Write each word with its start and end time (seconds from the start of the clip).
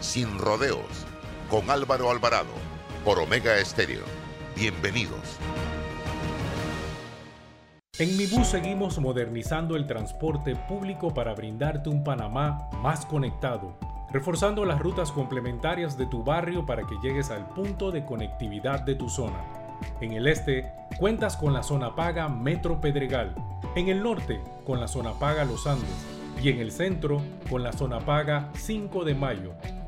sin 0.00 0.38
rodeos 0.38 1.06
con 1.48 1.70
Álvaro 1.70 2.10
Alvarado 2.10 2.52
por 3.04 3.18
Omega 3.18 3.58
Estéreo. 3.58 4.02
Bienvenidos. 4.54 5.38
En 7.98 8.16
Mi 8.16 8.26
Bus 8.26 8.48
seguimos 8.48 8.98
modernizando 8.98 9.74
el 9.74 9.86
transporte 9.86 10.54
público 10.54 11.14
para 11.14 11.34
brindarte 11.34 11.88
un 11.88 12.04
Panamá 12.04 12.68
más 12.82 13.06
conectado, 13.06 13.78
reforzando 14.12 14.66
las 14.66 14.80
rutas 14.80 15.12
complementarias 15.12 15.96
de 15.96 16.06
tu 16.06 16.22
barrio 16.22 16.66
para 16.66 16.86
que 16.86 16.96
llegues 17.02 17.30
al 17.30 17.48
punto 17.48 17.90
de 17.90 18.04
conectividad 18.04 18.80
de 18.80 18.96
tu 18.96 19.08
zona. 19.08 19.42
En 20.00 20.12
el 20.12 20.26
este, 20.26 20.70
cuentas 20.98 21.36
con 21.36 21.54
la 21.54 21.62
zona 21.62 21.94
paga 21.94 22.28
Metro 22.28 22.80
Pedregal. 22.80 23.34
En 23.76 23.88
el 23.88 24.02
norte, 24.02 24.42
con 24.66 24.80
la 24.80 24.88
zona 24.88 25.12
paga 25.12 25.44
Los 25.44 25.66
Andes. 25.66 26.06
Y 26.42 26.50
en 26.50 26.60
el 26.60 26.72
centro, 26.72 27.22
con 27.48 27.62
la 27.62 27.72
zona 27.72 28.00
paga 28.00 28.50
5 28.56 29.04
de 29.04 29.14
Mayo, 29.14 29.54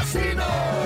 Casino. 0.00 0.79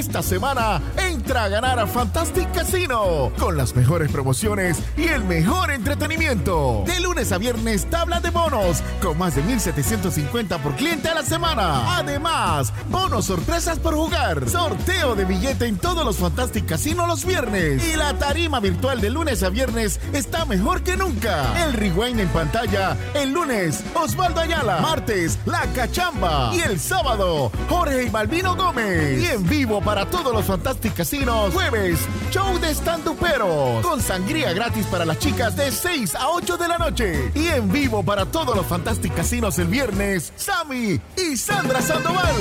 Esta 0.00 0.22
semana 0.22 0.80
entra 0.96 1.44
a 1.44 1.48
ganar 1.48 1.78
a 1.78 1.86
Fantastic 1.86 2.50
Casino 2.52 3.30
con 3.38 3.58
las 3.58 3.76
mejores 3.76 4.10
promociones 4.10 4.78
y 4.96 5.08
el 5.08 5.22
mejor 5.24 5.70
entretenimiento. 5.70 6.84
De 6.86 7.00
lunes 7.00 7.32
a 7.32 7.36
viernes, 7.36 7.84
tabla 7.90 8.18
de 8.18 8.30
bonos 8.30 8.82
con 9.02 9.18
más 9.18 9.36
de 9.36 9.42
1750 9.42 10.56
por 10.62 10.74
cliente 10.74 11.10
a 11.10 11.14
la 11.14 11.22
semana. 11.22 11.98
Además, 11.98 12.72
bonos 12.88 13.26
sorpresas 13.26 13.78
por 13.78 13.94
jugar, 13.94 14.48
sorteo 14.48 15.14
de 15.14 15.26
billete 15.26 15.66
en 15.66 15.76
todos 15.76 16.02
los 16.02 16.16
Fantastic 16.16 16.64
Casino 16.64 17.06
los 17.06 17.26
viernes. 17.26 17.86
Y 17.86 17.94
la 17.94 18.14
tarima 18.14 18.58
virtual 18.58 19.02
de 19.02 19.10
lunes 19.10 19.42
a 19.42 19.50
viernes 19.50 20.00
está 20.14 20.46
mejor 20.46 20.82
que 20.82 20.96
nunca. 20.96 21.62
El 21.62 21.74
rewind 21.74 22.20
en 22.20 22.28
pantalla 22.28 22.96
el 23.12 23.32
lunes, 23.32 23.84
Osvaldo 23.94 24.40
Ayala. 24.40 24.80
Martes, 24.80 25.38
La 25.44 25.66
Cachamba. 25.74 26.52
Y 26.54 26.60
el 26.62 26.80
sábado, 26.80 27.52
Jorge 27.68 28.04
y 28.04 28.08
Balbino 28.08 28.56
Gómez. 28.56 29.20
Y 29.20 29.26
en 29.26 29.46
vivo 29.46 29.82
para 29.82 29.89
todos 29.98 30.32
los 30.32 30.44
Fantastic 30.44 30.94
Casinos. 30.94 31.52
Jueves, 31.52 31.98
show 32.30 32.58
de 32.60 32.70
stand-uperos. 32.70 33.84
Con 33.84 34.00
sangría 34.00 34.52
gratis 34.52 34.86
para 34.86 35.04
las 35.04 35.18
chicas 35.18 35.56
de 35.56 35.72
6 35.72 36.14
a 36.14 36.28
8 36.28 36.56
de 36.56 36.68
la 36.68 36.78
noche. 36.78 37.32
Y 37.34 37.48
en 37.48 37.70
vivo 37.70 38.02
para 38.04 38.24
todos 38.24 38.54
los 38.54 38.64
Fantastic 38.66 39.14
Casinos 39.14 39.58
el 39.58 39.66
viernes, 39.66 40.32
Sammy 40.36 41.00
y 41.16 41.36
Sandra 41.36 41.82
Sandoval. 41.82 42.34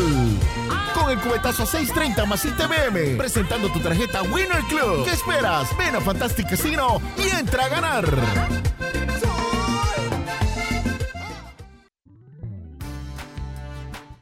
Con 0.94 1.10
el 1.10 1.20
cubetazo 1.20 1.66
630 1.66 2.26
más 2.26 2.46
ITBM. 2.46 3.18
Presentando 3.18 3.70
tu 3.70 3.80
tarjeta 3.80 4.22
Winner 4.22 4.62
Club. 4.70 5.06
¿Qué 5.06 5.12
esperas? 5.12 5.76
Ven 5.76 5.96
a 5.96 6.02
Fantastic 6.02 6.50
Casino 6.50 7.02
y 7.18 7.36
entra 7.36 7.66
a 7.66 7.70
ganar. 7.70 8.79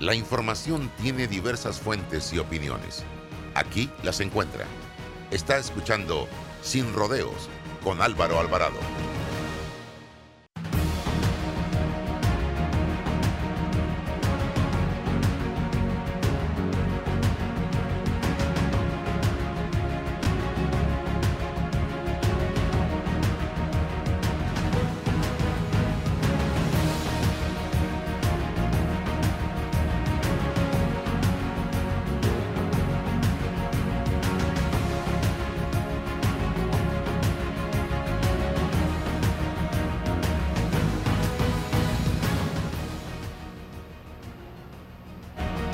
La 0.00 0.14
información 0.14 0.92
tiene 1.02 1.26
diversas 1.26 1.80
fuentes 1.80 2.32
y 2.32 2.38
opiniones. 2.38 3.02
Aquí 3.54 3.90
las 4.04 4.20
encuentra. 4.20 4.64
Está 5.32 5.58
escuchando 5.58 6.28
Sin 6.62 6.92
Rodeos 6.94 7.48
con 7.82 8.00
Álvaro 8.00 8.38
Alvarado. 8.38 8.78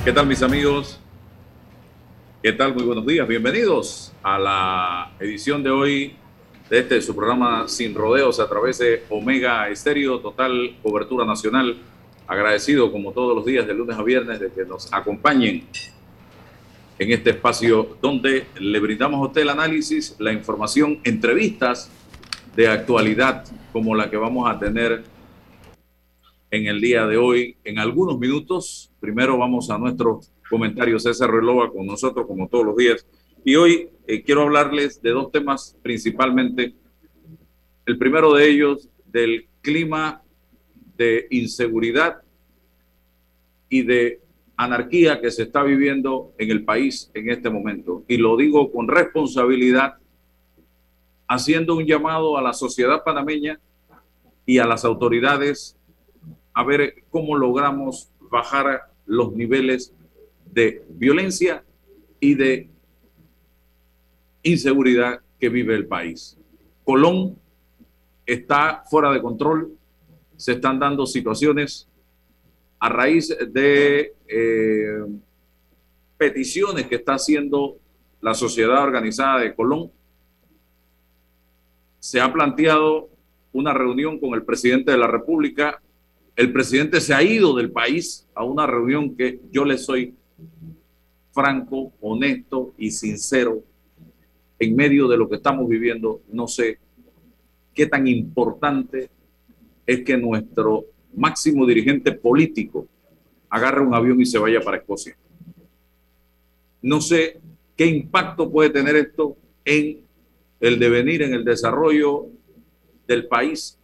¿Qué 0.04 0.12
tal 0.12 0.26
mis 0.26 0.42
amigos? 0.42 1.00
¿Qué 2.42 2.52
tal? 2.52 2.74
Muy 2.74 2.84
buenos 2.84 3.06
días. 3.06 3.26
Bienvenidos 3.26 4.12
a 4.22 4.38
la 4.38 5.12
edición 5.18 5.62
de 5.62 5.70
hoy 5.70 6.14
de 6.68 6.80
este 6.80 7.00
su 7.00 7.16
programa 7.16 7.66
Sin 7.68 7.94
Rodeos 7.94 8.38
a 8.38 8.46
través 8.46 8.76
de 8.76 9.02
Omega 9.08 9.66
Estéreo, 9.70 10.20
total 10.20 10.76
cobertura 10.82 11.24
nacional. 11.24 11.78
Agradecido 12.26 12.92
como 12.92 13.12
todos 13.12 13.34
los 13.34 13.46
días 13.46 13.66
de 13.66 13.72
lunes 13.72 13.96
a 13.96 14.02
viernes 14.02 14.40
de 14.40 14.52
que 14.52 14.66
nos 14.66 14.92
acompañen 14.92 15.66
en 16.98 17.10
este 17.10 17.30
espacio 17.30 17.96
donde 18.02 18.44
le 18.60 18.80
brindamos 18.80 19.22
a 19.22 19.28
usted 19.28 19.40
el 19.40 19.48
análisis, 19.48 20.16
la 20.18 20.34
información, 20.34 21.00
entrevistas 21.04 21.90
de 22.54 22.68
actualidad 22.68 23.46
como 23.72 23.94
la 23.94 24.10
que 24.10 24.18
vamos 24.18 24.50
a 24.50 24.58
tener 24.58 25.02
en 26.50 26.66
el 26.66 26.80
día 26.80 27.06
de 27.06 27.16
hoy 27.16 27.56
en 27.64 27.78
algunos 27.78 28.18
minutos. 28.18 28.90
Primero 29.04 29.36
vamos 29.36 29.68
a 29.68 29.76
nuestro 29.76 30.20
comentario 30.48 30.98
César 30.98 31.30
Relova 31.30 31.70
con 31.70 31.84
nosotros 31.86 32.26
como 32.26 32.48
todos 32.48 32.64
los 32.64 32.74
días. 32.74 33.06
Y 33.44 33.54
hoy 33.54 33.90
eh, 34.06 34.22
quiero 34.22 34.40
hablarles 34.40 35.02
de 35.02 35.10
dos 35.10 35.30
temas 35.30 35.76
principalmente. 35.82 36.74
El 37.84 37.98
primero 37.98 38.32
de 38.32 38.48
ellos 38.48 38.88
del 39.04 39.46
clima 39.60 40.22
de 40.96 41.26
inseguridad 41.30 42.22
y 43.68 43.82
de 43.82 44.22
anarquía 44.56 45.20
que 45.20 45.30
se 45.30 45.42
está 45.42 45.62
viviendo 45.62 46.32
en 46.38 46.50
el 46.50 46.64
país 46.64 47.10
en 47.12 47.28
este 47.28 47.50
momento. 47.50 48.04
Y 48.08 48.16
lo 48.16 48.38
digo 48.38 48.72
con 48.72 48.88
responsabilidad 48.88 49.96
haciendo 51.28 51.76
un 51.76 51.84
llamado 51.84 52.38
a 52.38 52.42
la 52.42 52.54
sociedad 52.54 53.04
panameña 53.04 53.60
y 54.46 54.60
a 54.60 54.64
las 54.64 54.82
autoridades 54.82 55.76
a 56.54 56.64
ver 56.64 57.04
cómo 57.10 57.36
logramos 57.36 58.10
bajar 58.30 58.93
los 59.06 59.32
niveles 59.32 59.92
de 60.52 60.84
violencia 60.90 61.64
y 62.20 62.34
de 62.34 62.68
inseguridad 64.42 65.20
que 65.38 65.48
vive 65.48 65.74
el 65.74 65.86
país. 65.86 66.38
Colón 66.84 67.36
está 68.26 68.82
fuera 68.90 69.12
de 69.12 69.20
control, 69.20 69.76
se 70.36 70.52
están 70.52 70.78
dando 70.78 71.06
situaciones 71.06 71.88
a 72.78 72.88
raíz 72.88 73.36
de 73.50 74.14
eh, 74.28 75.04
peticiones 76.16 76.86
que 76.86 76.96
está 76.96 77.14
haciendo 77.14 77.76
la 78.20 78.34
sociedad 78.34 78.82
organizada 78.82 79.40
de 79.40 79.54
Colón. 79.54 79.90
Se 81.98 82.20
ha 82.20 82.32
planteado 82.32 83.08
una 83.52 83.72
reunión 83.72 84.18
con 84.18 84.34
el 84.34 84.42
presidente 84.42 84.90
de 84.90 84.98
la 84.98 85.06
República. 85.06 85.80
El 86.36 86.52
presidente 86.52 87.00
se 87.00 87.14
ha 87.14 87.22
ido 87.22 87.54
del 87.54 87.70
país 87.70 88.26
a 88.34 88.44
una 88.44 88.66
reunión 88.66 89.14
que 89.16 89.40
yo 89.52 89.64
le 89.64 89.78
soy 89.78 90.14
franco, 91.32 91.92
honesto 92.00 92.74
y 92.76 92.90
sincero 92.90 93.62
en 94.58 94.74
medio 94.74 95.06
de 95.06 95.16
lo 95.16 95.28
que 95.28 95.36
estamos 95.36 95.68
viviendo. 95.68 96.22
No 96.32 96.48
sé 96.48 96.78
qué 97.72 97.86
tan 97.86 98.08
importante 98.08 99.10
es 99.86 100.02
que 100.02 100.16
nuestro 100.16 100.86
máximo 101.14 101.66
dirigente 101.66 102.12
político 102.12 102.86
agarre 103.48 103.82
un 103.82 103.94
avión 103.94 104.20
y 104.20 104.26
se 104.26 104.38
vaya 104.38 104.60
para 104.60 104.78
Escocia. 104.78 105.16
No 106.82 107.00
sé 107.00 107.40
qué 107.76 107.86
impacto 107.86 108.50
puede 108.50 108.70
tener 108.70 108.96
esto 108.96 109.36
en 109.64 110.00
el 110.58 110.78
devenir, 110.80 111.22
en 111.22 111.34
el 111.34 111.44
desarrollo 111.44 112.26
del 113.06 113.28
país, 113.28 113.78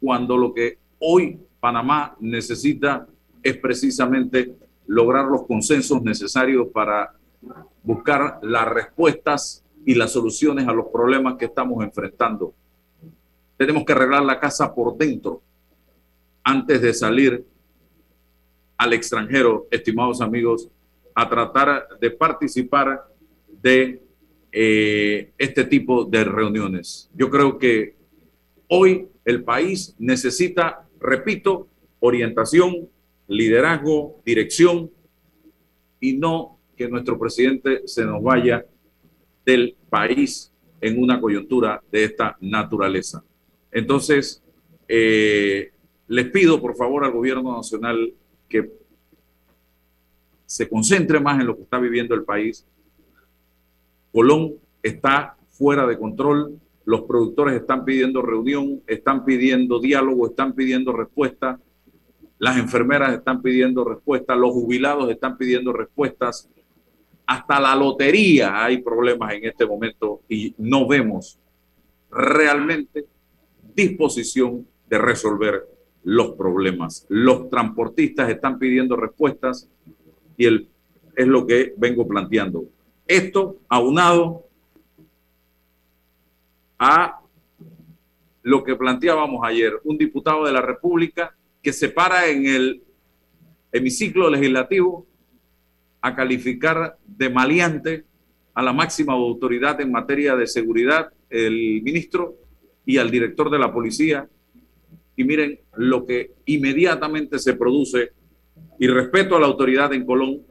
cuando 0.00 0.36
lo 0.36 0.52
que 0.52 0.78
hoy 0.98 1.38
Panamá 1.60 2.16
necesita 2.20 3.06
es 3.42 3.56
precisamente 3.56 4.54
lograr 4.86 5.26
los 5.26 5.46
consensos 5.46 6.02
necesarios 6.02 6.68
para 6.72 7.14
buscar 7.82 8.40
las 8.42 8.68
respuestas 8.68 9.64
y 9.84 9.94
las 9.94 10.12
soluciones 10.12 10.66
a 10.66 10.72
los 10.72 10.86
problemas 10.86 11.36
que 11.36 11.46
estamos 11.46 11.82
enfrentando. 11.84 12.54
Tenemos 13.56 13.84
que 13.84 13.92
arreglar 13.92 14.24
la 14.24 14.38
casa 14.38 14.74
por 14.74 14.96
dentro 14.96 15.42
antes 16.44 16.80
de 16.80 16.94
salir 16.94 17.44
al 18.76 18.92
extranjero, 18.92 19.66
estimados 19.70 20.20
amigos, 20.20 20.68
a 21.14 21.28
tratar 21.28 21.88
de 22.00 22.10
participar 22.10 23.04
de 23.60 24.02
eh, 24.52 25.32
este 25.36 25.64
tipo 25.64 26.04
de 26.04 26.24
reuniones. 26.24 27.10
Yo 27.14 27.28
creo 27.28 27.58
que 27.58 27.96
hoy 28.68 29.08
el 29.24 29.44
país 29.44 29.94
necesita, 29.98 30.87
repito, 31.00 31.68
orientación, 32.00 32.88
liderazgo, 33.26 34.20
dirección 34.24 34.90
y 36.00 36.14
no 36.16 36.58
que 36.76 36.88
nuestro 36.88 37.18
presidente 37.18 37.82
se 37.86 38.04
nos 38.04 38.22
vaya 38.22 38.64
del 39.44 39.76
país 39.90 40.52
en 40.80 41.02
una 41.02 41.20
coyuntura 41.20 41.82
de 41.90 42.04
esta 42.04 42.36
naturaleza. 42.40 43.24
Entonces, 43.72 44.42
eh, 44.86 45.72
les 46.06 46.30
pido 46.30 46.60
por 46.60 46.76
favor 46.76 47.04
al 47.04 47.12
gobierno 47.12 47.56
nacional 47.56 48.14
que 48.48 48.70
se 50.46 50.68
concentre 50.68 51.20
más 51.20 51.40
en 51.40 51.46
lo 51.46 51.56
que 51.56 51.62
está 51.62 51.78
viviendo 51.78 52.14
el 52.14 52.24
país. 52.24 52.66
Colón 54.12 54.54
está 54.82 55.36
fuera 55.48 55.86
de 55.86 55.98
control, 55.98 56.58
los 56.88 57.02
productores 57.02 57.60
están 57.60 57.84
pidiendo 57.84 58.22
reunión, 58.22 58.80
están 58.86 59.26
pidiendo 59.26 59.78
diálogo, 59.78 60.26
están 60.26 60.54
pidiendo 60.54 60.90
respuesta, 60.90 61.60
las 62.38 62.56
enfermeras 62.56 63.12
están 63.12 63.42
pidiendo 63.42 63.84
respuesta, 63.84 64.34
los 64.34 64.52
jubilados 64.52 65.10
están 65.10 65.36
pidiendo 65.36 65.70
respuestas, 65.74 66.48
hasta 67.26 67.60
la 67.60 67.76
lotería 67.76 68.64
hay 68.64 68.78
problemas 68.78 69.34
en 69.34 69.44
este 69.44 69.66
momento 69.66 70.22
y 70.30 70.54
no 70.56 70.88
vemos 70.88 71.38
realmente 72.10 73.04
disposición 73.74 74.66
de 74.88 74.96
resolver 74.96 75.68
los 76.04 76.36
problemas. 76.36 77.04
Los 77.10 77.50
transportistas 77.50 78.30
están 78.30 78.58
pidiendo 78.58 78.96
respuestas 78.96 79.68
y 80.38 80.46
es 80.46 81.26
lo 81.26 81.46
que 81.46 81.74
vengo 81.76 82.08
planteando. 82.08 82.64
Esto 83.06 83.58
aunado 83.68 84.47
a 86.78 87.20
lo 88.42 88.64
que 88.64 88.76
planteábamos 88.76 89.40
ayer, 89.44 89.74
un 89.84 89.98
diputado 89.98 90.46
de 90.46 90.52
la 90.52 90.62
República 90.62 91.34
que 91.62 91.72
se 91.72 91.88
para 91.88 92.28
en 92.28 92.46
el 92.46 92.82
hemiciclo 93.72 94.30
legislativo 94.30 95.06
a 96.00 96.14
calificar 96.14 96.96
de 97.04 97.28
maleante 97.28 98.04
a 98.54 98.62
la 98.62 98.72
máxima 98.72 99.12
autoridad 99.12 99.80
en 99.80 99.92
materia 99.92 100.34
de 100.34 100.46
seguridad, 100.46 101.12
el 101.28 101.82
ministro, 101.82 102.36
y 102.86 102.96
al 102.96 103.10
director 103.10 103.50
de 103.50 103.58
la 103.58 103.72
policía, 103.72 104.26
y 105.14 105.24
miren 105.24 105.60
lo 105.76 106.06
que 106.06 106.32
inmediatamente 106.46 107.38
se 107.38 107.54
produce. 107.54 108.12
Y 108.78 108.86
respeto 108.86 109.36
a 109.36 109.40
la 109.40 109.46
autoridad 109.46 109.92
en 109.92 110.06
Colón, 110.06 110.42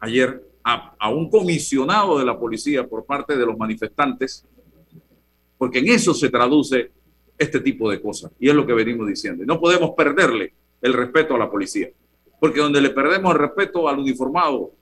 ayer 0.00 0.42
a, 0.62 0.94
a, 0.98 1.08
un 1.08 1.30
comisionado 1.30 2.18
de 2.18 2.26
la 2.26 2.38
policía 2.38 2.86
por 2.86 3.06
parte 3.06 3.36
de 3.36 3.46
los 3.46 3.56
manifestantes, 3.56 4.46
porque 5.58 5.80
en 5.80 5.88
eso 5.88 6.14
se 6.14 6.30
traduce 6.30 6.90
este 7.36 7.60
tipo 7.60 7.90
de 7.90 8.00
cosas. 8.00 8.32
Y 8.38 8.48
es 8.48 8.54
lo 8.54 8.66
que 8.66 8.72
venimos 8.72 9.06
diciendo. 9.06 9.44
No 9.44 9.60
podemos 9.60 9.90
perderle 9.90 10.54
el 10.80 10.92
respeto 10.92 11.34
a 11.34 11.38
la 11.38 11.50
policía, 11.50 11.90
porque 12.40 12.60
donde 12.60 12.80
le 12.80 12.90
perdemos 12.90 13.32
el 13.32 13.40
respeto 13.40 13.88
al 13.88 13.98
uniformado, 13.98 14.72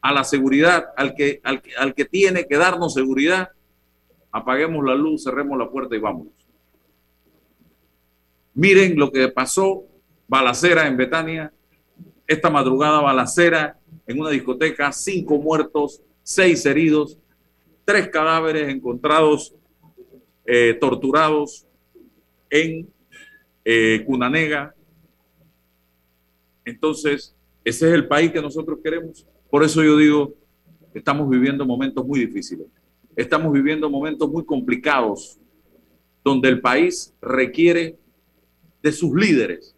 a 0.00 0.12
la 0.12 0.24
seguridad, 0.24 0.86
al 0.96 1.14
que, 1.14 1.40
al 1.42 1.94
que 1.94 2.04
tiene 2.04 2.46
que 2.46 2.56
darnos 2.56 2.94
seguridad, 2.94 3.50
apaguemos 4.30 4.84
la 4.84 4.94
luz, 4.94 5.24
cerremos 5.24 5.58
la 5.58 5.70
puerta 5.70 5.96
y 5.96 5.98
vámonos. 5.98 6.32
Miren 8.54 8.98
lo 8.98 9.10
que 9.10 9.28
pasó, 9.28 9.84
balacera 10.28 10.86
en 10.86 10.96
Betania, 10.96 11.52
esta 12.26 12.50
madrugada 12.50 13.00
balacera 13.00 13.78
en 14.06 14.20
una 14.20 14.30
discoteca, 14.30 14.92
cinco 14.92 15.38
muertos, 15.38 16.02
seis 16.22 16.64
heridos, 16.66 17.18
tres 17.84 18.08
cadáveres 18.08 18.68
encontrados 18.68 19.54
eh, 20.46 20.76
torturados 20.80 21.66
en 22.50 22.88
eh, 23.64 24.02
Cunanega. 24.06 24.74
Entonces, 26.64 27.34
ese 27.64 27.88
es 27.88 27.94
el 27.94 28.08
país 28.08 28.32
que 28.32 28.40
nosotros 28.40 28.78
queremos. 28.82 29.26
Por 29.50 29.64
eso 29.64 29.82
yo 29.82 29.96
digo, 29.96 30.34
estamos 30.94 31.28
viviendo 31.28 31.64
momentos 31.64 32.06
muy 32.06 32.20
difíciles. 32.20 32.66
Estamos 33.14 33.52
viviendo 33.52 33.90
momentos 33.90 34.30
muy 34.30 34.44
complicados, 34.44 35.38
donde 36.24 36.48
el 36.48 36.60
país 36.60 37.14
requiere 37.20 37.96
de 38.82 38.92
sus 38.92 39.14
líderes 39.14 39.76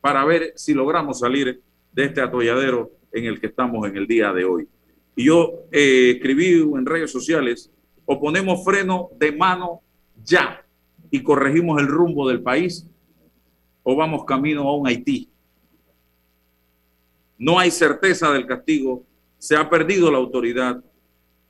para 0.00 0.24
ver 0.24 0.52
si 0.56 0.74
logramos 0.74 1.20
salir 1.20 1.60
de 1.92 2.04
este 2.04 2.20
atolladero 2.20 2.90
en 3.12 3.26
el 3.26 3.40
que 3.40 3.46
estamos 3.46 3.86
en 3.88 3.96
el 3.96 4.06
día 4.06 4.32
de 4.32 4.44
hoy. 4.44 4.68
Y 5.14 5.24
yo 5.24 5.64
eh, 5.70 6.12
escribí 6.16 6.60
en 6.60 6.86
redes 6.86 7.10
sociales, 7.10 7.70
o 8.04 8.20
ponemos 8.20 8.64
freno 8.64 9.10
de 9.18 9.32
mano 9.32 9.80
ya 10.24 10.64
y 11.10 11.22
corregimos 11.22 11.80
el 11.80 11.88
rumbo 11.88 12.28
del 12.28 12.42
país, 12.42 12.86
o 13.82 13.96
vamos 13.96 14.24
camino 14.24 14.68
a 14.68 14.76
un 14.76 14.86
Haití. 14.86 15.28
No 17.38 17.58
hay 17.58 17.70
certeza 17.70 18.32
del 18.32 18.46
castigo, 18.46 19.04
se 19.38 19.56
ha 19.56 19.68
perdido 19.68 20.10
la 20.10 20.18
autoridad, 20.18 20.82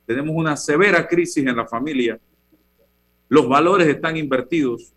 tenemos 0.05 0.35
una 0.35 0.57
severa 0.57 1.07
crisis 1.07 1.45
en 1.45 1.55
la 1.55 1.67
familia, 1.67 2.19
los 3.29 3.47
valores 3.47 3.87
están 3.87 4.17
invertidos, 4.17 4.93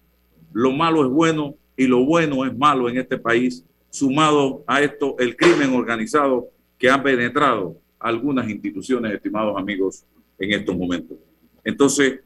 lo 0.52 0.72
malo 0.72 1.04
es 1.04 1.10
bueno 1.10 1.54
y 1.76 1.86
lo 1.86 2.04
bueno 2.04 2.44
es 2.44 2.56
malo 2.56 2.88
en 2.88 2.98
este 2.98 3.18
país, 3.18 3.64
sumado 3.90 4.64
a 4.66 4.82
esto 4.82 5.16
el 5.18 5.36
crimen 5.36 5.74
organizado 5.74 6.48
que 6.78 6.90
ha 6.90 7.02
penetrado 7.02 7.76
algunas 7.98 8.48
instituciones, 8.48 9.12
estimados 9.12 9.56
amigos, 9.58 10.04
en 10.38 10.52
estos 10.52 10.76
momentos. 10.76 11.16
Entonces, 11.66 12.20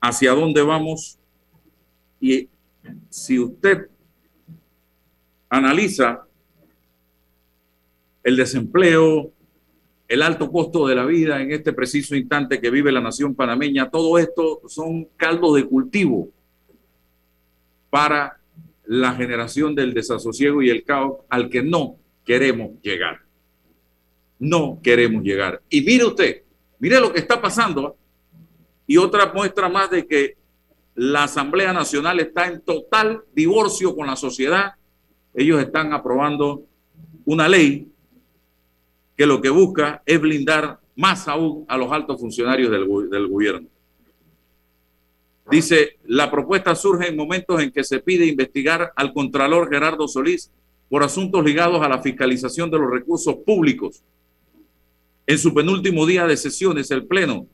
¿hacia 0.00 0.32
dónde 0.32 0.62
vamos? 0.62 1.18
Y 2.18 2.48
si 3.10 3.38
usted 3.38 3.90
analiza 5.50 6.26
el 8.22 8.38
desempleo, 8.38 9.30
el 10.08 10.22
alto 10.22 10.50
costo 10.50 10.86
de 10.86 10.94
la 10.94 11.04
vida 11.04 11.42
en 11.42 11.52
este 11.52 11.74
preciso 11.74 12.16
instante 12.16 12.58
que 12.58 12.70
vive 12.70 12.90
la 12.90 13.02
nación 13.02 13.34
panameña, 13.34 13.90
todo 13.90 14.18
esto 14.18 14.62
son 14.66 15.04
caldos 15.18 15.56
de 15.56 15.66
cultivo 15.66 16.30
para 17.90 18.40
la 18.86 19.12
generación 19.12 19.74
del 19.74 19.92
desasosiego 19.92 20.62
y 20.62 20.70
el 20.70 20.84
caos 20.84 21.18
al 21.28 21.50
que 21.50 21.62
no 21.62 21.96
queremos 22.24 22.80
llegar. 22.80 23.20
No 24.38 24.80
queremos 24.82 25.22
llegar. 25.22 25.60
Y 25.68 25.82
mire 25.82 26.06
usted, 26.06 26.43
mire 26.84 27.00
lo 27.00 27.14
que 27.14 27.20
está 27.20 27.40
pasando. 27.40 27.96
y 28.86 28.98
otra 28.98 29.32
muestra 29.32 29.70
más 29.70 29.90
de 29.90 30.06
que 30.06 30.36
la 30.94 31.24
Asamblea 31.24 31.72
Nacional 31.72 32.20
está 32.20 32.46
en 32.46 32.60
total 32.60 33.22
divorcio 33.34 33.96
con 33.96 34.06
la 34.06 34.16
sociedad. 34.16 34.74
Ellos 35.32 35.62
están 35.62 35.94
aprobando 35.94 36.66
una 37.24 37.48
ley 37.48 37.90
que 39.16 39.24
lo 39.24 39.40
que 39.40 39.48
busca 39.48 40.02
es 40.04 40.20
blindar 40.20 40.78
más 40.94 41.26
aún 41.26 41.64
a 41.68 41.78
los 41.78 41.90
altos 41.90 42.20
funcionarios 42.20 42.70
del, 42.70 43.28
gobierno. 43.28 43.66
Dice, 45.50 45.96
la 46.04 46.30
propuesta 46.30 46.74
surge 46.74 47.08
en 47.08 47.16
momentos 47.16 47.62
en 47.62 47.72
que 47.72 47.82
se 47.82 48.00
pide 48.00 48.26
investigar 48.26 48.92
al 48.94 49.14
Contralor 49.14 49.70
Gerardo 49.70 50.06
Solís 50.06 50.50
por 50.90 51.02
asuntos 51.02 51.42
ligados 51.42 51.82
a 51.82 51.88
la 51.88 52.02
fiscalización 52.02 52.70
de 52.70 52.78
los 52.78 52.90
recursos 52.90 53.36
públicos. 53.36 54.02
En 55.26 55.38
su 55.38 55.54
penúltimo 55.54 56.04
día 56.04 56.26
de 56.26 56.36
sesiones, 56.36 56.90
el 56.90 57.06
Pleno 57.06 57.46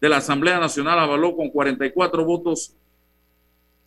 de 0.00 0.08
la 0.08 0.18
Asamblea 0.18 0.60
Nacional 0.60 0.98
avaló 0.98 1.34
con 1.34 1.48
44 1.48 2.24
votos 2.24 2.74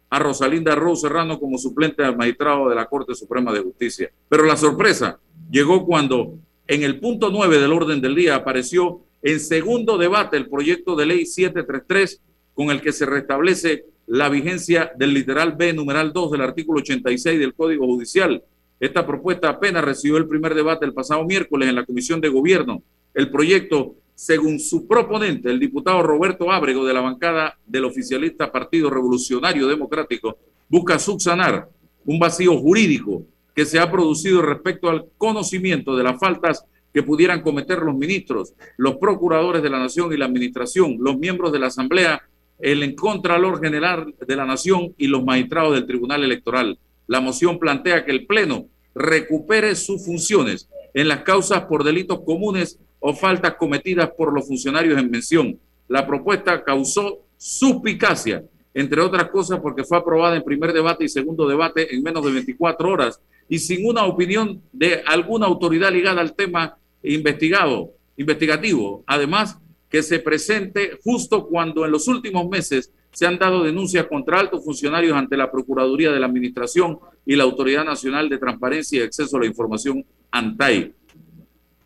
a 0.09 0.19
Rosalinda 0.19 0.75
Rose 0.75 1.03
Serrano 1.03 1.39
como 1.39 1.57
suplente 1.57 2.03
al 2.03 2.17
magistrado 2.17 2.67
de 2.69 2.75
la 2.75 2.87
Corte 2.87 3.13
Suprema 3.13 3.53
de 3.53 3.61
Justicia. 3.61 4.11
Pero 4.27 4.43
la 4.43 4.57
sorpresa 4.57 5.19
llegó 5.49 5.85
cuando 5.85 6.39
en 6.67 6.83
el 6.83 6.99
punto 6.99 7.29
9 7.29 7.59
del 7.59 7.71
orden 7.71 8.01
del 8.01 8.15
día 8.15 8.35
apareció 8.35 9.01
en 9.21 9.39
segundo 9.39 9.97
debate 9.97 10.35
el 10.35 10.49
proyecto 10.49 10.95
de 10.95 11.05
ley 11.05 11.25
733 11.25 12.19
con 12.55 12.71
el 12.71 12.81
que 12.81 12.91
se 12.91 13.05
restablece 13.05 13.85
la 14.07 14.27
vigencia 14.27 14.91
del 14.97 15.13
literal 15.13 15.53
B, 15.53 15.71
numeral 15.73 16.11
2 16.11 16.31
del 16.31 16.41
artículo 16.41 16.79
86 16.79 17.39
del 17.39 17.53
Código 17.53 17.85
Judicial. 17.85 18.43
Esta 18.81 19.05
propuesta 19.05 19.47
apenas 19.47 19.85
recibió 19.85 20.17
el 20.17 20.27
primer 20.27 20.55
debate 20.55 20.85
el 20.85 20.93
pasado 20.93 21.23
miércoles 21.23 21.69
en 21.69 21.75
la 21.75 21.85
Comisión 21.85 22.19
de 22.19 22.29
Gobierno. 22.29 22.81
El 23.13 23.29
proyecto, 23.29 23.93
según 24.15 24.59
su 24.59 24.87
proponente, 24.87 25.51
el 25.51 25.59
diputado 25.59 26.01
Roberto 26.01 26.51
Ábrego 26.51 26.83
de 26.83 26.93
la 26.93 27.01
bancada 27.01 27.59
del 27.63 27.85
oficialista 27.85 28.51
Partido 28.51 28.89
Revolucionario 28.89 29.67
Democrático, 29.67 30.39
busca 30.67 30.97
subsanar 30.97 31.69
un 32.05 32.17
vacío 32.17 32.57
jurídico 32.57 33.23
que 33.53 33.65
se 33.65 33.77
ha 33.77 33.91
producido 33.91 34.41
respecto 34.41 34.89
al 34.89 35.05
conocimiento 35.15 35.95
de 35.95 36.03
las 36.03 36.19
faltas 36.19 36.65
que 36.91 37.03
pudieran 37.03 37.43
cometer 37.43 37.79
los 37.83 37.95
ministros, 37.95 38.55
los 38.77 38.95
procuradores 38.95 39.61
de 39.61 39.69
la 39.69 39.77
nación 39.77 40.11
y 40.11 40.17
la 40.17 40.25
administración, 40.25 40.97
los 40.99 41.19
miembros 41.19 41.51
de 41.51 41.59
la 41.59 41.67
Asamblea 41.67 42.23
el 42.61 42.95
Contralor 42.95 43.59
General 43.59 44.13
de 44.25 44.35
la 44.35 44.45
Nación 44.45 44.93
y 44.97 45.07
los 45.07 45.23
magistrados 45.23 45.73
del 45.73 45.87
Tribunal 45.87 46.23
Electoral. 46.23 46.77
La 47.07 47.19
moción 47.19 47.59
plantea 47.59 48.05
que 48.05 48.11
el 48.11 48.25
Pleno 48.27 48.67
recupere 48.93 49.75
sus 49.75 50.05
funciones 50.05 50.69
en 50.93 51.07
las 51.07 51.21
causas 51.21 51.61
por 51.65 51.83
delitos 51.83 52.21
comunes 52.21 52.79
o 52.99 53.13
faltas 53.13 53.55
cometidas 53.55 54.11
por 54.11 54.33
los 54.33 54.47
funcionarios 54.47 54.99
en 54.99 55.09
mención. 55.09 55.59
La 55.87 56.05
propuesta 56.05 56.63
causó 56.63 57.19
suspicacia, 57.37 58.43
entre 58.73 59.01
otras 59.01 59.29
cosas 59.29 59.59
porque 59.59 59.83
fue 59.83 59.97
aprobada 59.97 60.35
en 60.35 60.43
primer 60.43 60.71
debate 60.73 61.05
y 61.05 61.09
segundo 61.09 61.47
debate 61.47 61.93
en 61.93 62.03
menos 62.03 62.23
de 62.25 62.31
24 62.31 62.89
horas 62.89 63.19
y 63.49 63.59
sin 63.59 63.85
una 63.85 64.05
opinión 64.05 64.61
de 64.71 65.01
alguna 65.05 65.47
autoridad 65.47 65.91
ligada 65.91 66.21
al 66.21 66.35
tema 66.35 66.77
investigado, 67.03 67.91
investigativo. 68.15 69.03
Además, 69.07 69.57
que 69.89 70.03
se 70.03 70.19
presente 70.19 70.97
justo 71.03 71.47
cuando 71.47 71.83
en 71.85 71.91
los 71.91 72.07
últimos 72.07 72.47
meses 72.47 72.93
se 73.11 73.25
han 73.25 73.37
dado 73.37 73.63
denuncias 73.63 74.05
contra 74.07 74.39
altos 74.39 74.63
funcionarios 74.63 75.15
ante 75.15 75.37
la 75.37 75.51
Procuraduría 75.51 76.11
de 76.11 76.19
la 76.19 76.27
Administración 76.27 76.99
y 77.25 77.35
la 77.35 77.43
Autoridad 77.43 77.83
Nacional 77.83 78.29
de 78.29 78.37
Transparencia 78.37 78.99
y 78.99 79.03
Acceso 79.03 79.37
a 79.37 79.41
la 79.41 79.45
Información, 79.45 80.05
ANTAI. 80.31 80.93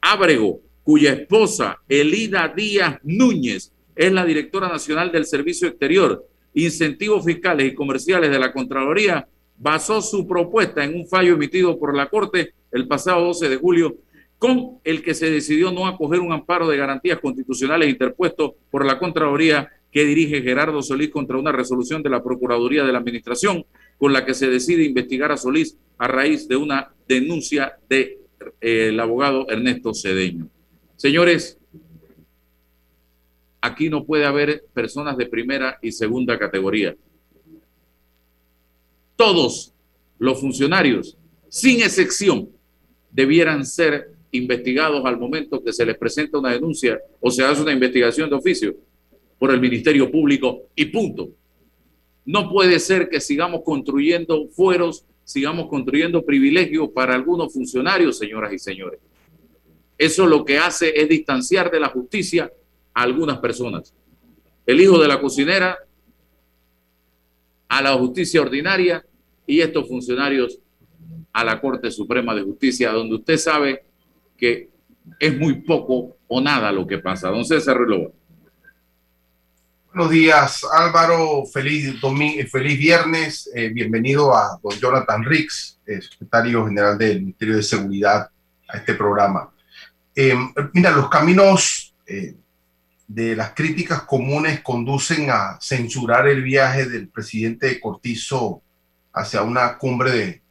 Ábrego, 0.01 0.61
cuya 0.83 1.13
esposa, 1.13 1.79
Elida 1.89 2.53
Díaz 2.55 2.99
Núñez, 3.03 3.71
es 3.95 4.11
la 4.11 4.25
directora 4.25 4.67
nacional 4.67 5.11
del 5.11 5.25
Servicio 5.25 5.67
Exterior, 5.67 6.27
Incentivos 6.53 7.25
Fiscales 7.25 7.71
y 7.71 7.75
Comerciales 7.75 8.29
de 8.29 8.39
la 8.39 8.53
Contraloría, 8.53 9.27
basó 9.57 10.01
su 10.01 10.27
propuesta 10.27 10.83
en 10.83 10.95
un 10.95 11.07
fallo 11.07 11.33
emitido 11.33 11.79
por 11.79 11.95
la 11.95 12.07
Corte 12.07 12.53
el 12.71 12.87
pasado 12.87 13.25
12 13.25 13.49
de 13.49 13.55
julio 13.55 13.95
con 14.37 14.79
el 14.83 15.01
que 15.01 15.13
se 15.13 15.31
decidió 15.31 15.71
no 15.71 15.87
acoger 15.87 16.19
un 16.19 16.33
amparo 16.33 16.67
de 16.67 16.77
garantías 16.77 17.19
constitucionales 17.19 17.89
interpuesto 17.89 18.55
por 18.69 18.85
la 18.85 18.99
Contraloría 18.99 19.71
que 19.95 20.03
dirige 20.03 20.41
Gerardo 20.41 20.81
Solís 20.81 21.09
contra 21.09 21.37
una 21.37 21.53
resolución 21.53 22.03
de 22.03 22.09
la 22.09 22.21
Procuraduría 22.21 22.83
de 22.83 22.91
la 22.91 22.99
Administración 22.99 23.65
con 23.97 24.11
la 24.11 24.25
que 24.25 24.33
se 24.33 24.49
decide 24.49 24.83
investigar 24.83 25.31
a 25.31 25.37
Solís 25.37 25.77
a 25.97 26.09
raíz 26.09 26.49
de 26.49 26.57
una 26.57 26.93
denuncia 27.07 27.77
del 27.87 28.17
de, 28.59 28.89
eh, 28.89 28.99
abogado 28.99 29.49
Ernesto 29.49 29.93
Cedeño. 29.93 30.49
Señores, 30.97 31.57
aquí 33.61 33.87
no 33.89 34.03
puede 34.03 34.25
haber 34.25 34.65
personas 34.73 35.15
de 35.15 35.27
primera 35.27 35.79
y 35.81 35.93
segunda 35.93 36.37
categoría. 36.37 36.93
Todos 39.15 39.73
los 40.19 40.41
funcionarios, 40.41 41.17
sin 41.47 41.81
excepción, 41.81 42.49
debieran 43.11 43.65
ser 43.65 44.09
investigados 44.31 45.05
al 45.05 45.17
momento 45.17 45.63
que 45.63 45.71
se 45.71 45.85
les 45.85 45.97
presenta 45.97 46.37
una 46.37 46.51
denuncia 46.51 46.99
o 47.21 47.31
se 47.31 47.45
hace 47.45 47.61
una 47.61 47.71
investigación 47.71 48.29
de 48.29 48.35
oficio 48.35 48.75
por 49.37 49.51
el 49.51 49.59
Ministerio 49.59 50.11
Público 50.11 50.63
y 50.75 50.85
punto. 50.85 51.29
No 52.25 52.49
puede 52.49 52.79
ser 52.79 53.09
que 53.09 53.21
sigamos 53.21 53.61
construyendo 53.63 54.47
fueros, 54.49 55.05
sigamos 55.23 55.67
construyendo 55.67 56.25
privilegios 56.25 56.89
para 56.89 57.13
algunos 57.13 57.53
funcionarios, 57.53 58.17
señoras 58.17 58.53
y 58.53 58.59
señores. 58.59 58.99
Eso 59.97 60.25
lo 60.25 60.43
que 60.43 60.57
hace 60.57 60.99
es 60.99 61.07
distanciar 61.07 61.71
de 61.71 61.79
la 61.79 61.89
justicia 61.89 62.51
a 62.93 63.03
algunas 63.03 63.37
personas. 63.37 63.93
El 64.65 64.81
hijo 64.81 64.99
de 64.99 65.07
la 65.07 65.21
cocinera 65.21 65.77
a 67.67 67.81
la 67.81 67.93
justicia 67.93 68.41
ordinaria 68.41 69.05
y 69.45 69.61
estos 69.61 69.87
funcionarios 69.87 70.59
a 71.33 71.43
la 71.43 71.59
Corte 71.59 71.91
Suprema 71.91 72.33
de 72.33 72.41
Justicia, 72.41 72.91
donde 72.91 73.15
usted 73.15 73.37
sabe 73.37 73.83
que 74.37 74.69
es 75.19 75.37
muy 75.37 75.61
poco 75.61 76.17
o 76.27 76.41
nada 76.41 76.71
lo 76.71 76.87
que 76.87 76.97
pasa. 76.97 77.29
Don 77.29 77.45
César 77.45 77.77
Reloj. 77.77 78.11
Buenos 79.95 80.11
días, 80.11 80.65
Álvaro. 80.73 81.45
Feliz, 81.45 82.01
domingo, 82.01 82.45
feliz 82.51 82.77
viernes. 82.77 83.49
Eh, 83.55 83.69
bienvenido 83.69 84.35
a 84.35 84.59
don 84.61 84.77
Jonathan 84.77 85.23
Rix, 85.23 85.79
eh, 85.85 86.01
secretario 86.01 86.65
general 86.65 86.97
del 86.97 87.21
Ministerio 87.21 87.55
de 87.55 87.63
Seguridad, 87.63 88.29
a 88.67 88.77
este 88.77 88.93
programa. 88.93 89.53
Eh, 90.13 90.35
mira, 90.73 90.91
los 90.91 91.07
caminos 91.07 91.95
de 93.07 93.35
las 93.37 93.51
críticas 93.51 94.01
comunes 94.01 94.59
conducen 94.59 95.29
a 95.29 95.57
censurar 95.61 96.27
el 96.27 96.43
viaje 96.43 96.89
del 96.89 97.07
presidente 97.07 97.79
Cortizo 97.79 98.61
hacia 99.13 99.43
una 99.43 99.77
cumbre 99.77 100.43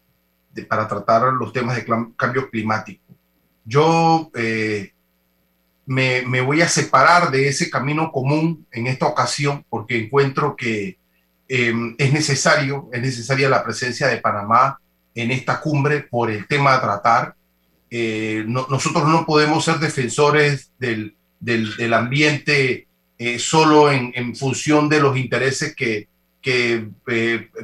de, 0.54 0.64
para 0.64 0.88
tratar 0.88 1.34
los 1.34 1.52
temas 1.52 1.76
de 1.76 1.84
cambio 2.16 2.48
climático 2.48 3.04
yo 3.64 4.30
eh, 4.34 4.92
me, 5.86 6.40
voy 6.40 6.62
a 6.62 6.68
separar 6.68 7.30
de 7.30 7.48
ese 7.48 7.70
camino 7.70 8.10
común 8.10 8.66
en 8.70 8.86
esta 8.86 9.06
ocasión 9.06 9.64
porque 9.68 9.98
encuentro 9.98 10.56
que 10.56 10.98
em, 11.48 11.94
es 11.98 12.12
necesario, 12.12 12.88
es 12.92 13.02
necesaria 13.02 13.48
la 13.48 13.62
presencia 13.62 14.08
de 14.08 14.18
Panamá 14.18 14.78
en 15.14 15.30
esta 15.30 15.60
cumbre 15.60 16.00
por 16.00 16.30
el 16.30 16.46
tema 16.46 16.74
a 16.74 16.80
tratar. 16.80 17.34
Eh, 17.90 18.44
nosotros 18.46 19.06
no 19.08 19.24
podemos 19.26 19.64
ser 19.64 19.78
defensores 19.78 20.72
del, 20.78 21.14
ambiente 21.92 22.88
eh, 23.18 23.38
solo 23.38 23.92
en, 23.92 24.34
función 24.34 24.88
de 24.88 25.00
los 25.00 25.16
intereses 25.16 25.76
que, 25.76 26.08
que 26.40 26.88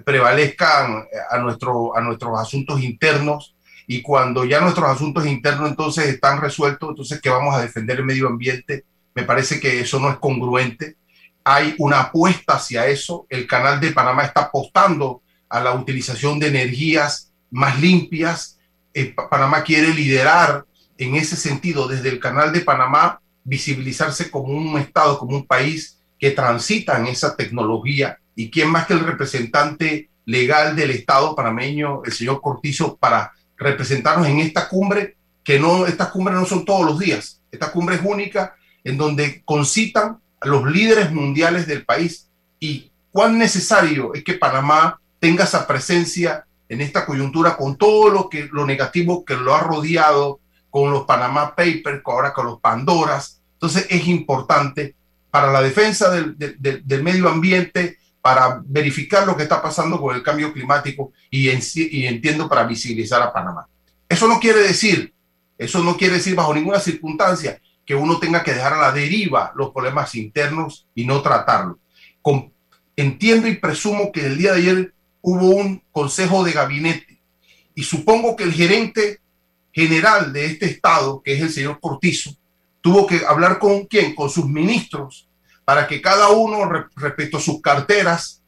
prevalezcan 0.04 1.04
a, 1.30 1.38
nuestro, 1.38 1.96
a 1.96 2.00
nuestros 2.00 2.38
asuntos 2.38 2.80
internos 2.80 3.56
y 3.92 4.02
cuando 4.02 4.44
ya 4.44 4.60
nuestros 4.60 4.88
asuntos 4.88 5.26
internos 5.26 5.68
entonces 5.68 6.06
están 6.06 6.40
resueltos, 6.40 6.90
entonces 6.90 7.20
que 7.20 7.28
vamos 7.28 7.56
a 7.56 7.60
defender 7.60 7.98
el 7.98 8.04
medio 8.04 8.28
ambiente, 8.28 8.84
me 9.16 9.24
parece 9.24 9.58
que 9.58 9.80
eso 9.80 9.98
no 9.98 10.08
es 10.08 10.18
congruente. 10.18 10.94
Hay 11.42 11.74
una 11.76 12.02
apuesta 12.02 12.52
hacia 12.54 12.86
eso. 12.86 13.26
El 13.28 13.48
canal 13.48 13.80
de 13.80 13.90
Panamá 13.90 14.22
está 14.22 14.42
apostando 14.42 15.22
a 15.48 15.60
la 15.60 15.72
utilización 15.72 16.38
de 16.38 16.46
energías 16.46 17.32
más 17.50 17.80
limpias. 17.80 18.60
Eh, 18.94 19.12
Panamá 19.28 19.64
quiere 19.64 19.92
liderar 19.92 20.66
en 20.96 21.16
ese 21.16 21.34
sentido 21.34 21.88
desde 21.88 22.10
el 22.10 22.20
canal 22.20 22.52
de 22.52 22.60
Panamá, 22.60 23.20
visibilizarse 23.42 24.30
como 24.30 24.54
un 24.54 24.78
Estado, 24.78 25.18
como 25.18 25.36
un 25.36 25.48
país 25.48 25.98
que 26.16 26.30
transita 26.30 26.96
en 26.96 27.08
esa 27.08 27.34
tecnología. 27.34 28.20
¿Y 28.36 28.52
quién 28.52 28.70
más 28.70 28.86
que 28.86 28.92
el 28.92 29.00
representante 29.00 30.10
legal 30.26 30.76
del 30.76 30.92
Estado 30.92 31.34
panameño, 31.34 32.02
el 32.04 32.12
señor 32.12 32.40
Cortizo, 32.40 32.96
para 32.96 33.32
representarnos 33.60 34.26
en 34.26 34.40
esta 34.40 34.68
cumbre, 34.68 35.16
que 35.44 35.60
no, 35.60 35.86
estas 35.86 36.08
cumbres 36.08 36.36
no 36.36 36.46
son 36.46 36.64
todos 36.64 36.84
los 36.84 36.98
días, 36.98 37.40
esta 37.52 37.70
cumbre 37.70 37.96
es 37.96 38.02
única, 38.04 38.56
en 38.82 38.96
donde 38.96 39.42
concitan 39.44 40.18
a 40.40 40.48
los 40.48 40.64
líderes 40.64 41.12
mundiales 41.12 41.66
del 41.66 41.84
país 41.84 42.28
y 42.58 42.90
cuán 43.12 43.38
necesario 43.38 44.14
es 44.14 44.24
que 44.24 44.34
Panamá 44.34 45.00
tenga 45.18 45.44
esa 45.44 45.66
presencia 45.66 46.46
en 46.68 46.80
esta 46.80 47.04
coyuntura 47.04 47.56
con 47.56 47.76
todo 47.76 48.10
lo, 48.10 48.28
que, 48.28 48.48
lo 48.50 48.64
negativo 48.64 49.24
que 49.24 49.36
lo 49.36 49.54
ha 49.54 49.60
rodeado, 49.60 50.40
con 50.70 50.92
los 50.92 51.04
Panamá 51.04 51.54
Papers, 51.54 52.00
ahora 52.04 52.32
con 52.32 52.46
los 52.46 52.60
Pandoras. 52.60 53.42
Entonces 53.54 53.86
es 53.90 54.06
importante 54.06 54.94
para 55.30 55.52
la 55.52 55.60
defensa 55.60 56.10
del, 56.10 56.38
del, 56.38 56.82
del, 56.84 57.02
medio 57.02 57.28
ambiente, 57.28 57.98
para 58.22 58.62
verificar 58.64 59.26
lo 59.26 59.36
que 59.36 59.44
está 59.44 59.62
pasando 59.62 60.00
con 60.00 60.14
el 60.14 60.22
cambio 60.22 60.52
climático 60.52 61.12
y, 61.30 61.48
en, 61.48 61.60
y 61.74 62.06
entiendo 62.06 62.48
para 62.48 62.64
visibilizar 62.64 63.22
a 63.22 63.32
Panamá. 63.32 63.66
Eso 64.08 64.28
no 64.28 64.38
quiere 64.38 64.60
decir, 64.60 65.14
eso 65.56 65.82
no 65.82 65.96
quiere 65.96 66.14
decir 66.14 66.34
bajo 66.34 66.54
ninguna 66.54 66.80
circunstancia 66.80 67.60
que 67.86 67.94
uno 67.94 68.18
tenga 68.18 68.42
que 68.42 68.54
dejar 68.54 68.74
a 68.74 68.80
la 68.80 68.92
deriva 68.92 69.52
los 69.56 69.70
problemas 69.70 70.14
internos 70.14 70.86
y 70.94 71.04
no 71.06 71.22
tratarlos. 71.22 71.76
Entiendo 72.96 73.48
y 73.48 73.56
presumo 73.56 74.12
que 74.12 74.26
el 74.26 74.36
día 74.36 74.52
de 74.52 74.58
ayer 74.58 74.94
hubo 75.22 75.48
un 75.48 75.82
consejo 75.90 76.44
de 76.44 76.52
gabinete 76.52 77.18
y 77.74 77.82
supongo 77.82 78.36
que 78.36 78.44
el 78.44 78.52
gerente 78.52 79.20
general 79.72 80.34
de 80.34 80.44
este 80.44 80.66
estado, 80.66 81.22
que 81.22 81.32
es 81.32 81.40
el 81.40 81.50
señor 81.50 81.80
Cortizo, 81.80 82.36
tuvo 82.82 83.06
que 83.06 83.22
hablar 83.26 83.58
con 83.58 83.86
quién, 83.86 84.14
con 84.14 84.28
sus 84.28 84.46
ministros, 84.46 85.29
para 85.70 85.86
que 85.86 86.02
cada 86.02 86.30
uno, 86.30 86.68
respecto 86.96 87.36
a 87.36 87.40
sus 87.40 87.62
carteras, 87.62 88.42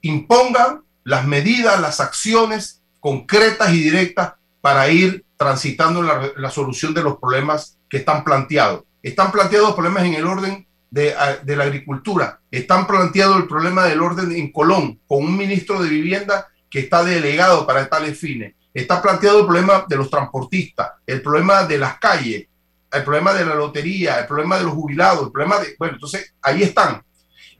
impongan 0.00 0.82
las 1.04 1.24
medidas, 1.24 1.80
las 1.80 2.00
acciones 2.00 2.82
concretas 2.98 3.72
y 3.72 3.80
directas 3.80 4.32
para 4.60 4.88
ir 4.88 5.24
transitando 5.36 6.02
la, 6.02 6.50
solución 6.50 6.94
de 6.94 7.04
los 7.04 7.18
problemas 7.18 7.78
que 7.88 7.98
están 7.98 8.24
planteados. 8.24 8.82
Están 9.04 9.30
planteados 9.30 9.74
problemas 9.74 10.02
en 10.02 10.14
el 10.14 10.26
orden 10.26 10.66
de, 10.90 11.14
de, 11.44 11.54
la 11.54 11.62
agricultura, 11.62 12.40
están 12.50 12.88
planteados 12.88 13.36
el 13.36 13.46
problema 13.46 13.84
del 13.84 14.02
orden 14.02 14.32
en 14.32 14.50
Colón, 14.50 14.98
con 15.06 15.24
un 15.24 15.36
ministro 15.36 15.80
de 15.80 15.90
vivienda 15.90 16.48
que 16.68 16.80
está 16.80 17.04
delegado 17.04 17.64
para 17.68 17.88
tales 17.88 18.18
fines. 18.18 18.56
Está 18.74 19.00
planteado 19.00 19.38
el 19.38 19.46
problema 19.46 19.84
de 19.88 19.94
los 19.94 20.10
transportistas, 20.10 20.90
el 21.06 21.22
problema 21.22 21.62
de 21.62 21.78
las 21.78 22.00
calles, 22.00 22.48
el 22.92 23.04
problema 23.04 23.32
de 23.32 23.44
la 23.44 23.54
lotería, 23.54 24.20
el 24.20 24.26
problema 24.26 24.58
de 24.58 24.64
los 24.64 24.74
jubilados, 24.74 25.26
el 25.26 25.32
problema 25.32 25.58
de... 25.58 25.74
Bueno, 25.78 25.94
entonces 25.94 26.34
ahí 26.42 26.62
están. 26.62 27.02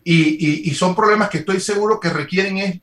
Y, 0.04 0.70
son 0.74 0.94
problemas 0.94 1.30
que 1.30 1.38
estoy 1.38 1.60
seguro 1.60 2.00
que 2.00 2.10
requieren 2.10 2.58
es, 2.58 2.80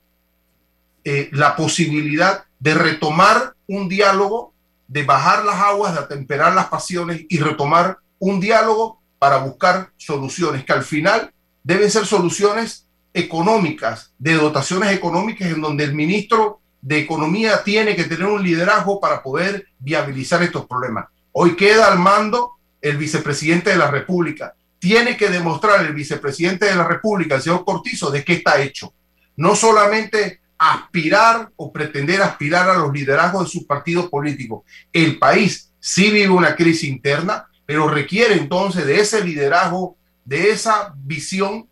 eh, 1.03 1.29
la 1.33 1.55
posibilidad 1.55 2.45
de 2.59 2.73
retomar 2.73 3.53
un 3.67 3.89
diálogo, 3.89 4.53
de 4.87 5.03
bajar 5.03 5.45
las 5.45 5.55
aguas, 5.55 5.93
de 5.93 5.99
atemperar 5.99 6.53
las 6.53 6.67
pasiones 6.67 7.25
y 7.29 7.39
retomar 7.39 7.99
un 8.19 8.39
diálogo 8.39 9.01
para 9.17 9.37
buscar 9.37 9.91
soluciones 9.97 10.63
que 10.63 10.73
al 10.73 10.83
final 10.83 11.31
deben 11.63 11.91
ser 11.91 12.05
soluciones 12.05 12.87
económicas, 13.13 14.13
de 14.17 14.33
dotaciones 14.35 14.91
económicas 14.91 15.49
en 15.51 15.61
donde 15.61 15.83
el 15.83 15.93
ministro 15.93 16.61
de 16.81 16.99
Economía 16.99 17.63
tiene 17.63 17.95
que 17.95 18.05
tener 18.05 18.25
un 18.25 18.41
liderazgo 18.41 18.99
para 18.99 19.21
poder 19.21 19.67
viabilizar 19.79 20.41
estos 20.41 20.65
problemas. 20.65 21.07
Hoy 21.31 21.55
queda 21.55 21.91
al 21.91 21.99
mando 21.99 22.53
el 22.81 22.97
vicepresidente 22.97 23.71
de 23.71 23.77
la 23.77 23.91
República. 23.91 24.55
Tiene 24.79 25.17
que 25.17 25.29
demostrar 25.29 25.85
el 25.85 25.93
vicepresidente 25.93 26.65
de 26.65 26.75
la 26.75 26.87
República, 26.87 27.35
el 27.35 27.41
señor 27.41 27.65
Cortizo, 27.65 28.09
de 28.09 28.23
qué 28.23 28.33
está 28.33 28.61
hecho. 28.61 28.93
No 29.35 29.55
solamente 29.55 30.39
aspirar 30.57 31.49
o 31.55 31.71
pretender 31.71 32.21
aspirar 32.21 32.69
a 32.69 32.77
los 32.77 32.91
liderazgos 32.91 33.45
de 33.45 33.49
sus 33.49 33.63
partidos 33.63 34.09
políticos. 34.09 34.63
El 34.91 35.17
país 35.17 35.71
sí 35.79 36.11
vive 36.11 36.29
una 36.29 36.55
crisis 36.55 36.89
interna, 36.89 37.47
pero 37.65 37.87
requiere 37.87 38.33
entonces 38.35 38.85
de 38.85 38.99
ese 38.99 39.23
liderazgo, 39.23 39.95
de 40.25 40.51
esa 40.51 40.93
visión 40.97 41.67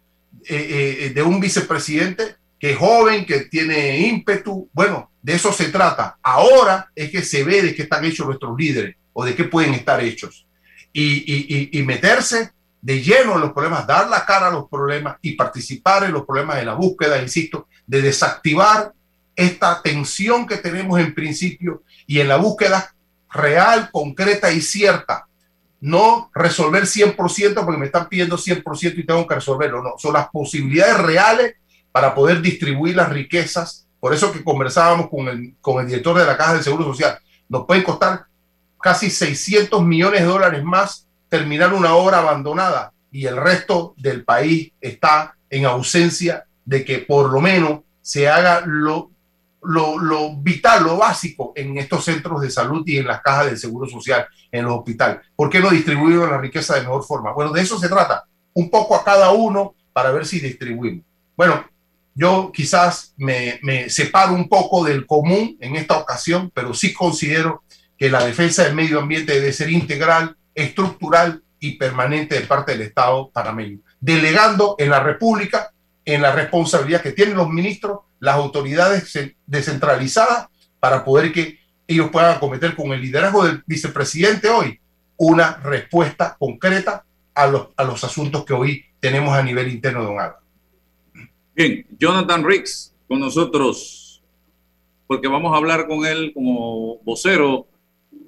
eh, 0.46 0.98
eh, 1.02 1.10
de 1.14 1.22
un 1.24 1.40
vicepresidente 1.40 2.36
que 2.60 2.72
es 2.72 2.78
joven, 2.78 3.26
que 3.26 3.42
tiene 3.42 4.00
ímpetu. 4.00 4.70
Bueno, 4.72 5.12
de 5.22 5.36
eso 5.36 5.52
se 5.52 5.70
trata. 5.70 6.18
Ahora 6.24 6.90
es 6.96 7.12
que 7.12 7.22
se 7.22 7.44
ve 7.44 7.62
de 7.62 7.76
qué 7.76 7.84
están 7.84 8.06
hechos 8.06 8.26
nuestros 8.26 8.58
líderes 8.58 8.96
o 9.20 9.26
de 9.26 9.34
qué 9.34 9.46
pueden 9.46 9.74
estar 9.74 10.00
hechos. 10.00 10.46
Y, 10.94 11.24
y, 11.26 11.80
y, 11.80 11.84
meterse 11.84 12.52
de 12.82 13.02
lleno 13.02 13.34
en 13.34 13.42
los 13.42 13.52
problemas, 13.52 13.88
dar 13.88 14.08
la 14.08 14.24
cara 14.26 14.48
a 14.48 14.52
los 14.52 14.70
problemas 14.70 15.18
y 15.24 15.32
participar 15.32 16.04
en 16.04 16.12
los 16.12 16.24
problemas 16.24 16.58
de 16.58 16.66
la 16.66 16.76
búsqueda, 16.76 17.20
insisto, 17.20 17.68
de 17.88 18.04
desactivar 18.04 18.94
esta 19.36 19.82
tensión 19.82 20.46
que 20.46 20.58
tenemos 20.58 21.00
en 21.00 21.16
principio 21.16 21.82
y 22.06 22.20
en 22.20 22.28
la 22.28 22.38
búsqueda 22.38 22.94
real, 23.32 23.90
concreta 23.92 24.52
y 24.52 24.62
cierta. 24.62 25.28
No 25.82 26.30
resolver 26.36 26.84
100% 26.84 27.66
porque 27.66 27.80
me 27.80 27.88
están 27.88 28.10
pidiendo 28.10 28.38
100% 28.38 29.00
y 29.00 29.06
tengo 29.06 29.26
que 29.26 29.36
resolverlo. 29.36 29.82
No, 29.82 29.94
son 29.98 30.14
las 30.14 30.30
posibilidades 30.30 31.00
reales 31.00 31.56
para 31.92 32.14
poder 32.14 32.40
distribuir 32.40 32.96
las 32.96 33.10
riquezas. 33.10 33.88
Por 34.00 34.14
eso 34.14 34.32
que 34.32 34.44
conversábamos 34.44 35.10
con 35.10 35.28
el, 35.28 35.56
con 35.60 35.82
el 35.82 35.88
director 35.88 36.20
de 36.20 36.26
la 36.26 36.38
Caja 36.38 36.54
del 36.54 36.64
Seguro 36.64 36.84
Social. 36.84 37.18
Nos 37.50 37.66
puede 37.66 37.84
costar 37.84 38.28
casi 38.82 39.10
600 39.10 39.84
millones 39.84 40.22
de 40.22 40.28
dólares 40.28 40.64
más 40.64 41.08
terminar 41.30 41.74
una 41.74 41.96
obra 41.96 42.20
abandonada 42.20 42.94
y 43.12 43.26
el 43.26 43.38
resto 43.38 43.94
del 43.98 44.24
país 44.24 44.72
está 44.80 45.36
en 45.50 45.66
ausencia 45.66 46.46
de 46.66 46.84
que 46.84 47.00
por 47.00 47.32
lo 47.32 47.42
menos 47.42 47.82
se 48.02 48.30
haga 48.30 48.64
lo, 48.66 49.12
lo, 49.64 49.98
lo, 49.98 50.36
vital, 50.38 50.84
lo 50.84 50.98
básico 50.98 51.54
en 51.56 51.78
estos 51.78 52.06
centros 52.06 52.42
de 52.42 52.52
salud 52.52 52.84
y 52.86 52.98
en 52.98 53.08
las 53.08 53.22
cajas 53.22 53.48
del 53.48 53.58
Seguro 53.58 53.90
Social, 53.90 54.26
en 54.52 54.66
los 54.66 54.78
hospitales. 54.78 55.20
¿Por 55.36 55.50
qué 55.50 55.60
no 55.60 55.70
distribuimos 55.70 56.30
la 56.30 56.38
riqueza 56.38 56.76
de 56.76 56.82
mejor 56.82 57.04
forma? 57.04 57.34
Bueno, 57.34 57.52
de 57.52 57.62
eso 57.62 57.78
se 57.80 57.90
trata, 57.90 58.26
un 58.54 58.70
poco 58.70 58.96
a 58.96 59.04
cada 59.04 59.32
uno 59.32 59.76
para 59.94 60.12
ver 60.12 60.26
si 60.26 60.40
distribuimos. 60.40 61.06
Bueno, 61.36 61.66
yo 62.14 62.52
quizás 62.52 63.14
me, 63.18 63.60
me, 63.62 63.90
separo 63.90 64.34
un 64.34 64.50
poco 64.50 64.84
del 64.84 65.06
común 65.06 65.58
en 65.60 65.76
esta 65.76 65.98
ocasión, 65.98 66.52
pero 66.54 66.74
sí 66.74 66.94
considero 66.94 67.64
que 67.98 68.10
la 68.10 68.26
defensa 68.26 68.64
del 68.64 68.76
medio 68.76 69.00
ambiente 69.00 69.34
debe 69.34 69.54
ser 69.54 69.70
integral, 69.70 70.36
estructural 70.54 71.42
y 71.60 71.78
permanente 71.78 72.36
de 72.36 72.46
parte 72.46 72.74
del 72.74 72.82
Estado 72.82 73.30
panameño, 73.32 73.80
delegando 74.00 74.76
en 74.78 74.90
la 74.90 75.00
República, 75.02 75.72
en 76.06 76.22
la 76.22 76.32
responsabilidad 76.32 77.02
que 77.02 77.12
tienen 77.12 77.36
los 77.36 77.50
ministros, 77.50 78.00
las 78.20 78.36
autoridades 78.36 79.36
descentralizadas, 79.46 80.48
para 80.80 81.04
poder 81.04 81.34
que 81.34 81.60
ellos 81.88 82.10
puedan 82.12 82.36
acometer 82.36 82.76
con 82.76 82.92
el 82.92 83.02
liderazgo 83.02 83.46
del 83.46 83.64
vicepresidente 83.66 84.50
hoy 84.50 84.80
una 85.18 85.58
respuesta 85.58 86.36
concreta 86.38 87.04
a 87.34 87.48
los, 87.48 87.70
a 87.76 87.84
los 87.84 88.04
asuntos 88.04 88.46
que 88.46 88.54
hoy 88.54 88.86
tenemos 89.00 89.34
a 89.36 89.44
nivel 89.44 89.68
interno, 89.70 90.04
don 90.04 90.20
Álvaro. 90.20 90.40
Bien, 91.56 91.86
Jonathan 91.98 92.46
Riggs 92.46 92.94
con 93.08 93.20
nosotros, 93.20 94.24
porque 95.08 95.28
vamos 95.28 95.54
a 95.54 95.58
hablar 95.58 95.88
con 95.88 96.06
él 96.06 96.32
como 96.34 97.00
vocero, 97.00 97.68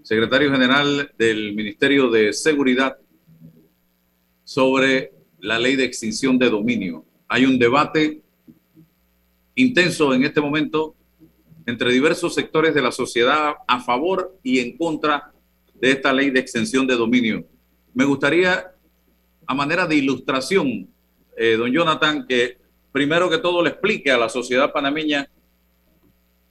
secretario 0.09 0.51
general 0.51 1.11
del 1.19 1.53
Ministerio 1.53 2.09
de 2.09 2.33
Seguridad, 2.33 2.97
sobre 4.43 5.13
la 5.37 5.59
ley 5.59 5.75
de 5.75 5.83
extinción 5.83 6.39
de 6.39 6.49
dominio. 6.49 7.05
Hay 7.27 7.45
un 7.45 7.59
debate 7.59 8.23
intenso 9.53 10.11
en 10.15 10.23
este 10.23 10.41
momento 10.41 10.95
entre 11.67 11.91
diversos 11.91 12.33
sectores 12.33 12.73
de 12.73 12.81
la 12.81 12.91
sociedad 12.91 13.53
a 13.67 13.81
favor 13.81 14.35
y 14.41 14.57
en 14.57 14.77
contra 14.77 15.31
de 15.75 15.91
esta 15.91 16.11
ley 16.11 16.31
de 16.31 16.39
extensión 16.39 16.87
de 16.87 16.95
dominio. 16.95 17.45
Me 17.93 18.03
gustaría, 18.03 18.65
a 19.45 19.53
manera 19.53 19.85
de 19.85 19.95
ilustración, 19.95 20.89
eh, 21.37 21.55
don 21.55 21.71
Jonathan, 21.71 22.25
que 22.27 22.57
primero 22.91 23.29
que 23.29 23.37
todo 23.37 23.61
le 23.61 23.69
explique 23.69 24.09
a 24.09 24.17
la 24.17 24.29
sociedad 24.29 24.73
panameña 24.73 25.29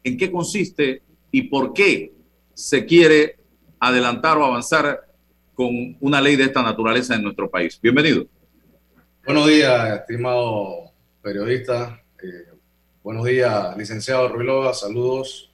en 0.05 0.16
qué 0.16 0.31
consiste 0.31 1.03
y 1.33 1.42
por 1.42 1.73
qué 1.73 2.12
se 2.55 2.87
quiere 2.87 3.38
adelantar 3.81 4.37
o 4.38 4.45
avanzar 4.45 5.07
con 5.55 5.97
una 6.01 6.21
ley 6.21 6.37
de 6.37 6.45
esta 6.45 6.62
naturaleza 6.62 7.14
en 7.14 7.23
nuestro 7.23 7.51
país. 7.51 7.79
Bienvenido. 7.83 8.27
Buenos 9.25 9.47
días, 9.47 10.01
estimado 10.01 10.93
periodista. 11.23 12.03
Eh, 12.23 12.53
buenos 13.03 13.25
días, 13.25 13.77
licenciado 13.77 14.29
Ruilova. 14.29 14.73
Saludos. 14.73 15.53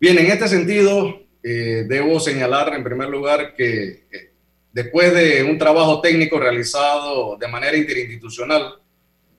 Bien, 0.00 0.18
en 0.18 0.26
este 0.26 0.48
sentido, 0.48 1.20
eh, 1.42 1.84
debo 1.88 2.18
señalar 2.18 2.74
en 2.74 2.82
primer 2.82 3.08
lugar 3.08 3.54
que 3.54 4.06
eh, 4.10 4.32
después 4.72 5.14
de 5.14 5.44
un 5.44 5.58
trabajo 5.58 6.00
técnico 6.00 6.38
realizado 6.38 7.36
de 7.36 7.48
manera 7.48 7.76
interinstitucional, 7.76 8.74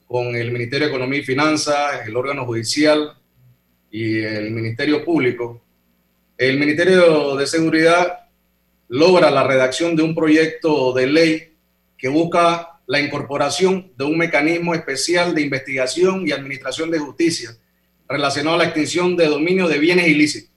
con 0.07 0.35
el 0.35 0.51
Ministerio 0.51 0.87
de 0.87 0.93
Economía 0.93 1.19
y 1.19 1.25
Finanzas, 1.25 2.07
el 2.07 2.15
órgano 2.15 2.45
judicial 2.45 3.17
y 3.91 4.19
el 4.19 4.51
Ministerio 4.51 5.03
Público, 5.03 5.61
el 6.37 6.59
Ministerio 6.59 7.35
de 7.35 7.47
Seguridad 7.47 8.27
logra 8.89 9.31
la 9.31 9.43
redacción 9.43 9.95
de 9.95 10.03
un 10.03 10.13
proyecto 10.13 10.93
de 10.93 11.07
ley 11.07 11.53
que 11.97 12.09
busca 12.09 12.79
la 12.85 13.01
incorporación 13.01 13.91
de 13.97 14.05
un 14.05 14.17
mecanismo 14.17 14.75
especial 14.75 15.33
de 15.33 15.41
investigación 15.41 16.27
y 16.27 16.31
administración 16.31 16.91
de 16.91 16.99
justicia 16.99 17.57
relacionado 18.07 18.55
a 18.55 18.59
la 18.59 18.65
extinción 18.65 19.17
de 19.17 19.25
dominio 19.25 19.67
de 19.67 19.79
bienes 19.79 20.07
ilícitos. 20.07 20.51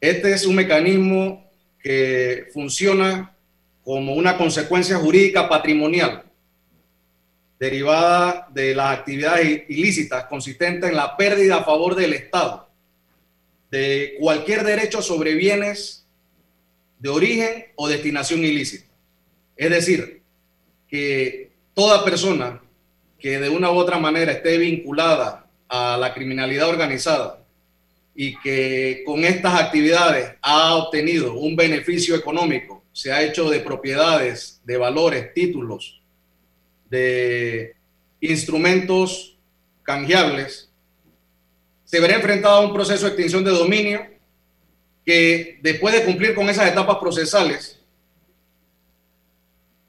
Este 0.00 0.32
es 0.32 0.46
un 0.46 0.56
mecanismo 0.56 1.52
que 1.78 2.48
funciona 2.52 3.36
como 3.84 4.14
una 4.14 4.36
consecuencia 4.38 4.96
jurídica 4.96 5.48
patrimonial 5.48 6.24
derivada 7.60 8.48
de 8.50 8.74
las 8.74 8.98
actividades 8.98 9.64
ilícitas 9.68 10.24
consistentes 10.24 10.90
en 10.90 10.96
la 10.96 11.16
pérdida 11.16 11.58
a 11.58 11.64
favor 11.64 11.94
del 11.94 12.14
Estado 12.14 12.71
de 13.72 14.16
cualquier 14.20 14.64
derecho 14.64 15.00
sobre 15.00 15.34
bienes 15.34 16.06
de 16.98 17.08
origen 17.08 17.68
o 17.74 17.88
destinación 17.88 18.44
ilícita. 18.44 18.92
Es 19.56 19.70
decir, 19.70 20.20
que 20.86 21.52
toda 21.72 22.04
persona 22.04 22.60
que 23.18 23.38
de 23.38 23.48
una 23.48 23.70
u 23.72 23.76
otra 23.76 23.98
manera 23.98 24.32
esté 24.32 24.58
vinculada 24.58 25.48
a 25.68 25.96
la 25.96 26.12
criminalidad 26.12 26.68
organizada 26.68 27.46
y 28.14 28.38
que 28.40 29.02
con 29.06 29.24
estas 29.24 29.58
actividades 29.58 30.34
ha 30.42 30.74
obtenido 30.74 31.32
un 31.32 31.56
beneficio 31.56 32.14
económico, 32.14 32.84
se 32.92 33.10
ha 33.10 33.22
hecho 33.22 33.48
de 33.48 33.60
propiedades, 33.60 34.60
de 34.64 34.76
valores, 34.76 35.32
títulos, 35.32 36.02
de 36.90 37.74
instrumentos 38.20 39.38
canjeables, 39.82 40.71
se 41.92 42.00
verá 42.00 42.16
enfrentado 42.16 42.54
a 42.54 42.60
un 42.66 42.72
proceso 42.72 43.04
de 43.04 43.08
extinción 43.08 43.44
de 43.44 43.50
dominio 43.50 44.00
que 45.04 45.58
después 45.60 45.92
de 45.92 46.04
cumplir 46.04 46.34
con 46.34 46.48
esas 46.48 46.66
etapas 46.66 46.96
procesales 46.96 47.78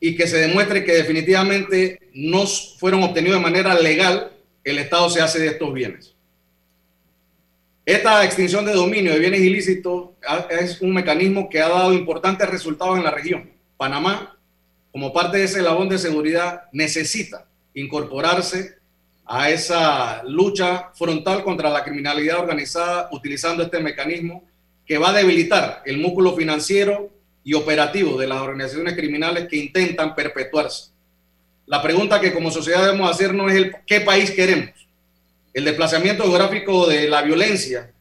y 0.01 0.13
que 0.13 0.27
se 0.27 0.37
demuestre 0.37 0.83
que 0.83 0.95
definitivamente 0.95 1.99
no 2.13 2.45
fueron 2.45 3.03
obtenidos 3.03 3.37
de 3.37 3.43
manera 3.43 3.73
legal, 3.75 4.33
el 4.65 4.79
Estado 4.79 5.09
se 5.09 5.21
hace 5.21 5.39
de 5.39 5.47
estos 5.47 5.73
bienes. 5.73 6.13
Esta 7.85 8.25
extinción 8.25 8.65
de 8.65 8.73
dominio 8.73 9.13
de 9.13 9.19
bienes 9.19 9.39
ilícitos 9.39 10.09
es 10.49 10.81
un 10.81 10.93
mecanismo 10.93 11.49
que 11.49 11.61
ha 11.61 11.69
dado 11.69 11.93
importantes 11.93 12.49
resultados 12.49 12.97
en 12.97 13.05
la 13.05 13.11
región. 13.11 13.49
Panamá, 13.77 14.37
como 14.91 15.13
parte 15.13 15.37
de 15.37 15.45
ese 15.45 15.61
labón 15.61 15.87
de 15.87 15.97
seguridad, 15.97 16.63
necesita 16.73 17.47
incorporarse 17.73 18.82
a 19.25 19.49
esa 19.49 20.23
lucha 20.23 20.91
frontal 20.93 21.43
contra 21.43 21.69
la 21.69 21.83
criminalidad 21.83 22.39
organizada 22.39 23.09
utilizando 23.11 23.63
este 23.63 23.79
mecanismo 23.79 24.43
que 24.85 24.97
va 24.97 25.09
a 25.09 25.13
debilitar 25.13 25.81
el 25.85 25.97
músculo 25.97 26.35
financiero 26.35 27.09
y 27.43 27.53
operativo 27.53 28.17
de 28.17 28.27
las 28.27 28.41
organizaciones 28.41 28.95
criminales 28.95 29.47
que 29.49 29.57
intentan 29.57 30.15
perpetuarse. 30.15 30.91
La 31.65 31.81
pregunta 31.81 32.19
que 32.19 32.33
como 32.33 32.51
sociedad 32.51 32.85
debemos 32.85 33.09
hacernos 33.09 33.51
es 33.51 33.57
el, 33.57 33.75
qué 33.85 34.01
país 34.01 34.31
queremos. 34.31 34.71
El 35.53 35.65
desplazamiento 35.65 36.23
geográfico 36.23 36.87
de 36.87 37.07
la 37.07 37.21
violencia 37.21 37.91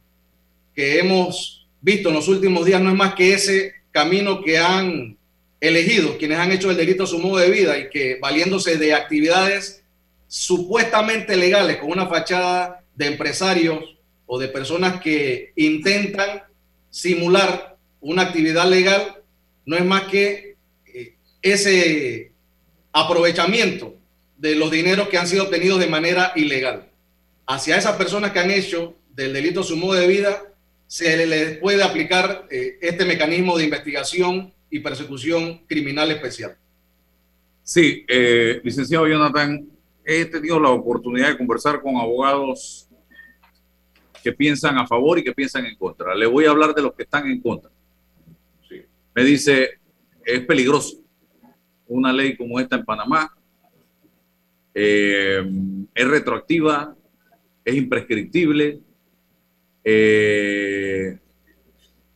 que 0.74 0.98
hemos 0.98 1.68
visto 1.80 2.08
en 2.08 2.14
los 2.16 2.28
últimos 2.28 2.64
días 2.64 2.80
no 2.80 2.90
es 2.90 2.96
más 2.96 3.14
que 3.14 3.34
ese 3.34 3.74
camino 3.90 4.42
que 4.42 4.58
han 4.58 5.16
elegido 5.60 6.18
quienes 6.18 6.38
han 6.38 6.50
hecho 6.50 6.70
el 6.70 6.76
delito 6.76 7.04
a 7.04 7.06
su 7.06 7.18
modo 7.18 7.36
de 7.36 7.50
vida 7.50 7.78
y 7.78 7.88
que 7.88 8.18
valiéndose 8.20 8.78
de 8.78 8.94
actividades 8.94 9.81
supuestamente 10.32 11.36
legales 11.36 11.76
con 11.76 11.90
una 11.90 12.06
fachada 12.06 12.82
de 12.94 13.06
empresarios 13.06 13.98
o 14.24 14.38
de 14.38 14.48
personas 14.48 14.98
que 14.98 15.52
intentan 15.56 16.44
simular 16.88 17.76
una 18.00 18.22
actividad 18.22 18.66
legal 18.66 19.18
no 19.66 19.76
es 19.76 19.84
más 19.84 20.04
que 20.04 20.56
eh, 20.86 21.16
ese 21.42 22.32
aprovechamiento 22.94 23.94
de 24.38 24.54
los 24.54 24.70
dineros 24.70 25.08
que 25.08 25.18
han 25.18 25.28
sido 25.28 25.44
obtenidos 25.44 25.78
de 25.78 25.88
manera 25.88 26.32
ilegal. 26.34 26.88
Hacia 27.46 27.76
esas 27.76 27.96
personas 27.96 28.32
que 28.32 28.38
han 28.38 28.50
hecho 28.50 28.96
del 29.14 29.34
delito 29.34 29.62
su 29.62 29.76
modo 29.76 30.00
de 30.00 30.06
vida, 30.06 30.44
se 30.86 31.26
les 31.26 31.58
puede 31.58 31.82
aplicar 31.82 32.46
eh, 32.50 32.78
este 32.80 33.04
mecanismo 33.04 33.58
de 33.58 33.64
investigación 33.64 34.50
y 34.70 34.78
persecución 34.78 35.58
criminal 35.66 36.10
especial. 36.10 36.56
Sí, 37.62 38.06
eh, 38.08 38.62
licenciado 38.64 39.06
Jonathan, 39.06 39.68
he 40.04 40.24
tenido 40.26 40.58
la 40.58 40.70
oportunidad 40.70 41.28
de 41.28 41.38
conversar 41.38 41.80
con 41.80 41.96
abogados 41.96 42.88
que 44.22 44.32
piensan 44.32 44.78
a 44.78 44.86
favor 44.86 45.18
y 45.18 45.24
que 45.24 45.32
piensan 45.32 45.66
en 45.66 45.76
contra. 45.76 46.14
Le 46.14 46.26
voy 46.26 46.44
a 46.44 46.50
hablar 46.50 46.74
de 46.74 46.82
los 46.82 46.94
que 46.94 47.02
están 47.02 47.26
en 47.28 47.40
contra. 47.40 47.70
Me 49.14 49.24
dice, 49.24 49.80
es 50.24 50.40
peligroso 50.46 51.02
una 51.86 52.12
ley 52.12 52.36
como 52.36 52.58
esta 52.58 52.76
en 52.76 52.84
Panamá. 52.84 53.30
Eh, 54.74 55.44
es 55.94 56.08
retroactiva, 56.08 56.96
es 57.64 57.74
imprescriptible. 57.74 58.80
Eh, 59.84 61.18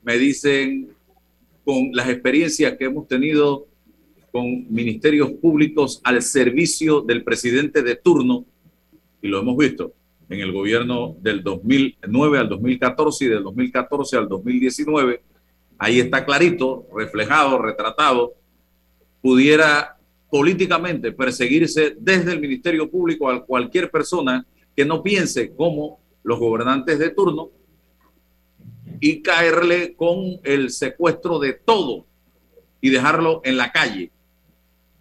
me 0.03 0.17
dicen, 0.17 0.89
con 1.65 1.91
las 1.93 2.09
experiencias 2.09 2.77
que 2.79 2.85
hemos 2.85 3.07
tenido 3.07 3.67
con 4.37 4.71
ministerios 4.71 5.31
públicos 5.31 5.99
al 6.05 6.21
servicio 6.21 7.01
del 7.01 7.25
presidente 7.25 7.81
de 7.83 7.97
turno, 7.97 8.45
y 9.23 9.29
lo 9.29 9.41
hemos 9.41 9.57
visto 9.57 9.95
en 10.29 10.41
el 10.41 10.53
gobierno 10.53 11.17
del 11.23 11.43
2009 11.43 12.39
al 12.39 12.51
2014 12.51 13.25
y 13.25 13.29
del 13.29 13.43
2014 13.43 14.17
al 14.19 14.29
2019, 14.29 15.23
ahí 15.79 16.01
está 16.01 16.27
clarito, 16.27 16.87
reflejado, 16.95 17.63
retratado, 17.63 18.35
pudiera 19.23 19.97
políticamente 20.29 21.13
perseguirse 21.13 21.97
desde 21.99 22.33
el 22.33 22.41
Ministerio 22.41 22.91
Público 22.91 23.31
a 23.31 23.43
cualquier 23.43 23.91
persona 23.91 24.45
que 24.77 24.85
no 24.85 25.03
piense 25.03 25.55
como 25.55 25.99
los 26.23 26.39
gobernantes 26.39 26.99
de 26.99 27.09
turno 27.09 27.49
y 29.01 29.23
caerle 29.23 29.95
con 29.97 30.41
el 30.45 30.69
secuestro 30.69 31.39
de 31.39 31.55
todo 31.55 32.05
y 32.83 32.91
dejarlo 32.91 33.41
en 33.43 33.57
la 33.57 33.73
calle. 33.73 34.11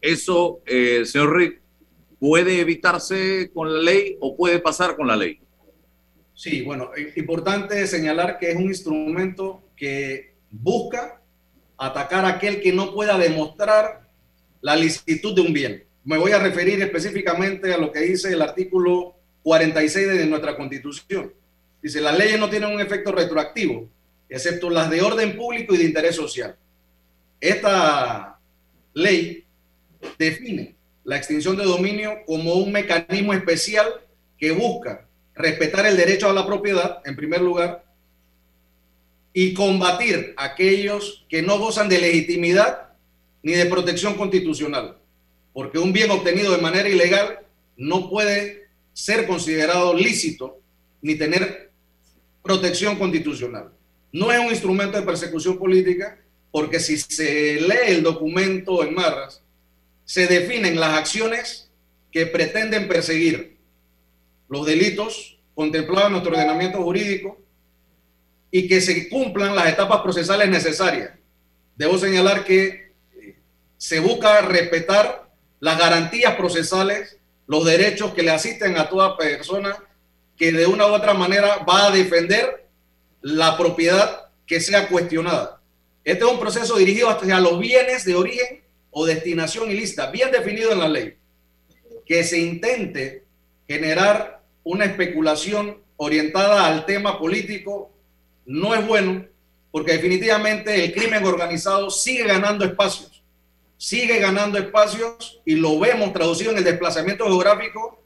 Eso, 0.05 0.61
eh, 0.67 1.03
señor 1.03 1.35
Rick, 1.35 1.61
puede 2.19 2.59
evitarse 2.59 3.49
con 3.51 3.73
la 3.73 3.81
ley 3.81 4.17
o 4.19 4.37
puede 4.37 4.59
pasar 4.59 4.95
con 4.95 5.07
la 5.07 5.15
ley. 5.15 5.39
Sí, 6.35 6.61
bueno, 6.61 6.91
importante 7.15 7.87
señalar 7.87 8.37
que 8.37 8.51
es 8.51 8.55
un 8.55 8.65
instrumento 8.65 9.63
que 9.75 10.35
busca 10.51 11.19
atacar 11.75 12.23
a 12.23 12.35
aquel 12.35 12.61
que 12.61 12.71
no 12.71 12.93
pueda 12.93 13.17
demostrar 13.17 14.07
la 14.61 14.75
licitud 14.75 15.33
de 15.33 15.41
un 15.41 15.53
bien. 15.53 15.85
Me 16.03 16.19
voy 16.19 16.33
a 16.33 16.39
referir 16.39 16.79
específicamente 16.83 17.73
a 17.73 17.79
lo 17.79 17.91
que 17.91 18.01
dice 18.01 18.31
el 18.31 18.43
artículo 18.43 19.15
46 19.41 20.07
de 20.07 20.25
nuestra 20.27 20.55
Constitución. 20.55 21.33
Dice, 21.81 21.99
las 21.99 22.15
leyes 22.15 22.39
no 22.39 22.47
tienen 22.47 22.71
un 22.71 22.79
efecto 22.79 23.11
retroactivo, 23.11 23.89
excepto 24.29 24.69
las 24.69 24.87
de 24.91 25.01
orden 25.01 25.35
público 25.35 25.73
y 25.73 25.79
de 25.79 25.85
interés 25.85 26.15
social. 26.15 26.55
Esta 27.41 28.39
ley 28.93 29.44
define 30.17 30.75
la 31.03 31.17
extinción 31.17 31.55
de 31.55 31.63
dominio 31.63 32.17
como 32.25 32.55
un 32.55 32.71
mecanismo 32.71 33.33
especial 33.33 33.87
que 34.37 34.51
busca 34.51 35.07
respetar 35.35 35.85
el 35.85 35.97
derecho 35.97 36.29
a 36.29 36.33
la 36.33 36.45
propiedad, 36.45 37.01
en 37.05 37.15
primer 37.15 37.41
lugar, 37.41 37.85
y 39.33 39.53
combatir 39.53 40.33
a 40.37 40.45
aquellos 40.45 41.25
que 41.29 41.41
no 41.41 41.59
gozan 41.59 41.89
de 41.89 41.99
legitimidad 41.99 42.89
ni 43.43 43.51
de 43.51 43.65
protección 43.65 44.15
constitucional, 44.15 44.97
porque 45.53 45.77
un 45.77 45.93
bien 45.93 46.09
obtenido 46.09 46.51
de 46.51 46.61
manera 46.61 46.89
ilegal 46.89 47.39
no 47.77 48.09
puede 48.09 48.69
ser 48.93 49.27
considerado 49.27 49.93
lícito 49.93 50.59
ni 51.01 51.15
tener 51.15 51.69
protección 52.41 52.97
constitucional. 52.97 53.71
No 54.11 54.31
es 54.31 54.39
un 54.39 54.47
instrumento 54.47 54.97
de 54.97 55.05
persecución 55.05 55.57
política, 55.57 56.17
porque 56.49 56.79
si 56.79 56.97
se 56.97 57.59
lee 57.59 57.87
el 57.87 58.01
documento 58.01 58.83
en 58.83 58.95
Marras, 58.95 59.41
se 60.05 60.27
definen 60.27 60.79
las 60.79 60.93
acciones 60.93 61.69
que 62.11 62.27
pretenden 62.27 62.87
perseguir 62.87 63.57
los 64.47 64.65
delitos 64.65 65.37
contemplados 65.55 66.07
en 66.07 66.11
nuestro 66.13 66.31
ordenamiento 66.31 66.81
jurídico 66.81 67.39
y 68.51 68.67
que 68.67 68.79
se 68.79 69.09
cumplan 69.09 69.55
las 69.55 69.67
etapas 69.67 70.01
procesales 70.01 70.47
necesarias. 70.47 71.11
Debo 71.75 71.97
señalar 71.97 72.45
que 72.45 72.93
eh, 73.19 73.35
se 73.77 73.99
busca 73.99 74.41
respetar 74.41 75.29
las 75.59 75.77
garantías 75.77 76.35
procesales, 76.35 77.17
los 77.47 77.65
derechos 77.65 78.13
que 78.13 78.23
le 78.23 78.31
asisten 78.31 78.77
a 78.77 78.87
toda 78.87 79.17
persona 79.17 79.75
que 80.37 80.51
de 80.51 80.67
una 80.67 80.87
u 80.87 80.93
otra 80.93 81.13
manera 81.13 81.57
va 81.69 81.87
a 81.87 81.91
defender 81.91 82.67
la 83.21 83.57
propiedad 83.57 84.29
que 84.45 84.61
sea 84.61 84.87
cuestionada. 84.87 85.61
Este 86.03 86.23
es 86.23 86.31
un 86.31 86.39
proceso 86.39 86.77
dirigido 86.77 87.09
hacia 87.09 87.39
los 87.39 87.59
bienes 87.59 88.05
de 88.05 88.15
origen 88.15 88.64
o 88.97 89.05
destinación 89.05 89.69
ilícita, 89.69 90.09
bien 90.09 90.31
definido 90.31 90.71
en 90.71 90.79
la 90.79 90.87
ley, 90.87 91.17
que 92.05 92.23
se 92.23 92.39
intente 92.39 93.25
generar 93.67 94.41
una 94.63 94.85
especulación 94.85 95.79
orientada 95.97 96.65
al 96.65 96.85
tema 96.85 97.19
político 97.19 97.91
no 98.45 98.73
es 98.73 98.87
bueno 98.87 99.25
porque 99.69 99.91
definitivamente 99.91 100.85
el 100.85 100.93
crimen 100.93 101.25
organizado 101.25 101.89
sigue 101.89 102.23
ganando 102.23 102.63
espacios, 102.63 103.21
sigue 103.75 104.17
ganando 104.19 104.57
espacios 104.57 105.41
y 105.43 105.55
lo 105.55 105.77
vemos 105.77 106.13
traducido 106.13 106.51
en 106.51 106.59
el 106.59 106.63
desplazamiento 106.63 107.25
geográfico 107.25 108.01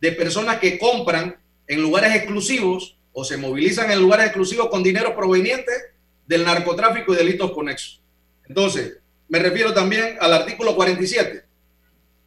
de 0.00 0.12
personas 0.12 0.60
que 0.60 0.78
compran 0.78 1.40
en 1.66 1.82
lugares 1.82 2.14
exclusivos 2.14 2.96
o 3.12 3.24
se 3.24 3.36
movilizan 3.36 3.90
en 3.90 3.98
lugares 3.98 4.26
exclusivos 4.26 4.68
con 4.68 4.84
dinero 4.84 5.16
proveniente 5.16 5.72
del 6.24 6.44
narcotráfico 6.44 7.14
y 7.14 7.16
delitos 7.16 7.50
conexos. 7.50 8.00
Entonces, 8.46 8.99
me 9.30 9.38
refiero 9.38 9.72
también 9.72 10.18
al 10.20 10.34
artículo 10.34 10.74
47. 10.74 11.44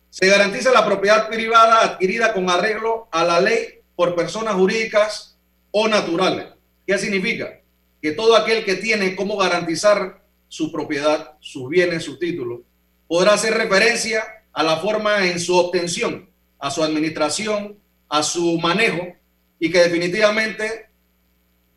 Se 0.09 0.27
garantiza 0.27 0.71
la 0.71 0.85
propiedad 0.85 1.27
privada 1.27 1.83
adquirida 1.83 2.33
con 2.33 2.49
arreglo 2.49 3.09
a 3.11 3.25
la 3.25 3.41
ley 3.41 3.81
por 3.95 4.15
personas 4.15 4.55
jurídicas 4.55 5.37
o 5.71 5.89
naturales. 5.89 6.47
¿Qué 6.87 6.97
significa? 6.97 7.59
Que 8.01 8.13
todo 8.13 8.37
aquel 8.37 8.63
que 8.63 8.75
tiene 8.75 9.17
cómo 9.17 9.35
garantizar 9.35 10.23
su 10.47 10.71
propiedad, 10.71 11.33
sus 11.41 11.69
bienes, 11.69 12.05
sus 12.05 12.19
títulos, 12.19 12.61
podrá 13.07 13.33
hacer 13.33 13.53
referencia 13.53 14.23
a 14.53 14.63
la 14.63 14.77
forma 14.77 15.27
en 15.27 15.41
su 15.41 15.57
obtención, 15.57 16.29
a 16.57 16.71
su 16.71 16.83
administración, 16.83 17.77
a 18.07 18.23
su 18.23 18.59
manejo 18.59 19.13
y 19.59 19.69
que 19.69 19.79
definitivamente 19.79 20.87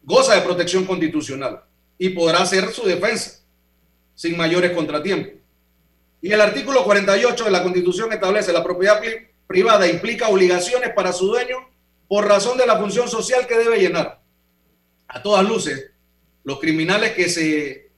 goza 0.04 0.36
de 0.36 0.42
protección 0.42 0.84
constitucional 0.84 1.64
y 1.98 2.10
podrá 2.10 2.42
hacer 2.42 2.70
su 2.70 2.86
defensa 2.86 3.45
sin 4.16 4.36
mayores 4.36 4.72
contratiempos. 4.72 5.34
Y 6.20 6.32
el 6.32 6.40
artículo 6.40 6.82
48 6.82 7.44
de 7.44 7.50
la 7.52 7.62
Constitución 7.62 8.12
establece 8.12 8.52
la 8.52 8.64
propiedad 8.64 9.00
privada 9.46 9.86
implica 9.86 10.28
obligaciones 10.28 10.90
para 10.92 11.12
su 11.12 11.28
dueño 11.28 11.68
por 12.08 12.26
razón 12.26 12.58
de 12.58 12.66
la 12.66 12.78
función 12.78 13.08
social 13.08 13.46
que 13.46 13.56
debe 13.56 13.78
llenar. 13.78 14.20
A 15.06 15.22
todas 15.22 15.46
luces, 15.46 15.92
los 16.42 16.58
criminales 16.58 17.12
que 17.12 17.28
se 17.28 17.90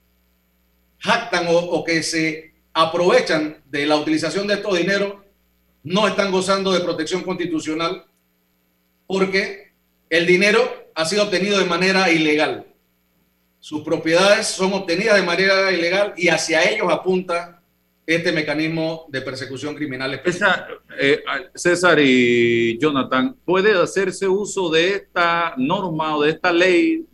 jactan 0.98 1.46
o, 1.48 1.84
que 1.84 2.02
se 2.02 2.54
aprovechan 2.72 3.62
de 3.66 3.86
la 3.86 3.96
utilización 3.96 4.46
de 4.46 4.54
estos 4.54 4.76
dineros 4.76 5.14
no 5.82 6.06
están 6.06 6.30
gozando 6.30 6.72
de 6.72 6.80
protección 6.80 7.22
constitucional 7.22 8.04
porque 9.06 9.72
el 10.10 10.26
dinero 10.26 10.90
ha 10.94 11.04
sido 11.04 11.24
obtenido 11.24 11.58
de 11.58 11.64
manera 11.64 12.10
ilegal. 12.10 12.66
Sus 13.60 13.82
propiedades 13.82 14.46
son 14.46 14.72
obtenidas 14.72 15.16
de 15.16 15.22
manera 15.22 15.72
ilegal 15.72 16.14
y 16.16 16.28
hacia 16.28 16.62
ellos 16.70 16.86
apunta 16.90 17.60
este 18.06 18.32
mecanismo 18.32 19.06
de 19.08 19.20
persecución 19.20 19.74
criminal. 19.74 20.22
Eh, 20.98 21.22
César 21.54 21.98
y 22.00 22.78
Jonathan, 22.78 23.36
¿puede 23.44 23.78
hacerse 23.78 24.26
uso 24.26 24.70
de 24.70 24.94
esta 24.94 25.54
norma 25.58 26.16
o 26.16 26.22
de 26.22 26.30
esta 26.30 26.52
ley 26.52 27.04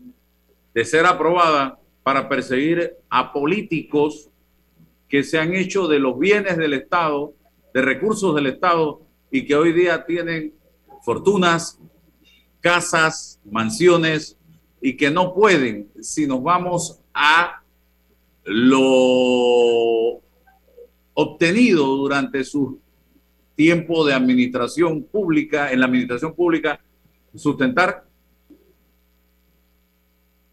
de 0.72 0.84
ser 0.84 1.06
aprobada 1.06 1.78
para 2.02 2.28
perseguir 2.28 2.94
a 3.08 3.32
políticos 3.32 4.28
que 5.08 5.24
se 5.24 5.38
han 5.38 5.54
hecho 5.54 5.88
de 5.88 5.98
los 5.98 6.18
bienes 6.18 6.56
del 6.56 6.74
Estado, 6.74 7.34
de 7.72 7.82
recursos 7.82 8.34
del 8.34 8.46
Estado 8.46 9.00
y 9.30 9.46
que 9.46 9.56
hoy 9.56 9.72
día 9.72 10.04
tienen 10.04 10.54
fortunas, 11.02 11.80
casas, 12.60 13.40
mansiones 13.44 14.36
y 14.84 14.98
que 14.98 15.10
no 15.10 15.32
pueden, 15.32 15.90
si 16.02 16.26
nos 16.26 16.42
vamos 16.42 17.00
a 17.14 17.62
lo 18.44 20.20
obtenido 21.14 21.86
durante 21.86 22.44
su 22.44 22.78
tiempo 23.54 24.04
de 24.04 24.12
administración 24.12 25.02
pública, 25.04 25.72
en 25.72 25.80
la 25.80 25.86
administración 25.86 26.34
pública, 26.34 26.78
sustentar? 27.34 28.04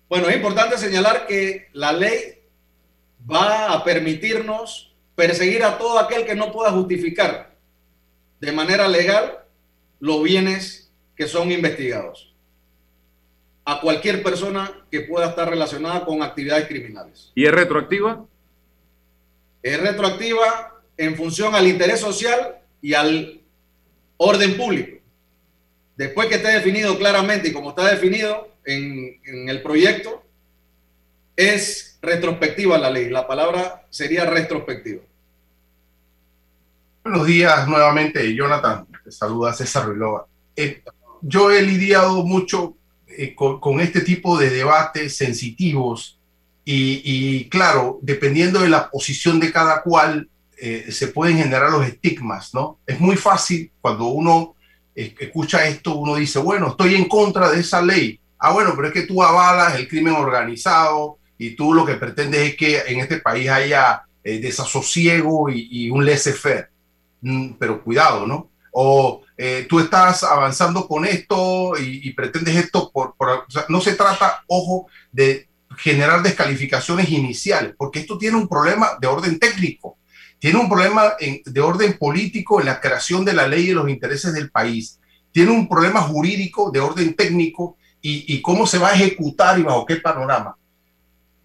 Bueno, 0.07 0.29
es 0.29 0.37
importante 0.37 0.77
señalar 0.77 1.27
que 1.27 1.67
la 1.73 1.91
ley 1.91 2.39
va 3.29 3.73
a 3.73 3.83
permitirnos 3.83 4.95
perseguir 5.13 5.65
a 5.65 5.77
todo 5.77 5.99
aquel 5.99 6.25
que 6.25 6.35
no 6.35 6.53
pueda 6.53 6.71
justificar 6.71 7.53
de 8.39 8.51
manera 8.53 8.87
legal 8.87 9.39
los 9.99 10.23
bienes 10.23 10.89
que 11.17 11.27
son 11.27 11.51
investigados. 11.51 12.30
A 13.63 13.79
cualquier 13.79 14.23
persona 14.23 14.71
que 14.89 15.01
pueda 15.01 15.29
estar 15.29 15.49
relacionada 15.49 16.03
con 16.05 16.23
actividades 16.23 16.67
criminales. 16.67 17.31
¿Y 17.35 17.45
es 17.45 17.51
retroactiva? 17.51 18.25
es 19.63 19.79
retroactiva 19.79 20.81
en 20.97 21.15
función 21.15 21.55
al 21.55 21.67
interés 21.67 21.99
social 21.99 22.57
y 22.81 22.93
al 22.93 23.41
orden 24.17 24.57
público. 24.57 24.97
Después 25.95 26.27
que 26.27 26.35
esté 26.35 26.49
definido 26.49 26.97
claramente 26.97 27.49
y 27.49 27.53
como 27.53 27.69
está 27.69 27.87
definido 27.87 28.49
en, 28.65 29.19
en 29.23 29.49
el 29.49 29.61
proyecto, 29.61 30.23
es 31.35 31.99
retrospectiva 32.01 32.77
la 32.77 32.89
ley. 32.89 33.09
La 33.09 33.27
palabra 33.27 33.85
sería 33.89 34.25
retrospectiva. 34.25 35.01
Buenos 37.03 37.25
días 37.25 37.67
nuevamente, 37.67 38.33
Jonathan. 38.35 38.87
Te 39.03 39.11
saluda 39.11 39.53
César 39.53 39.85
Ruilova. 39.85 40.25
Eh, 40.55 40.83
yo 41.21 41.51
he 41.51 41.61
lidiado 41.61 42.23
mucho 42.23 42.75
eh, 43.17 43.35
con, 43.35 43.79
este 43.79 44.01
tipo 44.01 44.37
de 44.37 44.49
debates 44.49 45.15
sensitivos 45.17 46.17
y, 46.63 47.49
claro, 47.49 47.99
dependiendo 48.01 48.61
de 48.61 48.69
la 48.69 48.89
posición 48.89 49.39
de 49.39 49.51
cada 49.51 49.81
cual, 49.81 50.29
eh, 50.57 50.87
se 50.91 51.07
pueden 51.07 51.37
generar 51.37 51.71
los 51.71 51.85
estigmas, 51.85 52.53
¿no? 52.53 52.77
Es 52.85 52.99
muy 52.99 53.17
fácil 53.17 53.71
cuando 53.81 54.05
uno 54.05 54.55
escucha 54.93 55.67
esto, 55.67 55.95
uno 55.95 56.15
dice, 56.15 56.39
bueno, 56.39 56.69
estoy 56.69 56.95
en 56.95 57.07
contra 57.07 57.49
de 57.49 57.61
esa 57.61 57.81
ley. 57.81 58.19
Ah, 58.37 58.51
bueno, 58.51 58.73
pero 58.75 58.87
es 58.87 58.93
que 58.93 59.03
tú 59.03 59.23
avalas 59.23 59.75
el 59.75 59.87
crimen 59.87 60.13
organizado 60.13 61.17
y 61.37 61.55
tú 61.55 61.73
lo 61.73 61.83
que 61.83 61.95
pretendes 61.95 62.49
es 62.49 62.55
que 62.55 62.79
en 62.87 62.99
este 62.99 63.17
país 63.17 63.49
haya 63.49 64.03
eh, 64.23 64.39
desasosiego 64.39 65.49
y, 65.49 65.89
un 65.89 66.05
laissez-faire. 66.05 66.69
Mm, 67.21 67.53
pero 67.53 67.83
cuidado, 67.83 68.27
¿no? 68.27 68.50
O 68.71 69.21
eh, 69.37 69.65
tú 69.69 69.79
estás 69.79 70.23
avanzando 70.23 70.87
con 70.87 71.05
esto 71.05 71.73
y, 71.77 72.11
pretendes 72.13 72.55
esto 72.55 72.91
por... 72.91 73.15
no 73.69 73.81
se 73.81 73.93
trata, 73.93 74.43
ojo, 74.47 74.87
de 75.11 75.49
generar 75.77 76.21
descalificaciones 76.21 77.09
iniciales, 77.09 77.73
porque 77.77 77.99
esto 77.99 78.17
tiene 78.17 78.37
un 78.37 78.47
problema 78.47 78.91
de 78.99 79.07
orden 79.07 79.39
técnico, 79.39 79.97
tiene 80.39 80.59
un 80.59 80.69
problema 80.69 81.13
de 81.45 81.61
orden 81.61 81.97
político 81.97 82.59
en 82.59 82.65
la 82.65 82.79
creación 82.79 83.25
de 83.25 83.33
la 83.33 83.47
ley 83.47 83.69
y 83.69 83.73
los 83.73 83.89
intereses 83.89 84.33
del 84.33 84.51
país, 84.51 84.99
tiene 85.31 85.51
un 85.51 85.67
problema 85.67 86.01
jurídico 86.01 86.71
de 86.71 86.79
orden 86.79 87.15
técnico 87.15 87.77
y, 88.01 88.41
cómo 88.41 88.65
se 88.65 88.79
va 88.79 88.89
a 88.89 88.95
ejecutar 88.95 89.59
y 89.59 89.63
bajo 89.63 89.85
qué 89.85 89.97
panorama. 89.97 90.57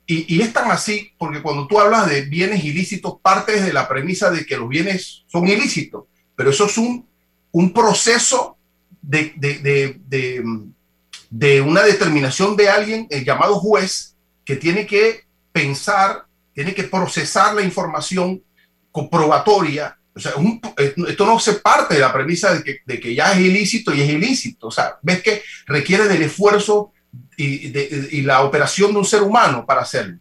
Y, 0.06 0.40
es 0.40 0.52
tan 0.52 0.70
así 0.70 1.12
porque 1.18 1.42
cuando 1.42 1.66
tú 1.66 1.78
hablas 1.78 2.08
de 2.08 2.22
bienes 2.22 2.64
ilícitos, 2.64 3.20
partes 3.20 3.64
de 3.64 3.72
la 3.72 3.88
premisa 3.88 4.30
de 4.30 4.46
que 4.46 4.56
los 4.56 4.68
bienes 4.68 5.24
son 5.26 5.46
ilícitos, 5.46 6.04
pero 6.34 6.50
eso 6.50 6.66
es 6.66 6.78
un, 6.78 7.06
un 7.56 7.72
proceso 7.72 8.58
de, 9.00 9.32
de, 9.36 9.98
de, 10.08 10.44
de, 11.30 11.60
una 11.62 11.80
determinación 11.80 12.54
de 12.54 12.68
alguien, 12.68 13.06
el 13.08 13.24
llamado 13.24 13.54
juez, 13.58 14.14
que 14.44 14.56
tiene 14.56 14.86
que 14.86 15.22
pensar, 15.52 16.26
tiene 16.52 16.74
que 16.74 16.82
procesar 16.82 17.54
la 17.54 17.62
información 17.62 18.42
comprobatoria. 18.92 19.98
O 20.14 20.20
sea, 20.20 20.32
esto 21.08 21.24
no 21.24 21.38
se 21.38 21.54
parte 21.54 21.94
de 21.94 22.00
la 22.00 22.12
premisa 22.12 22.52
de 22.54 22.62
que, 22.62 22.80
de 22.84 23.00
que, 23.00 23.14
ya 23.14 23.32
es 23.32 23.38
ilícito 23.38 23.94
y 23.94 24.02
es 24.02 24.10
ilícito. 24.10 24.66
O 24.66 24.70
sea, 24.70 24.98
ves 25.00 25.22
que 25.22 25.42
requiere 25.64 26.08
del 26.08 26.24
esfuerzo 26.24 26.92
y 27.38 28.20
la 28.20 28.42
operación 28.42 28.92
de 28.92 28.98
un 28.98 29.06
ser 29.06 29.22
humano 29.22 29.64
para 29.64 29.80
hacerlo. 29.80 30.18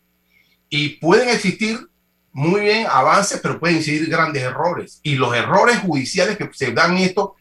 Y 0.70 1.00
pueden 1.00 1.28
existir 1.28 1.86
muy 2.36 2.62
bien 2.62 2.86
avances, 2.88 3.40
pero 3.42 3.60
pueden 3.60 3.78
existir 3.78 4.08
grandes 4.10 4.44
errores. 4.44 5.00
Y 5.02 5.16
los 5.16 5.36
errores 5.36 5.80
judiciales 5.80 6.38
que 6.38 6.50
se 6.54 6.72
dan 6.72 6.98
esto 6.98 7.36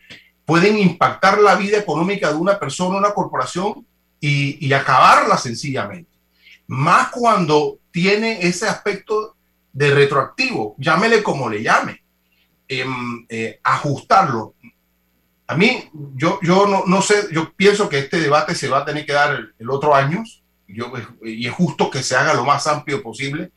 pueden 0.46 0.78
impactar 0.78 1.38
la 1.38 1.56
vida 1.56 1.78
económica 1.78 2.30
de 2.30 2.36
una 2.36 2.58
persona, 2.58 2.98
una 2.98 3.12
corporación 3.12 3.86
y, 4.20 4.64
y 4.66 4.72
acabarla 4.72 5.36
sencillamente 5.36 6.14
más 6.66 7.10
cuando 7.10 7.78
tiene 7.90 8.46
ese 8.46 8.68
aspecto 8.68 9.36
de 9.72 9.92
retroactivo, 9.92 10.74
llámele 10.78 11.22
como 11.22 11.48
le 11.48 11.62
llame, 11.62 12.02
em, 12.68 13.26
eh, 13.28 13.60
ajustarlo. 13.62 14.54
A 15.46 15.56
mí, 15.56 15.90
yo, 16.14 16.38
yo 16.42 16.66
no, 16.66 16.84
no, 16.86 17.02
sé, 17.02 17.28
yo 17.32 17.52
pienso 17.54 17.88
que 17.88 17.98
este 17.98 18.18
debate 18.18 18.54
se 18.54 18.68
va 18.68 18.78
a 18.78 18.84
tener 18.84 19.04
que 19.04 19.12
dar 19.12 19.52
el, 19.58 19.70
otro 19.70 19.94
año 19.94 20.24
yo, 20.66 20.90
y 21.22 21.46
es 21.46 21.52
justo 21.52 21.90
que 21.90 22.02
se 22.02 22.16
haga 22.16 22.32
lo 22.32 22.44
más 22.44 22.66
amplio 22.66 23.02
posible. 23.02 23.52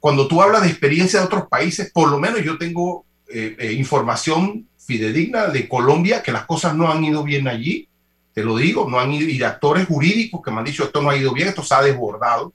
Cuando 0.00 0.26
tú 0.26 0.42
hablas 0.42 0.62
de 0.62 0.68
experiencia 0.68 1.20
de 1.20 1.26
otros 1.26 1.46
países, 1.48 1.92
por 1.92 2.10
lo 2.10 2.18
menos 2.18 2.42
yo 2.42 2.58
tengo 2.58 3.04
eh, 3.28 3.54
eh, 3.58 3.72
información 3.74 4.66
fidedigna 4.78 5.46
de 5.46 5.68
Colombia, 5.68 6.22
que 6.22 6.32
las 6.32 6.46
cosas 6.46 6.74
no 6.74 6.90
han 6.90 7.04
ido 7.04 7.22
bien 7.22 7.46
allí 7.46 7.86
te 8.32 8.44
lo 8.44 8.56
digo, 8.56 8.88
no 8.88 8.98
han 8.98 9.12
ido, 9.12 9.28
y 9.28 9.38
de 9.38 9.44
actores 9.44 9.86
jurídicos 9.86 10.40
que 10.42 10.50
me 10.50 10.58
han 10.58 10.64
dicho 10.64 10.84
esto 10.84 11.02
no 11.02 11.10
ha 11.10 11.16
ido 11.16 11.32
bien, 11.32 11.48
esto 11.48 11.62
se 11.62 11.74
ha 11.74 11.82
desbordado. 11.82 12.52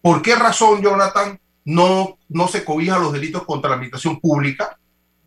¿Por 0.00 0.22
qué 0.22 0.34
razón, 0.34 0.82
Jonathan, 0.82 1.38
no, 1.64 2.18
no 2.28 2.48
se 2.48 2.64
cobija 2.64 2.98
los 2.98 3.12
delitos 3.12 3.44
contra 3.44 3.70
la 3.70 3.76
administración 3.76 4.20
pública? 4.20 4.78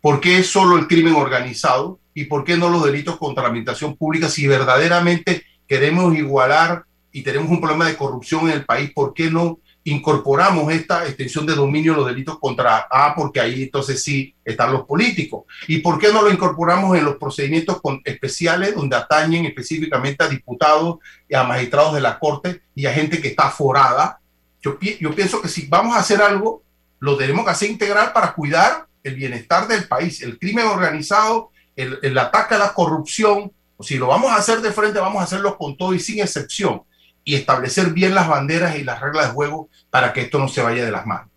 ¿Por 0.01 0.19
qué 0.19 0.39
es 0.39 0.47
solo 0.47 0.77
el 0.77 0.87
crimen 0.87 1.15
organizado? 1.15 1.99
¿Y 2.13 2.25
por 2.25 2.43
qué 2.43 2.57
no 2.57 2.69
los 2.69 2.83
delitos 2.83 3.17
contra 3.17 3.43
la 3.43 3.49
administración 3.49 3.95
pública? 3.95 4.29
Si 4.29 4.47
verdaderamente 4.47 5.43
queremos 5.67 6.15
igualar 6.15 6.83
y 7.11 7.21
tenemos 7.21 7.49
un 7.49 7.61
problema 7.61 7.87
de 7.87 7.95
corrupción 7.95 8.49
en 8.49 8.53
el 8.53 8.65
país, 8.65 8.91
¿por 8.93 9.13
qué 9.13 9.29
no 9.29 9.59
incorporamos 9.83 10.71
esta 10.71 11.07
extensión 11.07 11.45
de 11.45 11.55
dominio 11.55 11.95
los 11.95 12.05
delitos 12.05 12.37
contra 12.39 12.87
A, 12.89 13.15
porque 13.15 13.39
ahí 13.39 13.63
entonces 13.63 14.03
sí 14.03 14.35
están 14.45 14.71
los 14.71 14.85
políticos. 14.85 15.45
¿Y 15.67 15.79
por 15.79 15.97
qué 15.97 16.11
no 16.13 16.21
lo 16.21 16.31
incorporamos 16.31 16.97
en 16.97 17.05
los 17.05 17.15
procedimientos 17.15 17.81
especiales 18.05 18.75
donde 18.75 18.95
atañen 18.95 19.45
específicamente 19.45 20.23
a 20.23 20.27
diputados 20.27 20.99
y 21.27 21.33
a 21.33 21.43
magistrados 21.43 21.95
de 21.95 22.01
la 22.01 22.19
Corte 22.19 22.61
y 22.75 22.85
a 22.85 22.93
gente 22.93 23.21
que 23.21 23.29
está 23.29 23.49
forada? 23.49 24.19
Yo, 24.61 24.77
yo 24.79 25.15
pienso 25.15 25.41
que 25.41 25.47
si 25.47 25.65
vamos 25.67 25.95
a 25.95 25.99
hacer 25.99 26.21
algo, 26.21 26.61
lo 26.99 27.17
tenemos 27.17 27.43
que 27.45 27.51
hacer 27.51 27.71
integral 27.71 28.13
para 28.13 28.33
cuidar 28.33 28.85
el 29.03 29.15
bienestar 29.15 29.67
del 29.67 29.87
país, 29.87 30.21
el 30.21 30.37
crimen 30.37 30.67
organizado, 30.67 31.49
el, 31.75 31.97
el 32.03 32.15
ataque 32.19 32.53
a 32.53 32.59
la 32.59 32.73
corrupción. 32.73 33.51
Si 33.79 33.97
lo 33.97 34.05
vamos 34.05 34.31
a 34.31 34.35
hacer 34.35 34.61
de 34.61 34.71
frente, 34.71 34.99
vamos 34.99 35.21
a 35.21 35.23
hacerlo 35.23 35.57
con 35.57 35.75
todo 35.75 35.95
y 35.95 35.99
sin 35.99 36.19
excepción 36.19 36.83
y 37.23 37.35
establecer 37.35 37.91
bien 37.91 38.15
las 38.15 38.27
banderas 38.27 38.77
y 38.77 38.83
las 38.83 38.99
reglas 38.99 39.27
de 39.27 39.33
juego 39.33 39.69
para 39.89 40.13
que 40.13 40.21
esto 40.21 40.39
no 40.39 40.47
se 40.47 40.61
vaya 40.61 40.83
de 40.83 40.91
las 40.91 41.05
manos. 41.05 41.29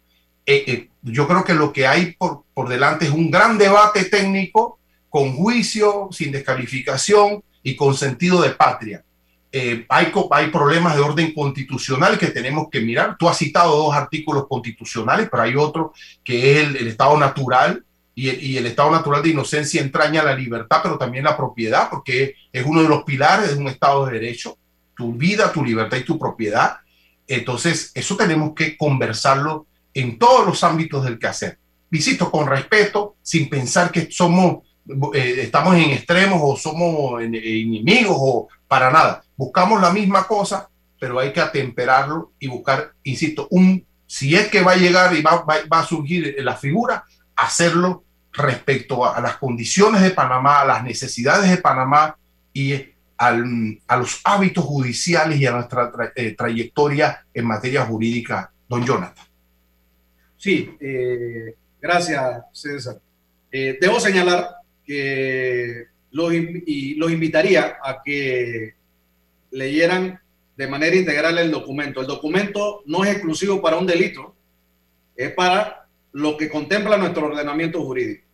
eh, 0.47 0.65
eh, 0.67 0.89
yo 1.03 1.29
creo 1.29 1.45
que 1.45 1.55
lo 1.55 1.73
que 1.73 1.87
hay 1.87 2.13
por, 2.13 2.45
por 2.55 2.69
delante 2.69 3.05
es 3.05 3.11
un 3.11 3.31
gran 3.31 3.59
debate 3.59 4.07
técnico 4.07 4.79
con 5.11 5.35
juicio, 5.35 6.09
sin 6.11 6.33
descalificación 6.33 7.45
y 7.63 7.77
con 7.77 7.95
sentido 7.95 8.43
de 8.43 8.51
patria. 8.51 9.05
Eh, 9.53 9.87
hay, 9.89 10.11
hay 10.33 10.51
problemas 10.51 10.97
de 10.97 11.03
orden 11.03 11.33
constitucional 11.33 12.19
que 12.19 12.27
tenemos 12.27 12.69
que 12.69 12.81
mirar. 12.81 13.17
Tú 13.17 13.29
has 13.29 13.39
citado 13.39 13.77
dos 13.77 13.95
artículos 13.95 14.49
constitucionales, 14.49 15.29
pero 15.31 15.45
hay 15.45 15.55
otro 15.55 15.93
que 16.25 16.61
es 16.61 16.67
el, 16.67 16.89
estado 16.89 17.17
natural 17.17 17.85
y 18.17 18.31
el, 18.31 18.43
y 18.43 18.57
el, 18.57 18.67
estado 18.67 18.91
natural 18.91 19.23
de 19.23 19.29
inocencia 19.29 19.81
entraña 19.81 20.25
la 20.25 20.35
libertad, 20.35 20.81
pero 20.83 20.99
también 20.99 21.23
la 21.23 21.37
propiedad, 21.37 21.89
porque 21.89 22.35
es 22.53 22.67
uno 22.67 22.83
de 22.83 22.89
los 22.89 23.05
pilares 23.05 23.55
de 23.55 23.61
un 23.61 23.69
estado 23.69 24.07
de 24.07 24.15
derecho, 24.15 24.59
tu 24.97 25.15
vida, 25.15 25.53
tu 25.53 25.65
libertad 25.65 25.97
y 25.97 26.05
tu 26.05 26.19
propiedad. 26.19 26.79
Entonces, 27.27 27.91
eso 27.95 28.17
tenemos 28.17 28.55
que 28.55 28.77
conversarlo 28.77 29.67
en 29.93 30.19
todos 30.19 30.47
los 30.47 30.63
ámbitos 30.65 31.05
del 31.05 31.19
quehacer. 31.19 31.59
Visito 31.91 32.31
con 32.31 32.47
respeto, 32.47 33.17
sin 33.23 33.49
pensar 33.49 33.91
que 33.91 34.11
somos, 34.11 34.65
eh, 35.15 35.37
estamos 35.39 35.77
en 35.77 35.91
extremos 35.91 36.41
o 36.43 36.57
somos 36.57 37.23
enemigos 37.23 38.17
o 38.19 38.49
para 38.67 38.91
nada 38.91 39.25
buscamos 39.37 39.81
la 39.81 39.91
misma 39.91 40.27
cosa, 40.27 40.69
pero 40.99 41.19
hay 41.19 41.33
que 41.33 41.41
atemperarlo 41.41 42.33
y 42.39 42.49
buscar, 42.49 42.93
insisto, 43.03 43.49
un, 43.51 43.85
si 44.07 44.35
es 44.35 44.49
que 44.49 44.63
va 44.63 44.73
a 44.73 44.77
llegar 44.77 45.15
y 45.17 45.23
va, 45.23 45.45
va, 45.45 45.79
a 45.79 45.87
surgir 45.87 46.37
la 46.39 46.57
figura, 46.57 47.05
hacerlo 47.37 48.05
respecto 48.33 49.05
a, 49.05 49.21
las 49.21 49.37
condiciones 49.37 50.03
de 50.03 50.11
Panamá, 50.11 50.61
a 50.61 50.65
las 50.65 50.85
necesidades 50.85 51.51
de 51.51 51.59
Panamá 51.59 52.17
y 52.53 52.73
al, 53.17 53.79
a 53.87 53.97
los 53.97 54.21
hábitos 54.25 54.65
judiciales 54.65 55.41
y 55.41 55.47
a 55.47 55.53
nuestra 55.53 55.91
eh, 56.15 56.35
trayectoria 56.37 57.25
en 57.33 57.47
materia 57.47 57.85
jurídica, 57.85 58.53
don 58.69 58.85
Jonathan. 58.85 59.25
Sí, 60.37 60.77
eh, 60.81 61.55
gracias, 61.81 62.45
César. 62.53 63.01
Eh, 63.51 63.79
debo 63.81 64.01
señalar 64.01 64.49
que 64.85 65.87
los, 66.11 66.33
los 66.97 67.11
invitaría 67.11 67.79
a 67.83 68.03
que 68.05 68.75
leyeran 69.51 70.21
de 70.57 70.67
manera 70.67 70.97
integral 70.97 71.39
el 71.39 71.51
documento. 71.51 72.01
El 72.01 72.07
documento 72.07 72.83
no 72.87 73.05
es 73.05 73.13
exclusivo 73.13 73.63
para 73.63 73.77
un 73.77 73.87
delito, 73.87 74.35
es 75.17 75.33
para 75.33 75.87
lo 76.13 76.37
que 76.37 76.49
contempla 76.49 76.97
nuestro 76.97 77.27
ordenamiento 77.27 77.83
jurídico. 77.83 78.25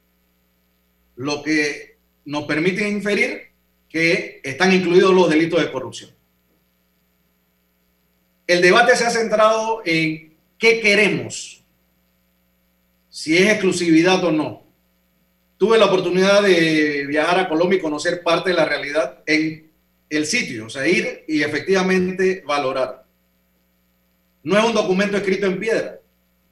Lo 1.17 1.43
que 1.43 1.97
nos 2.25 2.45
permite 2.45 2.89
inferir 2.89 3.50
que 3.91 4.41
están 4.45 4.73
incluidos 4.73 5.13
los 5.13 5.29
delitos 5.29 5.61
de 5.61 5.71
corrupción. 5.71 6.11
El 8.47 8.63
debate 8.63 8.97
se 8.97 9.05
ha 9.05 9.11
centrado 9.11 9.83
en 9.85 10.33
qué 10.59 10.81
queremos, 10.81 11.63
si 13.09 13.37
es 13.37 13.51
exclusividad 13.51 14.25
o 14.25 14.33
no. 14.33 14.63
Tuve 15.59 15.77
la 15.77 15.87
oportunidad 15.87 16.43
de 16.43 17.05
viajar 17.07 17.41
a 17.41 17.49
Colombia 17.49 17.79
y 17.79 17.83
conocer 17.83 18.23
parte 18.23 18.51
de 18.51 18.57
la 18.57 18.65
realidad 18.65 19.23
en 19.27 19.71
el 20.09 20.27
sitio, 20.27 20.67
o 20.67 20.71
sea, 20.71 20.87
ir 20.87 21.25
y 21.29 21.43
efectivamente 21.43 22.43
valorar. 22.47 23.05
No 24.43 24.59
es 24.59 24.65
un 24.65 24.73
documento 24.73 25.17
escrito 25.17 25.47
en 25.47 25.61
piedra 25.61 26.01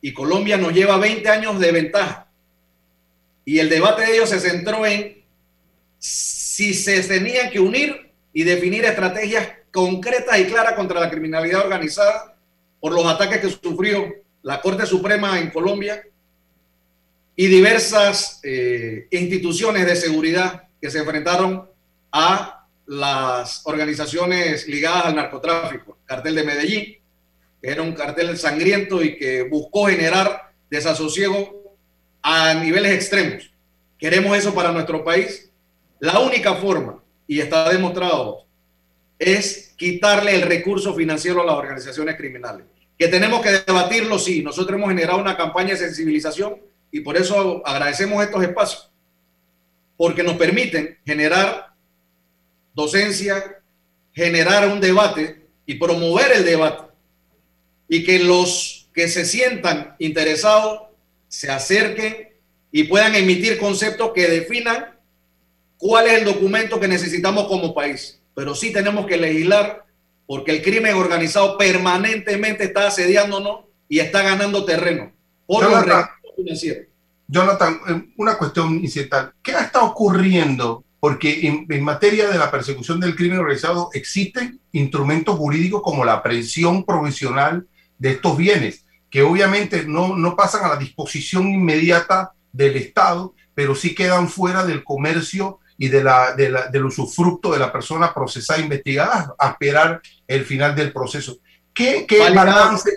y 0.01 0.13
Colombia 0.13 0.57
nos 0.57 0.73
lleva 0.73 0.99
20 0.99 1.29
años 1.29 1.59
de 1.59 1.73
ventaja. 1.73 2.29
Y 3.45 3.61
el 3.61 3.69
debate 3.69 4.03
de 4.03 4.15
ellos 4.15 4.29
se 4.29 4.41
centró 4.41 4.85
en 4.85 5.25
si 6.59 6.75
se 6.75 7.01
tenían 7.05 7.51
que 7.51 7.61
unir 7.61 8.11
y 8.33 8.43
definir 8.43 8.85
estrategias 8.85 9.49
concretas 9.71 10.41
y 10.41 10.47
claras 10.47 10.73
contra 10.73 10.99
la 10.99 11.09
criminalidad 11.09 11.61
organizada 11.61 12.37
por 12.81 12.93
los 12.93 13.07
ataques 13.07 13.39
que 13.39 13.49
sufrió 13.49 14.13
la 14.43 14.61
Corte 14.61 14.85
Suprema 14.85 15.39
en 15.39 15.51
Colombia 15.51 16.03
y 17.37 17.47
diversas 17.47 18.41
eh, 18.43 19.07
instituciones 19.13 19.87
de 19.87 19.95
seguridad 19.95 20.65
que 20.81 20.91
se 20.91 20.99
enfrentaron 20.99 21.71
a 22.11 22.67
las 22.87 23.61
organizaciones 23.65 24.67
ligadas 24.67 25.05
al 25.05 25.15
narcotráfico, 25.15 25.97
cartel 26.07 26.35
de 26.35 26.43
Medellín, 26.43 26.97
que 27.63 27.71
era 27.71 27.83
un 27.83 27.93
cartel 27.93 28.37
sangriento 28.37 29.01
y 29.01 29.17
que 29.17 29.43
buscó 29.43 29.87
generar 29.87 30.51
desasosiego 30.69 31.77
a 32.21 32.55
niveles 32.55 32.95
extremos. 32.95 33.49
¿Queremos 33.97 34.37
eso 34.37 34.53
para 34.53 34.73
nuestro 34.73 35.05
país? 35.05 35.48
La 36.01 36.21
única 36.21 36.55
forma, 36.55 37.03
y 37.27 37.41
está 37.41 37.69
demostrado, 37.71 38.45
es 39.19 39.75
quitarle 39.77 40.35
el 40.35 40.43
recurso 40.43 40.95
financiero 40.95 41.43
a 41.43 41.47
las 41.47 41.57
organizaciones 41.57 42.17
criminales. 42.17 42.67
Que 42.97 43.09
tenemos 43.09 43.41
que 43.43 43.51
debatirlo, 43.51 44.19
sí. 44.19 44.43
Nosotros 44.43 44.77
hemos 44.77 44.89
generado 44.89 45.21
una 45.21 45.37
campaña 45.37 45.71
de 45.71 45.77
sensibilización 45.77 46.57
y 46.91 47.01
por 47.01 47.17
eso 47.17 47.63
agradecemos 47.67 48.23
estos 48.23 48.43
espacios, 48.43 48.91
porque 49.97 50.23
nos 50.23 50.37
permiten 50.37 50.99
generar 51.05 51.75
docencia, 52.75 53.61
generar 54.13 54.69
un 54.69 54.81
debate 54.81 55.47
y 55.67 55.75
promover 55.75 56.33
el 56.33 56.45
debate. 56.45 56.85
Y 57.89 58.05
que 58.05 58.19
los 58.21 58.89
que 58.93 59.09
se 59.09 59.25
sientan 59.25 59.97
interesados 59.99 60.83
se 61.29 61.51
acerquen 61.51 62.29
y 62.71 62.85
puedan 62.85 63.15
emitir 63.15 63.59
conceptos 63.59 64.13
que 64.15 64.29
definan 64.29 64.98
cuál 65.79 66.07
es 66.07 66.19
el 66.19 66.25
documento 66.25 66.79
que 66.79 66.89
necesitamos 66.89 67.47
como 67.47 67.75
país. 67.75 68.21
Pero 68.35 68.55
sí 68.55 68.73
tenemos 68.73 69.07
que 69.07 69.17
legislar 69.17 69.85
porque 70.27 70.53
el 70.53 70.63
crimen 70.63 70.95
organizado 70.95 71.57
permanentemente 71.57 72.65
está 72.65 72.89
asediándonos 72.89 73.65
y 73.89 74.01
está 74.01 74.23
ganando 74.23 74.65
terreno 74.65 75.13
por 75.47 75.65
Jonathan, 75.65 76.07
Jonathan, 77.27 77.81
eh, 77.89 78.13
una 78.19 78.37
cuestión 78.37 78.77
incidental. 78.77 79.33
¿Qué 79.43 79.53
está 79.53 79.83
ocurriendo 79.83 80.85
porque 81.01 81.67
en, 81.69 81.85
materia 81.85 82.29
de 82.29 82.39
la 82.39 82.51
persecución 82.51 82.99
del 83.01 83.15
crimen 83.15 83.39
organizado 83.39 83.91
existen 83.93 84.61
instrumentos 84.73 85.37
jurídicos 85.37 85.83
como 85.83 86.05
la 86.05 86.15
aprehensión 86.15 86.85
provisional 86.85 87.67
de 87.99 88.11
estos 88.11 88.37
bienes, 88.37 88.85
que 89.09 89.23
obviamente 89.23 89.85
no, 89.87 90.17
no 90.17 90.37
pasan 90.37 90.65
a 90.65 90.69
la 90.69 90.77
disposición 90.77 91.49
inmediata 91.49 92.33
del 92.53 92.77
Estado, 92.77 93.35
pero 93.55 93.75
sí 93.75 93.95
quedan 93.95 94.29
fuera 94.29 94.65
del 94.67 94.83
comercio 94.83 95.61
y 95.79 95.89
de 95.89 96.03
la, 96.03 96.35
de 96.35 96.51
la, 96.51 96.67
del 96.67 96.85
usufructo 96.85 97.53
de 97.53 97.61
la 97.61 97.73
persona 97.73 98.13
procesada 98.13 98.59
e 98.59 98.63
investigada 98.63 99.35
a 99.39 99.51
esperar 99.51 100.03
el 100.27 100.45
final 100.45 100.75
del 100.75 100.93
proceso. 100.93 101.39
¿Qué, 101.73 102.05
qué 102.07 102.31
balance? 102.31 102.91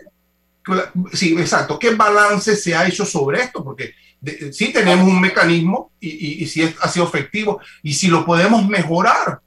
Sí, 1.14 1.36
exacto. 1.40 1.78
¿Qué 1.78 1.94
balance 1.94 2.56
se 2.56 2.76
ha 2.76 2.88
hecho 2.88 3.06
sobre 3.06 3.42
esto? 3.42 3.64
Porque 3.64 3.94
si 4.52 4.72
tenemos 4.74 5.08
un 5.08 5.22
mecanismo 5.22 5.92
y, 6.00 6.46
si 6.48 6.64
ha 6.64 6.88
sido 6.88 7.06
efectivo 7.06 7.60
y 7.84 7.94
si 7.94 8.08
lo 8.08 8.26
podemos 8.26 8.68
mejorar, 8.68 9.42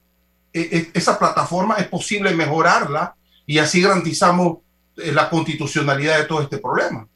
e, 0.53 0.61
e, 0.61 0.91
esa 0.95 1.19
plataforma 1.19 1.77
es 1.77 1.89
posible 1.89 2.33
mejorarla 2.33 3.17
y 3.47 3.59
así 3.59 3.81
garantizamos 3.81 4.59
eh, 4.97 5.11
la 5.11 5.29
constitucionalidad 5.29 6.19
de 6.19 6.25
todo 6.25 6.41
este 6.41 6.59
problema. 6.59 7.07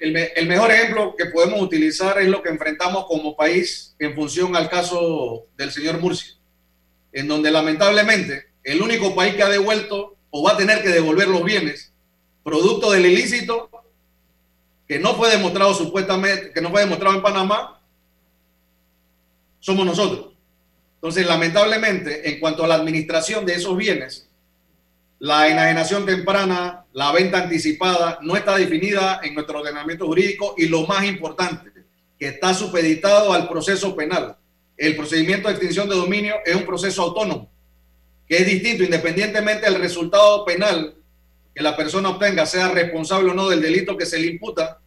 El, 0.00 0.46
mejor 0.46 0.70
ejemplo 0.70 1.14
que 1.16 1.26
podemos 1.26 1.60
utilizar 1.60 2.18
es 2.18 2.28
lo 2.28 2.42
que 2.42 2.50
enfrentamos 2.50 3.06
como 3.06 3.36
país 3.36 3.94
en 3.98 4.14
función 4.14 4.54
al 4.56 4.68
caso 4.68 5.46
del 5.56 5.72
señor 5.72 6.00
Murcia, 6.00 6.34
en 7.12 7.28
donde 7.28 7.50
lamentablemente 7.50 8.46
el 8.62 8.82
único 8.82 9.14
país 9.14 9.34
que 9.34 9.42
ha 9.42 9.48
devuelto 9.48 10.16
o 10.30 10.42
va 10.42 10.52
a 10.52 10.56
tener 10.56 10.82
que 10.82 10.88
devolver 10.88 11.28
los 11.28 11.44
bienes 11.44 11.92
producto 12.44 12.90
del 12.92 13.06
ilícito 13.06 13.70
que 14.86 14.98
no 14.98 15.14
fue 15.14 15.30
demostrado 15.30 15.74
supuestamente, 15.74 16.52
que 16.52 16.60
no 16.60 16.70
fue 16.70 16.82
demostrado 16.82 17.16
en 17.16 17.22
Panamá, 17.22 17.80
somos 19.58 19.86
nosotros. 19.86 20.34
Entonces, 20.96 21.26
lamentablemente, 21.26 22.28
en 22.28 22.38
cuanto 22.38 22.64
a 22.64 22.68
la 22.68 22.74
administración 22.74 23.46
de 23.46 23.54
esos 23.54 23.76
bienes, 23.76 24.28
la 25.18 25.48
enajenación 25.48 26.04
temprana, 26.04 26.83
la 26.94 27.10
venta 27.10 27.42
anticipada, 27.42 28.18
no 28.22 28.36
está 28.36 28.56
definida 28.56 29.20
en 29.22 29.34
nuestro 29.34 29.58
ordenamiento 29.58 30.06
jurídico 30.06 30.54
y 30.56 30.66
lo 30.66 30.86
más 30.86 31.04
importante, 31.04 31.70
que 32.16 32.28
está 32.28 32.54
supeditado 32.54 33.32
al 33.32 33.48
proceso 33.48 33.96
penal. 33.96 34.36
El 34.76 34.96
procedimiento 34.96 35.48
de 35.48 35.54
extinción 35.54 35.88
de 35.88 35.96
dominio 35.96 36.36
es 36.46 36.54
un 36.54 36.64
proceso 36.64 37.02
autónomo, 37.02 37.50
que 38.28 38.36
es 38.36 38.46
distinto 38.46 38.84
independientemente 38.84 39.66
del 39.66 39.80
resultado 39.80 40.44
penal 40.44 40.94
que 41.52 41.62
la 41.62 41.76
persona 41.76 42.10
obtenga, 42.10 42.46
sea 42.46 42.68
responsable 42.68 43.30
o 43.30 43.34
no 43.34 43.48
del 43.48 43.60
delito 43.60 43.96
que 43.96 44.06
se 44.06 44.18
le 44.18 44.28
imputa, 44.28 44.80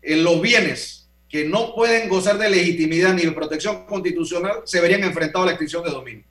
en 0.00 0.24
los 0.24 0.40
bienes 0.40 1.08
que 1.28 1.44
no 1.44 1.74
pueden 1.74 2.08
gozar 2.08 2.38
de 2.38 2.48
legitimidad 2.48 3.12
ni 3.12 3.22
de 3.22 3.32
protección 3.32 3.84
constitucional 3.84 4.62
se 4.64 4.80
verían 4.80 5.04
enfrentados 5.04 5.44
a 5.44 5.46
la 5.46 5.52
extinción 5.52 5.84
de 5.84 5.90
dominio. 5.90 6.24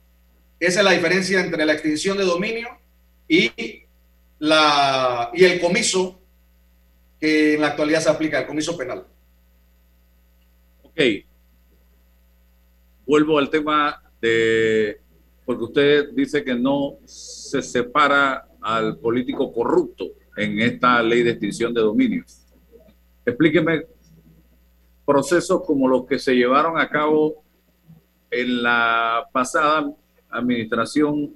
Esa 0.58 0.80
es 0.80 0.84
la 0.84 0.92
diferencia 0.92 1.40
entre 1.40 1.64
la 1.64 1.74
extinción 1.74 2.16
de 2.18 2.24
dominio 2.24 2.68
y, 3.28 3.85
la, 4.38 5.30
y 5.34 5.44
el 5.44 5.60
comiso 5.60 6.20
que 7.18 7.54
en 7.54 7.60
la 7.60 7.68
actualidad 7.68 8.00
se 8.00 8.10
aplica, 8.10 8.40
el 8.40 8.46
comiso 8.46 8.76
penal. 8.76 9.06
Ok. 10.82 11.00
Vuelvo 13.06 13.38
al 13.38 13.50
tema 13.50 14.02
de, 14.20 15.00
porque 15.44 15.64
usted 15.64 16.10
dice 16.12 16.44
que 16.44 16.54
no 16.54 16.98
se 17.04 17.62
separa 17.62 18.48
al 18.60 18.98
político 18.98 19.52
corrupto 19.52 20.06
en 20.36 20.60
esta 20.60 21.02
ley 21.02 21.22
de 21.22 21.30
extinción 21.30 21.72
de 21.72 21.80
dominio. 21.80 22.24
explíqueme 23.24 23.86
procesos 25.04 25.62
como 25.64 25.88
los 25.88 26.04
que 26.04 26.18
se 26.18 26.34
llevaron 26.34 26.78
a 26.78 26.88
cabo 26.88 27.44
en 28.30 28.62
la 28.62 29.28
pasada 29.32 29.88
administración, 30.28 31.32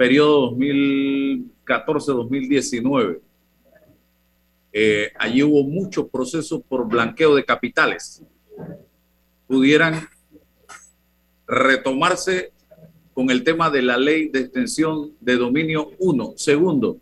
periodo 0.00 0.56
2014-2019. 0.56 3.20
Eh, 4.72 5.12
allí 5.18 5.42
hubo 5.42 5.62
muchos 5.62 6.08
procesos 6.08 6.62
por 6.66 6.88
blanqueo 6.88 7.34
de 7.34 7.44
capitales. 7.44 8.22
Pudieran 9.46 10.08
retomarse 11.46 12.54
con 13.12 13.28
el 13.28 13.44
tema 13.44 13.68
de 13.68 13.82
la 13.82 13.98
ley 13.98 14.30
de 14.30 14.40
extensión 14.40 15.12
de 15.20 15.36
dominio 15.36 15.90
1. 15.98 16.32
Segundo, 16.36 16.96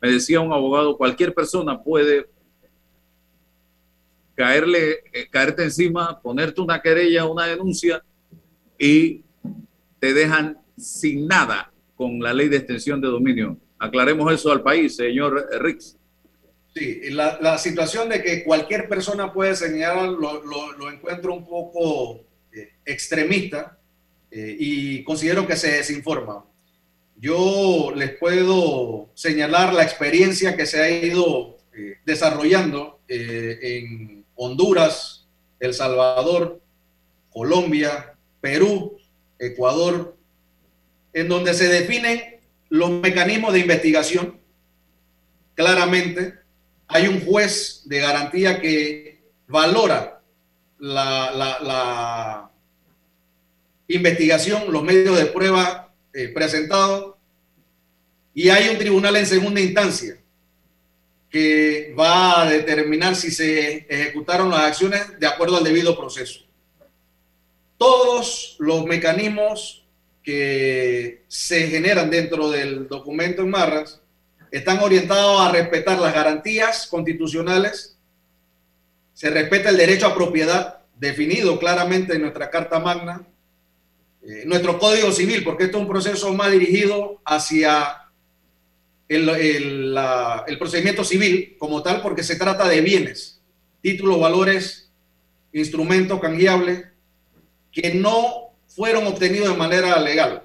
me 0.00 0.10
decía 0.10 0.40
un 0.40 0.52
abogado, 0.52 0.96
cualquier 0.96 1.32
persona 1.32 1.80
puede 1.80 2.28
caerle, 4.34 5.04
eh, 5.12 5.28
caerte 5.30 5.62
encima, 5.62 6.20
ponerte 6.20 6.60
una 6.60 6.82
querella, 6.82 7.26
una 7.26 7.46
denuncia 7.46 8.02
y 8.76 9.22
te 10.00 10.12
dejan 10.12 10.58
sin 10.76 11.28
nada 11.28 11.72
con 11.98 12.20
la 12.20 12.32
ley 12.32 12.48
de 12.48 12.58
extensión 12.58 13.00
de 13.00 13.08
dominio. 13.08 13.58
Aclaremos 13.78 14.32
eso 14.32 14.52
al 14.52 14.62
país, 14.62 14.94
señor 14.96 15.48
Rix. 15.60 15.96
Sí, 16.74 17.00
la, 17.10 17.58
situación 17.58 18.08
de 18.08 18.22
que 18.22 18.44
cualquier 18.44 18.88
persona 18.88 19.32
puede 19.32 19.56
señalar 19.56 20.10
lo, 20.10 20.90
encuentro 20.90 21.34
un 21.34 21.44
poco 21.44 22.20
eh, 22.52 22.70
extremista 22.86 23.76
eh, 24.30 24.56
y 24.58 25.02
considero 25.02 25.44
que 25.44 25.56
se 25.56 25.72
desinforma. 25.72 26.44
Yo 27.16 27.92
les 27.96 28.16
puedo 28.16 29.10
señalar 29.14 29.74
la 29.74 29.82
experiencia 29.82 30.56
que 30.56 30.66
se 30.66 30.80
ha 30.80 30.88
ido 30.88 31.58
desarrollando 32.04 33.00
en 33.08 34.24
Honduras, 34.36 35.26
El 35.58 35.74
Salvador, 35.74 36.60
Colombia, 37.30 38.14
Perú, 38.40 38.98
Ecuador, 39.38 40.17
en 41.12 41.28
donde 41.28 41.54
se 41.54 41.68
definen 41.68 42.40
los 42.68 42.90
mecanismos 42.90 43.52
de 43.52 43.60
investigación. 43.60 44.38
Claramente, 45.54 46.34
hay 46.86 47.08
un 47.08 47.24
juez 47.24 47.82
de 47.84 47.98
garantía 47.98 48.60
que 48.60 49.20
valora 49.46 50.20
la, 50.78 52.50
investigación, 53.88 54.70
los 54.70 54.82
medios 54.82 55.18
de 55.18 55.26
prueba 55.26 55.92
eh, 56.12 56.28
presentados, 56.28 57.16
y 58.34 58.50
hay 58.50 58.68
un 58.68 58.78
tribunal 58.78 59.16
en 59.16 59.26
segunda 59.26 59.60
instancia 59.60 60.18
que 61.30 61.94
va 61.98 62.42
a 62.42 62.50
determinar 62.50 63.16
si 63.16 63.30
se 63.30 63.86
ejecutaron 63.88 64.50
las 64.50 64.60
acciones 64.60 65.18
de 65.18 65.26
acuerdo 65.26 65.56
al 65.56 65.64
debido 65.64 65.98
proceso. 65.98 66.40
Todos 67.76 68.56
los 68.58 68.84
mecanismos 68.86 69.77
que 70.28 71.22
se 71.26 71.68
generan 71.68 72.10
dentro 72.10 72.50
del 72.50 72.86
documento 72.86 73.40
en 73.40 73.48
Marras 73.48 74.02
están 74.50 74.78
orientados 74.80 75.40
a 75.40 75.50
respetar 75.50 75.98
las 75.98 76.12
garantías 76.12 76.86
constitucionales, 76.86 77.96
se 79.14 79.30
respeta 79.30 79.70
el 79.70 79.78
derecho 79.78 80.06
a 80.06 80.14
propiedad 80.14 80.80
definido 81.00 81.58
claramente 81.58 82.14
en 82.14 82.20
nuestra 82.20 82.50
Carta 82.50 82.78
Magna, 82.78 83.26
eh, 84.22 84.42
nuestro 84.44 84.78
Código 84.78 85.12
Civil, 85.12 85.42
porque 85.44 85.64
esto 85.64 85.78
es 85.78 85.82
un 85.84 85.88
proceso 85.88 86.30
más 86.34 86.52
dirigido 86.52 87.22
hacia 87.24 88.10
el, 89.08 89.24
procedimiento 90.58 91.04
civil 91.04 91.56
como 91.58 91.82
tal 91.82 92.02
porque 92.02 92.22
se 92.22 92.36
trata 92.36 92.68
de 92.68 92.82
bienes, 92.82 93.40
títulos, 93.80 94.20
valores, 94.20 94.90
instrumentos 95.54 96.20
canjeables 96.20 96.84
que 97.72 97.94
no 97.94 98.47
fueron 98.78 99.08
obtenidos 99.08 99.48
de 99.48 99.56
manera 99.56 99.98
legal. 99.98 100.44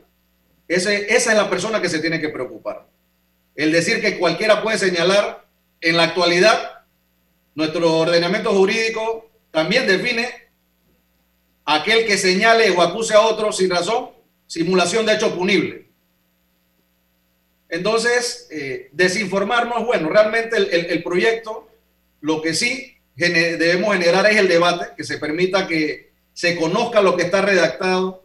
Esa 0.67 0.91
es 0.91 1.27
la 1.27 1.51
persona 1.51 1.79
que 1.79 1.88
se 1.88 1.99
tiene 1.99 2.19
que 2.19 2.29
preocupar. 2.29 2.88
El 3.53 3.71
decir 3.71 4.01
que 4.01 4.17
cualquiera 4.17 4.63
puede 4.63 4.79
señalar, 4.79 5.45
en 5.79 5.97
la 5.97 6.03
actualidad, 6.03 6.81
nuestro 7.53 7.99
ordenamiento 7.99 8.51
jurídico 8.51 9.29
también 9.51 9.86
define 9.86 10.49
aquel 11.63 12.07
que 12.07 12.17
señale 12.17 12.71
o 12.71 12.81
acuse 12.81 13.13
a 13.13 13.21
otro 13.21 13.51
sin 13.51 13.69
razón, 13.69 14.09
simulación 14.47 15.05
de 15.05 15.13
hecho 15.13 15.36
punible. 15.36 15.89
Entonces, 17.69 18.47
eh, 18.49 18.89
desinformar 18.93 19.67
no 19.67 19.77
es 19.77 19.86
bueno. 19.86 20.09
Realmente 20.09 20.57
el, 20.57 21.03
proyecto, 21.03 21.69
lo 22.21 22.41
que 22.41 22.55
sí 22.55 22.97
debemos 23.15 23.93
generar 23.93 24.25
es 24.25 24.38
el 24.38 24.47
debate, 24.47 24.88
que 24.97 25.03
se 25.03 25.19
permita 25.19 25.67
que 25.67 26.13
se 26.34 26.55
conozca 26.55 26.99
lo 26.99 27.15
que 27.15 27.23
está 27.23 27.43
redactado 27.43 28.22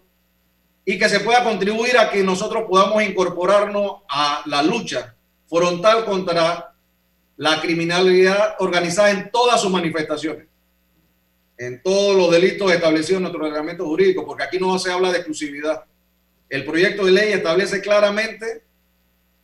y 0.89 0.99
que 0.99 1.11
se 1.11 1.20
pueda 1.20 1.45
contribuir 1.45 1.99
a 1.99 2.11
que 2.11 2.22
nosotros 2.22 2.64
podamos 2.66 3.03
incorporarnos 3.03 4.05
a 4.09 4.41
la 4.47 4.62
lucha 4.62 5.14
frontal 5.47 6.07
contra 6.07 6.74
la 7.36 7.61
criminalidad 7.61 8.57
organizada 8.61 9.11
en 9.11 9.30
todas 9.30 9.61
sus 9.61 9.70
manifestaciones, 9.70 10.47
en 11.59 11.82
todos 11.82 12.16
los 12.16 12.30
delitos 12.30 12.72
establecidos 12.72 13.18
en 13.18 13.24
nuestro 13.24 13.45
reglamento 13.45 13.84
jurídico, 13.84 14.24
porque 14.24 14.45
aquí 14.45 14.59
no 14.59 14.78
se 14.78 14.91
habla 14.91 15.12
de 15.12 15.18
exclusividad. 15.18 15.84
El 16.49 16.64
proyecto 16.64 17.05
de 17.05 17.12
ley 17.12 17.32
establece 17.34 17.82
claramente 17.82 18.64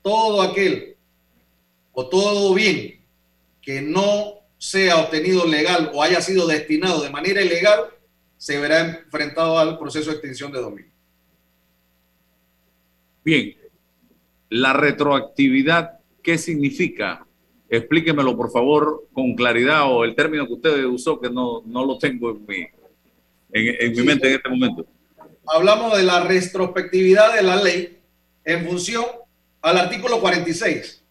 todo 0.01 0.41
aquel 0.41 0.97
o 1.93 2.09
todo 2.09 2.55
bien 2.55 3.05
que 3.61 3.83
no 3.83 4.37
sea 4.57 4.97
obtenido 4.97 5.45
legal 5.45 5.91
o 5.93 6.03
haya 6.03 6.23
sido 6.23 6.47
destinado 6.47 7.03
de 7.03 7.11
manera 7.11 7.43
ilegal, 7.43 7.91
se 8.39 8.59
verá 8.59 8.81
enfrentado 8.81 9.59
al 9.59 9.79
proceso 9.79 10.09
de 10.09 10.17
extinción 10.17 10.51
de 10.51 10.61
dominio. 10.63 10.94
Bien, 13.25 13.57
la 14.51 14.75
retroactividad, 14.75 15.99
¿qué 16.23 16.37
significa? 16.37 17.27
Explíquemelo, 17.71 18.37
por 18.37 18.53
favor, 18.53 19.09
con 19.15 19.35
claridad 19.35 19.91
o 19.91 20.05
el 20.05 20.15
término 20.15 20.47
que 20.47 20.53
usted 20.53 20.85
usó, 20.85 21.19
que 21.19 21.31
no, 21.31 21.63
lo 21.67 21.99
tengo 21.99 22.31
en 22.33 22.47
mi, 22.47 22.67
en, 23.51 23.93
mi 23.93 24.03
mente 24.03 24.29
en 24.29 24.35
este 24.35 24.49
momento. 24.51 24.87
Hablamos 25.47 25.97
de 25.97 26.03
la 26.03 26.23
retrospectividad 26.23 27.35
de 27.35 27.43
la 27.43 27.57
ley 27.57 27.99
en 28.45 28.67
función 28.67 29.05
al 29.63 29.79
artículo 29.79 30.21
46, 30.21 31.03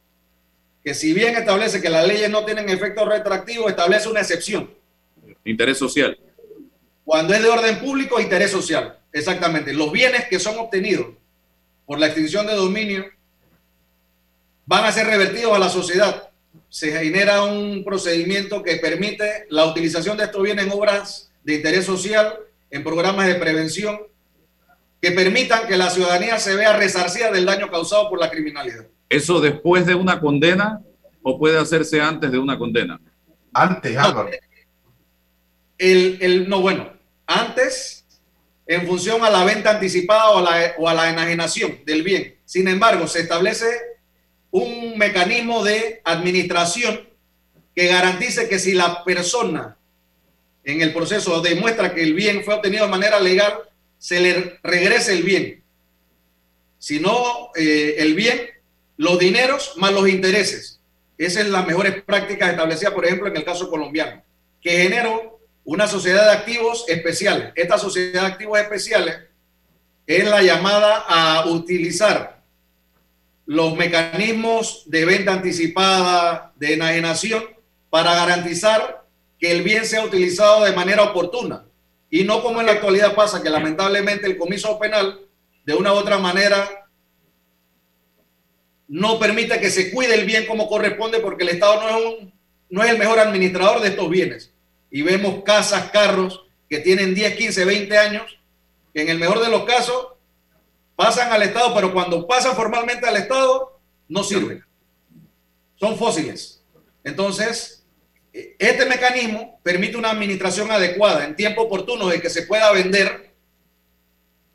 que 0.83 0.93
si 0.93 1.13
bien 1.13 1.35
establece 1.35 1.81
que 1.81 1.89
las 1.89 2.07
leyes 2.07 2.29
no 2.29 2.45
tienen 2.45 2.69
efecto 2.69 3.05
retroactivo, 3.05 3.67
establece 3.67 4.07
una 4.07 4.19
excepción. 4.19 4.69
Interés 5.43 5.79
social. 5.79 6.17
Cuando 7.03 7.33
es 7.33 7.41
de 7.41 7.49
orden 7.49 7.79
público, 7.79 8.21
interés 8.21 8.51
social. 8.51 8.99
Exactamente. 9.11 9.73
Los 9.73 9.91
bienes 9.91 10.27
que 10.29 10.39
son 10.39 10.57
obtenidos 10.57 11.07
por 11.85 11.99
la 11.99 12.07
extinción 12.07 12.47
de 12.47 12.55
dominio 12.55 13.05
van 14.65 14.85
a 14.85 14.91
ser 14.91 15.07
revertidos 15.07 15.53
a 15.53 15.59
la 15.59 15.69
sociedad. 15.69 16.29
Se 16.69 16.91
genera 16.91 17.43
un 17.43 17.83
procedimiento 17.83 18.63
que 18.63 18.77
permite 18.77 19.45
la 19.49 19.65
utilización 19.65 20.17
de 20.17 20.25
estos 20.25 20.41
bienes 20.41 20.65
en 20.65 20.71
obras 20.71 21.31
de 21.43 21.55
interés 21.55 21.85
social, 21.85 22.37
en 22.71 22.83
programas 22.83 23.27
de 23.27 23.35
prevención 23.35 23.99
que 25.01 25.11
permitan 25.11 25.67
que 25.67 25.75
la 25.75 25.89
ciudadanía 25.89 26.39
se 26.39 26.55
vea 26.55 26.77
resarcida 26.77 27.29
del 27.29 27.45
daño 27.45 27.69
causado 27.69 28.09
por 28.09 28.19
la 28.19 28.31
criminalidad. 28.31 28.87
¿Eso 29.09 29.41
después 29.41 29.85
de 29.85 29.95
una 29.95 30.21
condena 30.21 30.81
o 31.21 31.37
puede 31.37 31.59
hacerse 31.59 31.99
antes 31.99 32.31
de 32.31 32.39
una 32.39 32.57
condena? 32.57 33.01
Antes, 33.53 33.97
Álvaro. 33.97 34.29
El, 35.77 36.17
el, 36.21 36.47
no, 36.47 36.61
bueno, 36.61 36.93
antes 37.27 38.02
en 38.65 38.87
función 38.87 39.23
a 39.23 39.29
la 39.29 39.43
venta 39.43 39.71
anticipada 39.71 40.31
o 40.31 40.37
a 40.39 40.41
la, 40.41 40.73
o 40.77 40.87
a 40.87 40.93
la 40.93 41.09
enajenación 41.09 41.79
del 41.85 42.03
bien. 42.03 42.35
Sin 42.45 42.67
embargo, 42.67 43.07
se 43.07 43.21
establece 43.21 43.65
un 44.51 44.97
mecanismo 44.97 45.63
de 45.63 46.01
administración 46.03 47.09
que 47.75 47.87
garantice 47.87 48.47
que 48.47 48.59
si 48.59 48.73
la 48.73 49.03
persona 49.03 49.77
en 50.63 50.81
el 50.81 50.93
proceso 50.93 51.41
demuestra 51.41 51.93
que 51.93 52.03
el 52.03 52.13
bien 52.13 52.43
fue 52.43 52.53
obtenido 52.53 52.85
de 52.85 52.91
manera 52.91 53.19
legal, 53.19 53.53
se 53.97 54.19
le 54.19 54.59
regrese 54.63 55.13
el 55.13 55.23
bien. 55.23 55.63
Si 56.77 56.99
no, 56.99 57.49
eh, 57.55 57.95
el 57.97 58.13
bien, 58.13 58.49
los 58.97 59.17
dineros 59.19 59.73
más 59.77 59.91
los 59.91 60.07
intereses. 60.07 60.79
Esa 61.17 61.41
es 61.41 61.47
la 61.49 61.63
mejores 61.63 62.01
prácticas 62.03 62.51
establecidas, 62.51 62.93
por 62.93 63.05
ejemplo, 63.05 63.27
en 63.27 63.37
el 63.37 63.45
caso 63.45 63.69
colombiano, 63.69 64.23
que 64.61 64.71
generó 64.71 65.32
una 65.63 65.87
sociedad 65.87 66.25
de 66.25 66.31
activos 66.31 66.85
especiales. 66.87 67.51
Esta 67.55 67.77
sociedad 67.77 68.21
de 68.21 68.27
activos 68.27 68.59
especiales 68.59 69.17
es 70.05 70.27
la 70.27 70.41
llamada 70.41 71.05
a 71.07 71.45
utilizar 71.47 72.43
los 73.45 73.75
mecanismos 73.75 74.83
de 74.87 75.05
venta 75.05 75.33
anticipada, 75.33 76.53
de 76.55 76.73
enajenación, 76.73 77.43
para 77.89 78.15
garantizar 78.15 79.05
que 79.39 79.51
el 79.51 79.61
bien 79.61 79.85
sea 79.85 80.03
utilizado 80.03 80.63
de 80.63 80.71
manera 80.71 81.03
oportuna 81.03 81.65
y 82.13 82.23
no 82.23 82.43
como 82.43 82.59
en 82.59 82.67
la 82.67 82.73
actualidad 82.73 83.15
pasa, 83.15 83.41
que 83.41 83.49
lamentablemente 83.49 84.27
el 84.27 84.37
comiso 84.37 84.77
penal, 84.77 85.19
de 85.65 85.73
una 85.73 85.93
u 85.93 85.95
otra 85.95 86.19
manera, 86.19 86.87
no 88.87 89.17
permite 89.17 89.59
que 89.59 89.71
se 89.71 89.91
cuide 89.91 90.13
el 90.13 90.25
bien 90.25 90.45
como 90.45 90.67
corresponde 90.67 91.19
porque 91.19 91.41
el 91.41 91.49
Estado 91.49 91.81
no 91.81 91.89
es 91.89 92.05
un, 92.05 92.33
no 92.69 92.83
es 92.83 92.91
el 92.91 92.99
mejor 92.99 93.17
administrador 93.17 93.81
de 93.81 93.89
estos 93.89 94.07
bienes. 94.11 94.52
Y 94.93 95.01
vemos 95.01 95.43
casas, 95.43 95.89
carros 95.89 96.45
que 96.69 96.77
tienen 96.77 97.15
10, 97.15 97.35
15, 97.35 97.65
20 97.65 97.97
años, 97.97 98.39
que 98.93 99.01
en 99.01 99.09
el 99.09 99.17
mejor 99.17 99.39
de 99.39 99.49
los 99.49 99.63
casos 99.63 100.09
pasan 100.95 101.33
al 101.33 101.41
Estado, 101.41 101.73
pero 101.73 101.91
cuando 101.91 102.27
pasan 102.27 102.55
formalmente 102.55 103.07
al 103.07 103.17
Estado, 103.17 103.79
no 104.07 104.23
sirven. 104.23 104.63
Son 105.77 105.97
fósiles. 105.97 106.63
Entonces, 107.03 107.83
este 108.31 108.85
mecanismo 108.85 109.59
permite 109.63 109.97
una 109.97 110.11
administración 110.11 110.69
adecuada 110.69 111.25
en 111.25 111.35
tiempo 111.35 111.63
oportuno 111.63 112.05
de 112.09 112.21
que 112.21 112.29
se 112.29 112.43
pueda 112.43 112.71
vender 112.71 113.33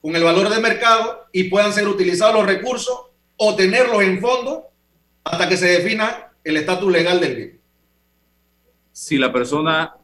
con 0.00 0.14
el 0.14 0.22
valor 0.22 0.50
de 0.50 0.60
mercado 0.60 1.26
y 1.32 1.50
puedan 1.50 1.72
ser 1.72 1.88
utilizados 1.88 2.36
los 2.36 2.46
recursos 2.46 3.06
o 3.36 3.56
tenerlos 3.56 4.02
en 4.02 4.20
fondo 4.20 4.68
hasta 5.24 5.48
que 5.48 5.56
se 5.56 5.66
defina 5.66 6.30
el 6.44 6.58
estatus 6.58 6.92
legal 6.92 7.18
del 7.18 7.34
bien. 7.34 7.60
Si 8.92 9.18
la 9.18 9.32
persona 9.32 9.97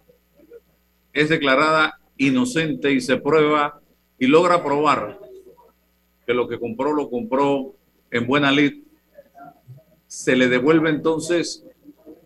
es 1.15 1.29
declarada 1.29 1.99
inocente 2.19 2.93
y 2.93 3.01
se 3.01 3.17
prueba 3.17 3.81
y 4.19 4.27
logra 4.27 4.63
probar 4.63 5.19
que 6.27 6.35
lo 6.35 6.49
que 6.49 6.59
compró 6.59 6.93
lo 6.93 7.09
compró 7.09 7.75
en 8.11 8.27
buena 8.27 8.51
lid, 8.53 8.83
se 10.07 10.37
le 10.37 10.49
devuelve 10.49 10.91
entonces 10.91 11.65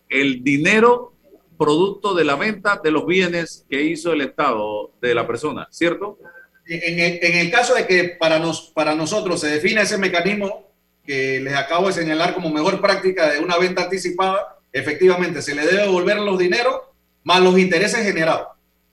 el 0.09 0.43
dinero 0.43 1.12
producto 1.59 2.14
de 2.14 2.24
la 2.24 2.36
venta 2.36 2.80
de 2.82 2.91
los 2.91 3.07
bienes 3.07 3.66
que 3.68 3.82
hizo 3.82 4.12
el 4.12 4.20
Estado 4.20 4.93
de 5.01 5.14
la 5.14 5.26
persona, 5.26 5.68
¿cierto? 5.70 6.18
En 6.66 7.34
el, 7.34 7.51
caso 7.51 7.74
de 7.74 7.86
que 7.86 8.16
para, 8.20 8.39
nos, 8.39 8.72
para 8.74 8.95
nosotros 8.95 9.41
se 9.41 9.49
defina 9.49 9.82
ese 9.82 9.97
mecanismo 9.97 10.68
que 11.05 11.41
les 11.41 11.55
acabo 11.55 11.86
de 11.86 11.95
señalar 11.95 12.34
como 12.34 12.51
mejor 12.51 12.80
práctica 12.80 13.30
de 13.30 13.41
una 13.41 13.57
venta 13.57 13.84
anticipada, 13.84 14.59
efectivamente 14.70 15.41
se 15.41 15.55
le 15.55 15.64
debe 15.64 15.82
devolver 15.82 16.18
los 16.18 16.39
dineros 16.39 16.76
más 17.24 17.41
los 17.41 17.59
intereses 17.59 18.05
generados. 18.05 18.49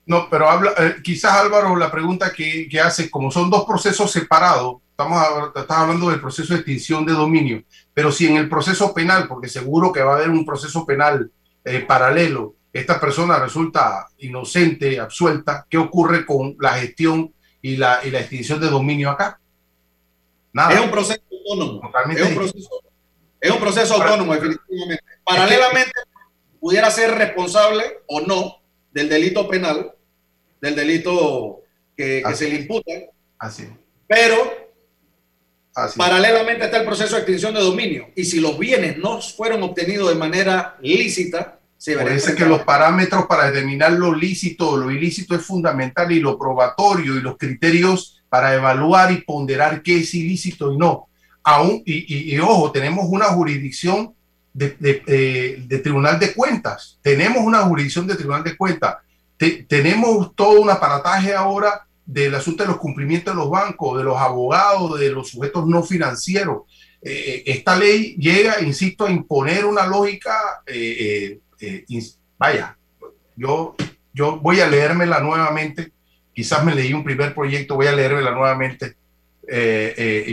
No, 0.06 0.30
pero 0.30 0.48
habla, 0.48 0.72
eh, 0.78 0.96
quizás 1.02 1.32
Álvaro, 1.32 1.74
la 1.76 1.90
pregunta 1.90 2.32
que, 2.32 2.68
que, 2.68 2.80
hace, 2.80 3.10
como 3.10 3.30
son 3.32 3.50
dos 3.50 3.64
procesos 3.64 4.10
separados, 4.10 4.76
estamos 4.90 5.20
estás 5.48 5.76
hablando 5.76 6.10
del 6.10 6.20
proceso 6.20 6.54
de 6.54 6.60
extinción 6.60 7.04
de 7.04 7.12
dominio, 7.12 7.64
pero 7.92 8.12
si 8.12 8.26
en 8.28 8.36
el 8.36 8.48
proceso 8.48 8.94
penal, 8.94 9.26
porque 9.26 9.48
seguro 9.48 9.92
que 9.92 10.02
va 10.02 10.12
a 10.12 10.16
haber 10.16 10.30
un 10.30 10.46
proceso 10.46 10.86
penal 10.86 11.30
eh, 11.64 11.80
paralelo, 11.80 12.54
esta 12.72 13.00
persona 13.00 13.38
resulta 13.40 14.06
inocente, 14.18 15.00
absuelta, 15.00 15.66
¿qué 15.68 15.76
ocurre 15.76 16.24
con 16.24 16.56
la 16.60 16.74
gestión 16.74 17.32
y 17.60 17.76
la, 17.76 18.00
y 18.04 18.10
la 18.10 18.20
extinción 18.20 18.60
de 18.60 18.68
dominio 18.68 19.10
acá? 19.10 19.40
Nada. 20.52 20.72
Es 20.72 20.80
un 20.80 20.90
proceso 20.90 21.20
autónomo. 21.30 21.90
Es 22.14 22.22
un 22.22 22.34
proceso, 22.34 22.70
es 23.40 23.50
un 23.50 23.58
proceso 23.58 23.94
autónomo, 23.94 24.34
definitivamente. 24.34 25.02
Paralelamente, 25.24 25.92
pudiera 26.60 26.90
ser 26.90 27.12
responsable 27.12 27.82
o 28.06 28.20
no 28.20 28.58
del 28.92 29.08
delito 29.08 29.48
penal, 29.48 29.92
del 30.66 30.76
delito 30.76 31.62
que, 31.96 32.22
que 32.26 32.34
se 32.34 32.48
le 32.48 32.56
imputa. 32.56 32.92
Así. 33.38 33.68
Pero 34.06 34.66
Así. 35.74 35.98
Paralelamente 35.98 36.64
está 36.64 36.78
el 36.78 36.86
proceso 36.86 37.16
de 37.16 37.20
extinción 37.20 37.52
de 37.52 37.60
dominio. 37.60 38.08
Y 38.16 38.24
si 38.24 38.40
los 38.40 38.58
bienes 38.58 38.96
no 38.96 39.20
fueron 39.20 39.62
obtenidos 39.62 40.08
de 40.08 40.14
manera 40.14 40.78
lícita, 40.80 41.60
se 41.76 41.94
Parece 41.94 42.34
que 42.34 42.46
los 42.46 42.62
parámetros 42.62 43.26
para 43.26 43.50
determinar 43.50 43.92
lo 43.92 44.14
lícito 44.14 44.70
o 44.70 44.76
lo 44.78 44.90
ilícito 44.90 45.34
es 45.34 45.42
fundamental 45.44 46.10
y 46.10 46.20
lo 46.20 46.38
probatorio 46.38 47.16
y 47.16 47.20
los 47.20 47.36
criterios 47.36 48.22
para 48.30 48.54
evaluar 48.54 49.12
y 49.12 49.20
ponderar 49.20 49.82
qué 49.82 49.98
es 49.98 50.14
ilícito 50.14 50.72
y 50.72 50.78
no. 50.78 51.08
Aún, 51.44 51.82
y, 51.84 52.12
y, 52.12 52.34
y 52.34 52.38
ojo, 52.38 52.72
tenemos 52.72 53.04
una 53.08 53.26
jurisdicción 53.26 54.14
de, 54.54 54.74
de, 54.80 55.02
eh, 55.06 55.62
de, 55.66 55.78
Tribunal 55.80 56.18
de 56.18 56.32
Cuentas. 56.32 56.98
Tenemos 57.02 57.44
una 57.44 57.60
jurisdicción 57.62 58.06
de 58.06 58.16
Tribunal 58.16 58.42
de 58.42 58.56
Cuentas. 58.56 58.96
Te, 59.36 59.64
tenemos 59.64 60.34
todo 60.34 60.60
un 60.60 60.70
aparataje 60.70 61.34
ahora 61.34 61.86
del 62.06 62.34
asunto 62.36 62.62
de 62.62 62.68
los 62.68 62.78
cumplimientos 62.78 63.34
de 63.34 63.40
los 63.40 63.50
bancos, 63.50 63.98
de 63.98 64.04
los 64.04 64.16
abogados, 64.16 64.98
de 64.98 65.10
los 65.10 65.28
sujetos 65.28 65.66
no 65.66 65.82
financieros. 65.82 66.62
Eh, 67.02 67.42
esta 67.46 67.76
ley 67.76 68.16
llega, 68.16 68.60
insisto, 68.62 69.06
a 69.06 69.10
imponer 69.10 69.64
una 69.64 69.86
lógica, 69.86 70.62
eh, 70.66 71.40
eh, 71.60 71.84
vaya, 72.38 72.76
yo, 73.36 73.74
yo 74.14 74.38
voy 74.38 74.60
a 74.60 74.68
leérmela 74.68 75.20
nuevamente, 75.20 75.92
quizás 76.32 76.64
me 76.64 76.74
leí 76.74 76.92
un 76.92 77.04
primer 77.04 77.34
proyecto, 77.34 77.74
voy 77.74 77.88
a 77.88 77.92
leérmela 77.92 78.30
nuevamente, 78.30 78.96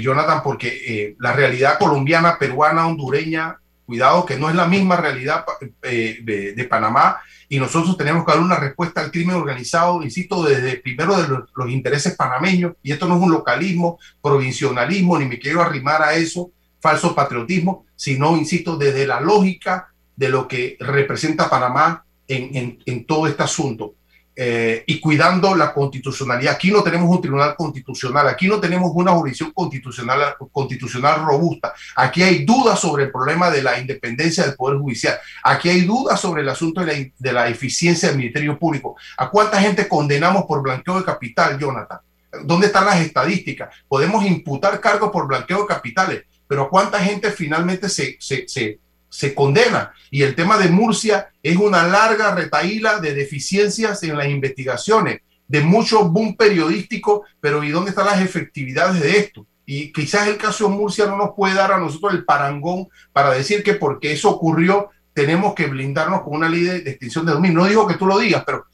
Jonathan, 0.01 0.41
porque 0.41 1.16
la 1.20 1.34
realidad 1.34 1.78
colombiana, 1.78 2.39
peruana, 2.39 2.88
hondureña, 2.88 3.60
cuidado 3.86 4.26
que 4.26 4.38
no 4.38 4.50
es 4.50 4.56
la 4.56 4.68
misma 4.68 4.96
realidad 4.96 5.46
de, 5.82 6.54
de 6.56 6.64
Panamá 6.66 7.20
y 7.54 7.60
nosotros 7.60 7.96
tenemos 7.98 8.26
que 8.26 8.32
dar 8.32 8.42
una 8.42 8.56
respuesta 8.56 9.02
al 9.02 9.12
crimen 9.12 9.36
organizado, 9.36 10.02
insisto, 10.02 10.44
desde 10.44 10.78
primero 10.78 11.16
de 11.22 11.28
los, 11.28 11.70
intereses 11.70 12.16
panameños, 12.16 12.74
y 12.82 12.92
esto 12.92 13.08
no 13.08 13.16
es 13.16 13.22
un 13.22 13.32
localismo, 13.32 14.00
provincialismo, 14.24 15.20
ni 15.20 15.26
me 15.26 15.38
quiero 15.38 15.62
arrimar 15.62 16.02
a 16.02 16.16
eso, 16.16 16.50
falso 16.80 17.14
patriotismo, 17.14 17.86
sino, 17.96 18.36
insisto, 18.38 18.76
desde 18.76 19.06
la 19.06 19.22
lógica 19.22 19.94
de 20.16 20.30
lo 20.30 20.48
que 20.48 20.78
representa 20.80 21.48
Panamá 21.48 22.06
en, 22.28 22.80
en 22.84 23.06
todo 23.06 23.28
este 23.28 23.44
asunto 23.44 23.94
eh, 24.36 24.84
y 24.88 25.00
cuidando 25.00 25.56
la 25.56 25.74
constitucionalidad. 25.74 26.54
Aquí 26.54 26.72
no 26.72 26.82
tenemos 26.82 27.10
un 27.10 27.22
tribunal 27.22 27.56
constitucional, 27.56 28.28
aquí 28.28 28.48
no 28.48 28.60
tenemos 28.60 28.92
una 28.94 29.12
jurisdicción 29.12 29.52
constitucional, 29.52 30.36
constitucional 30.52 31.24
robusta. 31.24 31.74
Aquí 31.96 32.24
hay 32.24 32.44
dudas 32.44 32.80
sobre 32.80 33.04
el 33.04 33.12
problema 33.12 33.52
de 33.52 33.62
la 33.62 33.80
independencia 33.80 34.44
del 34.44 34.56
Poder 34.56 34.80
Judicial. 34.80 35.20
Aquí 35.44 35.70
hay 35.70 35.82
dudas 35.82 36.20
sobre 36.20 36.42
el 36.42 36.50
asunto 36.50 36.82
de 36.82 36.88
la, 36.88 37.12
de 37.18 37.34
la 37.34 37.48
eficiencia 37.48 38.10
del 38.10 38.18
Ministerio 38.18 38.58
Público. 38.58 38.96
¿A 39.18 39.30
cuánta 39.30 39.62
gente 39.62 39.88
condenamos 39.88 40.46
por 40.46 40.64
blanqueo 40.64 40.98
de 40.98 41.06
capital, 41.06 41.60
Jonathan? 41.60 42.00
¿Dónde 42.44 42.68
están 42.68 42.86
las 42.86 43.00
estadísticas? 43.00 43.70
Podemos 43.88 44.26
imputar 44.26 44.80
cargos 44.80 45.12
por 45.12 45.28
blanqueo 45.28 45.62
de 45.62 45.68
capitales, 45.68 46.24
pero 46.48 46.64
¿a 46.64 46.70
cuánta 46.70 47.00
gente 47.00 47.32
finalmente 47.32 47.88
se, 47.90 48.18
se, 48.20 48.48
se, 48.48 48.80
se 49.14 49.36
condena. 49.36 49.93
Y 50.09 50.24
el 50.24 50.34
tema 50.34 50.57
de 50.57 50.70
Murcia 50.70 51.30
es 51.43 51.55
una 51.55 51.84
larga 51.84 52.34
retaíla 52.34 52.99
de 52.99 53.14
deficiencias 53.14 54.01
en 54.01 54.18
las 54.18 54.28
investigaciones, 54.28 55.22
de 55.47 55.61
mucho 55.61 56.09
boom 56.09 56.36
periodístico, 56.36 57.24
pero 57.39 57.64
¿y 57.64 57.70
dónde 57.70 57.91
están 57.91 58.07
las 58.07 58.22
efectividades 58.22 58.99
de 58.99 59.20
esto? 59.20 59.45
Y 59.68 59.93
quizás 59.93 60.28
el 60.28 60.38
caso 60.38 60.68
de 60.68 60.76
Murcia 60.76 61.05
no 61.05 61.16
nos 61.16 61.36
puede 61.36 61.53
dar 61.53 61.72
a 61.72 61.78
nosotros 61.78 62.14
el 62.14 62.26
parangón 62.26 62.88
para 63.11 63.32
decir 63.32 63.61
que 63.61 63.76
porque 63.76 64.11
eso 64.11 64.32
ocurrió 64.32 64.89
tenemos 65.14 65.53
que 65.53 65.68
blindarnos 65.68 66.24
con 66.24 66.34
una 66.34 66.49
ley 66.49 66.61
de, 66.61 66.78
extinción 66.78 67.24
de 67.28 67.34
dominio. 67.34 67.59
No 67.59 67.68
digo 67.68 67.86
que 67.86 67.97
tú 67.97 68.07
lo 68.07 68.18
digas, 68.18 68.43
pero 68.43 68.66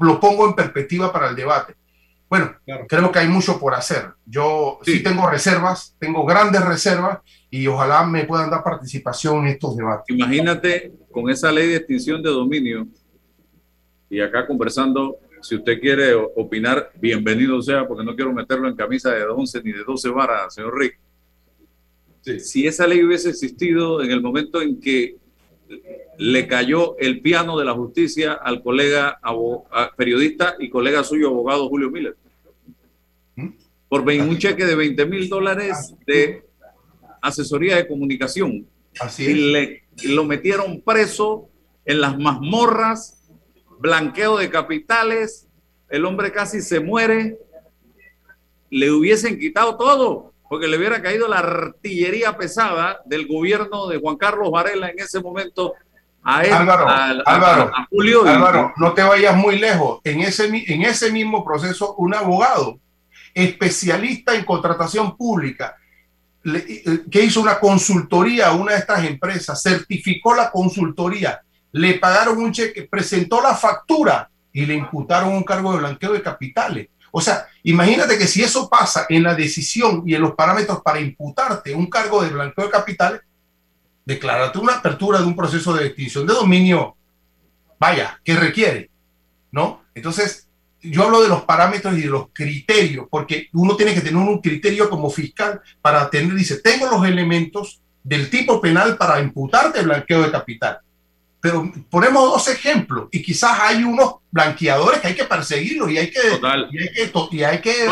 lo 0.00 0.18
pongo 0.18 0.46
en 0.46 0.54
perspectiva 0.54 1.12
para 1.12 1.28
el 1.28 1.36
debate. 1.36 1.74
Bueno, 2.32 2.56
claro. 2.64 2.86
creo 2.88 3.12
que 3.12 3.18
hay 3.18 3.28
mucho 3.28 3.60
por 3.60 3.74
hacer. 3.74 4.06
Yo 4.24 4.78
sí. 4.86 4.92
sí. 4.92 5.02
tengo 5.02 5.28
reservas, 5.28 5.94
tengo 5.98 6.24
grandes 6.24 6.64
reservas 6.64 7.18
y 7.50 7.66
ojalá 7.66 8.06
me 8.06 8.24
puedan 8.24 8.48
dar 8.48 8.64
participación 8.64 9.40
en 9.40 9.48
estos 9.48 9.76
debates. 9.76 10.16
Imagínate 10.16 10.94
con 11.10 11.28
esa 11.28 11.52
ley 11.52 11.68
de 11.68 11.76
extinción 11.76 12.22
de 12.22 12.30
dominio 12.30 12.86
y 14.08 14.20
acá 14.20 14.46
conversando, 14.46 15.18
si 15.42 15.56
usted 15.56 15.78
quiere 15.78 16.14
opinar, 16.14 16.90
bienvenido 16.98 17.60
sea, 17.60 17.86
porque 17.86 18.02
no 18.02 18.16
quiero 18.16 18.32
meterlo 18.32 18.66
en 18.66 18.76
camisa 18.76 19.10
de 19.10 19.24
11 19.26 19.62
ni 19.62 19.72
de 19.72 19.84
12 19.84 20.08
varas, 20.08 20.54
señor 20.54 20.78
Rick. 20.78 20.98
Sí. 22.22 22.40
Si 22.40 22.66
esa 22.66 22.86
ley 22.86 23.04
hubiese 23.04 23.28
existido 23.28 24.02
en 24.02 24.10
el 24.10 24.22
momento 24.22 24.62
en 24.62 24.80
que 24.80 25.18
le 26.16 26.46
cayó 26.46 26.96
el 26.98 27.20
piano 27.20 27.58
de 27.58 27.66
la 27.66 27.74
justicia 27.74 28.32
al 28.32 28.62
colega 28.62 29.20
periodista 29.98 30.56
y 30.58 30.70
colega 30.70 31.04
suyo, 31.04 31.28
abogado 31.28 31.68
Julio 31.68 31.90
Miller. 31.90 32.16
Por 33.92 34.10
un 34.10 34.38
cheque 34.38 34.64
de 34.64 34.74
20 34.74 35.04
mil 35.04 35.28
dólares 35.28 35.94
de 36.06 36.46
asesoría 37.20 37.76
de 37.76 37.86
comunicación. 37.86 38.66
Así 38.98 39.22
y 39.24 39.34
le 39.52 39.82
lo 40.04 40.24
metieron 40.24 40.80
preso 40.80 41.50
en 41.84 42.00
las 42.00 42.18
mazmorras, 42.18 43.22
blanqueo 43.80 44.38
de 44.38 44.48
capitales, 44.48 45.46
el 45.90 46.06
hombre 46.06 46.32
casi 46.32 46.62
se 46.62 46.80
muere, 46.80 47.36
le 48.70 48.90
hubiesen 48.90 49.38
quitado 49.38 49.76
todo, 49.76 50.32
porque 50.48 50.68
le 50.68 50.78
hubiera 50.78 51.02
caído 51.02 51.28
la 51.28 51.40
artillería 51.40 52.38
pesada 52.38 53.02
del 53.04 53.26
gobierno 53.26 53.88
de 53.88 54.00
Juan 54.00 54.16
Carlos 54.16 54.50
Varela 54.50 54.88
en 54.88 55.00
ese 55.00 55.20
momento 55.20 55.74
a, 56.22 56.42
él, 56.44 56.52
Álvaro, 56.54 56.88
a, 56.88 57.10
Álvaro, 57.26 57.70
a, 57.74 57.86
Julio. 57.90 58.24
Álvaro, 58.24 58.72
no 58.78 58.94
te 58.94 59.02
vayas 59.02 59.36
muy 59.36 59.58
lejos. 59.58 60.00
En 60.04 60.22
ese, 60.22 60.46
en 60.46 60.80
ese 60.80 61.12
mismo 61.12 61.44
proceso, 61.44 61.94
un 61.96 62.14
abogado 62.14 62.80
especialista 63.34 64.34
en 64.34 64.44
contratación 64.44 65.16
pública 65.16 65.76
le, 66.44 66.64
que 67.10 67.24
hizo 67.24 67.40
una 67.40 67.58
consultoría 67.58 68.48
a 68.48 68.52
una 68.52 68.72
de 68.72 68.78
estas 68.78 69.04
empresas, 69.04 69.62
certificó 69.62 70.34
la 70.34 70.50
consultoría, 70.50 71.40
le 71.72 71.94
pagaron 71.94 72.38
un 72.38 72.52
cheque, 72.52 72.82
presentó 72.82 73.40
la 73.40 73.54
factura 73.54 74.28
y 74.52 74.66
le 74.66 74.74
imputaron 74.74 75.32
un 75.32 75.44
cargo 75.44 75.72
de 75.72 75.78
blanqueo 75.78 76.12
de 76.12 76.22
capitales. 76.22 76.88
O 77.10 77.20
sea, 77.20 77.46
imagínate 77.62 78.18
que 78.18 78.26
si 78.26 78.42
eso 78.42 78.68
pasa 78.68 79.06
en 79.08 79.22
la 79.22 79.34
decisión 79.34 80.02
y 80.06 80.14
en 80.14 80.22
los 80.22 80.34
parámetros 80.34 80.80
para 80.82 81.00
imputarte 81.00 81.74
un 81.74 81.86
cargo 81.86 82.22
de 82.22 82.30
blanqueo 82.30 82.64
de 82.64 82.70
capitales, 82.70 83.20
declárate 84.04 84.58
una 84.58 84.74
apertura 84.74 85.20
de 85.20 85.26
un 85.26 85.36
proceso 85.36 85.74
de 85.74 85.86
extinción 85.86 86.26
de 86.26 86.34
dominio 86.34 86.96
vaya, 87.78 88.20
que 88.24 88.36
requiere, 88.36 88.90
¿no? 89.50 89.82
Entonces, 89.94 90.48
yo 90.82 91.04
hablo 91.04 91.22
de 91.22 91.28
los 91.28 91.42
parámetros 91.42 91.96
y 91.96 92.02
de 92.02 92.08
los 92.08 92.26
criterios, 92.32 93.06
porque 93.10 93.48
uno 93.52 93.76
tiene 93.76 93.94
que 93.94 94.00
tener 94.00 94.16
un 94.16 94.40
criterio 94.40 94.90
como 94.90 95.10
fiscal 95.10 95.60
para 95.80 96.10
tener, 96.10 96.34
dice, 96.34 96.60
tengo 96.60 96.90
los 96.90 97.06
elementos 97.06 97.80
del 98.02 98.28
tipo 98.28 98.60
penal 98.60 98.96
para 98.96 99.20
imputarte 99.20 99.82
blanqueo 99.82 100.22
de 100.22 100.30
capital. 100.30 100.78
Pero 101.40 101.72
ponemos 101.90 102.30
dos 102.30 102.48
ejemplos 102.48 103.08
y 103.10 103.20
quizás 103.20 103.58
hay 103.60 103.82
unos 103.82 104.16
blanqueadores 104.30 105.00
que 105.00 105.08
hay 105.08 105.14
que 105.14 105.24
perseguirlos 105.24 105.90
y 105.90 105.98
hay 105.98 106.10
que, 106.10 106.20
y 106.70 106.78
hay 106.78 106.88
que, 106.88 107.36
y 107.36 107.42
hay 107.42 107.60
que 107.60 107.86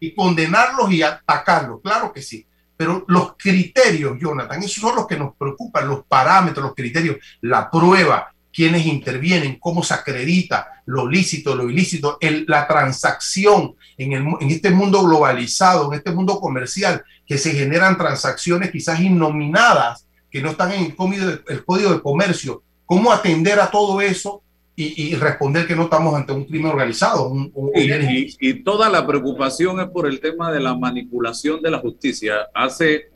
y 0.00 0.14
condenarlos 0.14 0.90
y 0.90 1.02
atacarlos, 1.02 1.80
claro 1.82 2.12
que 2.12 2.22
sí. 2.22 2.46
Pero 2.76 3.04
los 3.08 3.34
criterios, 3.36 4.18
Jonathan, 4.18 4.62
esos 4.62 4.80
son 4.80 4.96
los 4.96 5.06
que 5.06 5.16
nos 5.16 5.34
preocupan, 5.34 5.88
los 5.88 6.04
parámetros, 6.04 6.64
los 6.64 6.74
criterios, 6.74 7.16
la 7.40 7.70
prueba, 7.70 8.32
quiénes 8.56 8.86
intervienen, 8.86 9.58
cómo 9.60 9.82
se 9.82 9.92
acredita 9.92 10.82
lo 10.86 11.06
lícito, 11.06 11.54
lo 11.54 11.68
ilícito, 11.68 12.18
la 12.46 12.66
transacción 12.66 13.74
en, 13.98 14.14
el, 14.14 14.24
en 14.40 14.50
este 14.50 14.70
mundo 14.70 15.04
globalizado, 15.04 15.92
en 15.92 15.98
este 15.98 16.10
mundo 16.10 16.40
comercial, 16.40 17.04
que 17.26 17.36
se 17.36 17.50
generan 17.50 17.98
transacciones 17.98 18.70
quizás 18.70 18.98
innominadas, 19.00 20.06
que 20.30 20.40
no 20.40 20.52
están 20.52 20.72
en 20.72 20.86
el 20.86 20.96
código 20.96 21.26
de, 21.26 21.40
el 21.48 21.64
código 21.66 21.92
de 21.92 22.00
comercio. 22.00 22.62
¿Cómo 22.86 23.12
atender 23.12 23.60
a 23.60 23.70
todo 23.70 24.00
eso 24.00 24.42
y, 24.74 25.14
responder 25.16 25.66
que 25.66 25.76
no 25.76 25.84
estamos 25.84 26.14
ante 26.14 26.32
un 26.32 26.44
crimen 26.44 26.70
organizado. 26.70 27.32
y, 27.74 28.36
y, 28.40 28.62
toda 28.62 28.90
la 28.90 29.06
preocupación 29.06 29.80
es 29.80 29.88
por 29.88 30.06
el 30.06 30.20
tema 30.20 30.52
de 30.52 30.60
la 30.60 30.74
manipulación 30.74 31.62
de 31.62 31.70
la 31.70 31.78
justicia. 31.78 32.48
Hace 32.54 33.10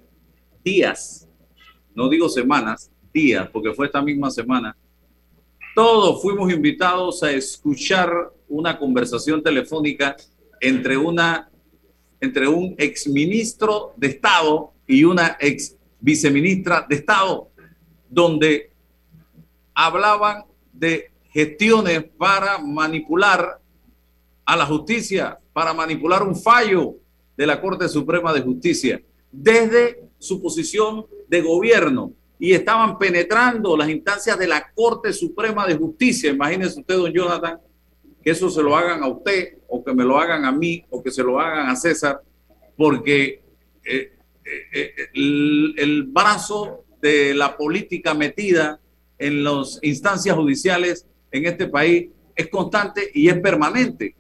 días, 0.64 1.28
no 1.94 2.08
digo 2.08 2.30
semanas, 2.30 2.90
días, 3.12 3.48
porque 3.52 3.74
fue 3.74 3.86
esta 3.86 4.00
misma 4.00 4.30
semana, 4.30 4.74
todos 5.74 6.20
fuimos 6.20 6.52
invitados 6.52 7.22
a 7.22 7.30
escuchar 7.30 8.10
una 8.48 8.78
conversación 8.78 9.42
telefónica 9.42 10.16
entre 10.60 10.96
una 10.96 11.46
entre 12.20 12.46
un 12.46 12.74
exministro 12.76 13.94
de 13.96 14.08
Estado 14.08 14.72
y 14.86 15.04
una 15.04 15.38
ex 15.40 15.76
viceministra 16.00 16.84
de 16.86 16.96
Estado, 16.96 17.48
donde 18.10 18.72
hablaban 19.72 20.44
de 20.72 21.10
gestiones 21.30 22.04
para 22.18 22.58
manipular 22.58 23.58
a 24.44 24.56
la 24.56 24.66
justicia, 24.66 25.38
para 25.52 25.72
manipular 25.72 26.22
un 26.22 26.36
fallo 26.36 26.96
de 27.36 27.46
la 27.46 27.58
Corte 27.58 27.88
Suprema 27.88 28.34
de 28.34 28.42
Justicia, 28.42 29.00
desde 29.32 30.10
su 30.18 30.42
posición 30.42 31.06
de 31.28 31.40
gobierno 31.40 32.12
y 32.40 32.54
estaban 32.54 32.98
penetrando 32.98 33.76
las 33.76 33.90
instancias 33.90 34.38
de 34.38 34.46
la 34.46 34.72
Corte 34.74 35.12
Suprema 35.12 35.66
de 35.66 35.76
Justicia. 35.76 36.30
Imagínese 36.30 36.80
usted, 36.80 36.96
don 36.96 37.12
Jonathan, 37.12 37.60
que 38.24 38.30
eso 38.30 38.48
se 38.48 38.62
lo 38.62 38.74
hagan 38.74 39.02
a 39.02 39.08
usted 39.08 39.58
o 39.68 39.84
que 39.84 39.92
me 39.92 40.04
lo 40.04 40.18
hagan 40.18 40.46
a 40.46 40.50
mí 40.50 40.82
o 40.88 41.02
que 41.02 41.10
se 41.10 41.22
lo 41.22 41.38
hagan 41.38 41.68
a 41.68 41.76
César, 41.76 42.22
porque 42.78 43.42
eh, 43.84 44.12
eh, 44.42 44.68
eh, 44.72 44.94
el, 45.12 45.74
el, 45.76 46.02
brazo 46.04 46.84
de 47.02 47.34
la 47.34 47.58
política 47.58 48.14
metida 48.14 48.80
en 49.18 49.44
las 49.44 49.78
instancias 49.82 50.34
judiciales 50.34 51.06
en 51.30 51.44
este 51.44 51.66
país 51.66 52.08
es 52.34 52.48
constante 52.48 53.10
y 53.12 53.28
es 53.28 53.38
permanente. 53.38 54.16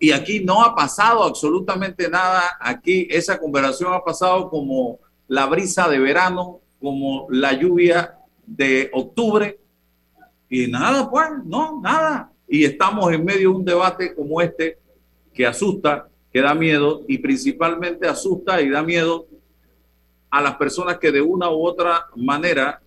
Y 0.00 0.10
aquí 0.10 0.40
no 0.40 0.64
ha 0.64 0.74
pasado 0.74 1.22
absolutamente 1.22 2.08
nada. 2.08 2.56
Aquí 2.58 3.06
esa 3.08 3.38
conversación 3.38 3.94
ha 3.94 4.02
pasado 4.02 4.50
como 4.50 4.98
la 5.28 5.46
brisa 5.46 5.88
de 5.88 6.00
verano 6.00 6.61
como 6.82 7.28
la 7.30 7.54
lluvia 7.54 8.18
de 8.44 8.90
octubre 8.92 9.58
y 10.50 10.66
nada, 10.66 11.08
pues, 11.08 11.28
no, 11.46 11.80
nada. 11.80 12.30
Y 12.46 12.64
estamos 12.64 13.10
en 13.12 13.24
medio 13.24 13.50
de 13.50 13.56
un 13.56 13.64
debate 13.64 14.14
como 14.14 14.42
este 14.42 14.78
que 15.32 15.46
asusta, 15.46 16.08
que 16.30 16.42
da 16.42 16.54
miedo 16.54 17.02
y 17.08 17.18
principalmente 17.18 18.06
asusta 18.06 18.60
y 18.60 18.68
da 18.68 18.82
miedo 18.82 19.26
a 20.28 20.42
las 20.42 20.56
personas 20.56 20.98
que 20.98 21.12
de 21.12 21.22
una 21.22 21.50
u 21.50 21.64
otra 21.64 22.06
manera 22.16 22.82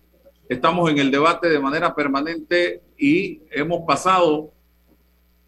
estamos 0.48 0.90
en 0.90 0.98
el 0.98 1.10
debate 1.10 1.48
de 1.48 1.58
manera 1.58 1.94
permanente 1.94 2.82
y 2.98 3.40
hemos 3.50 3.82
pasado 3.86 4.52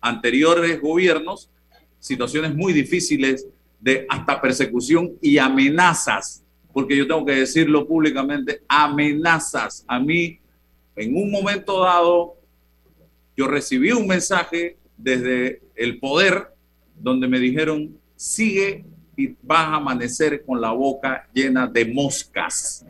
anteriores 0.00 0.80
gobiernos 0.80 1.50
situaciones 1.98 2.54
muy 2.54 2.72
difíciles 2.72 3.46
de 3.80 4.06
hasta 4.08 4.40
persecución 4.40 5.12
y 5.20 5.38
amenazas 5.38 6.44
porque 6.72 6.96
yo 6.96 7.06
tengo 7.06 7.24
que 7.24 7.34
decirlo 7.34 7.86
públicamente, 7.86 8.62
amenazas. 8.68 9.84
A 9.88 9.98
mí, 9.98 10.40
en 10.96 11.16
un 11.16 11.30
momento 11.30 11.80
dado, 11.80 12.36
yo 13.36 13.46
recibí 13.46 13.92
un 13.92 14.06
mensaje 14.06 14.76
desde 14.96 15.62
el 15.74 15.98
poder 15.98 16.48
donde 16.94 17.28
me 17.28 17.38
dijeron, 17.38 17.96
sigue 18.16 18.84
y 19.16 19.34
vas 19.42 19.66
a 19.66 19.76
amanecer 19.76 20.44
con 20.44 20.60
la 20.60 20.72
boca 20.72 21.28
llena 21.32 21.66
de 21.66 21.84
moscas. 21.84 22.84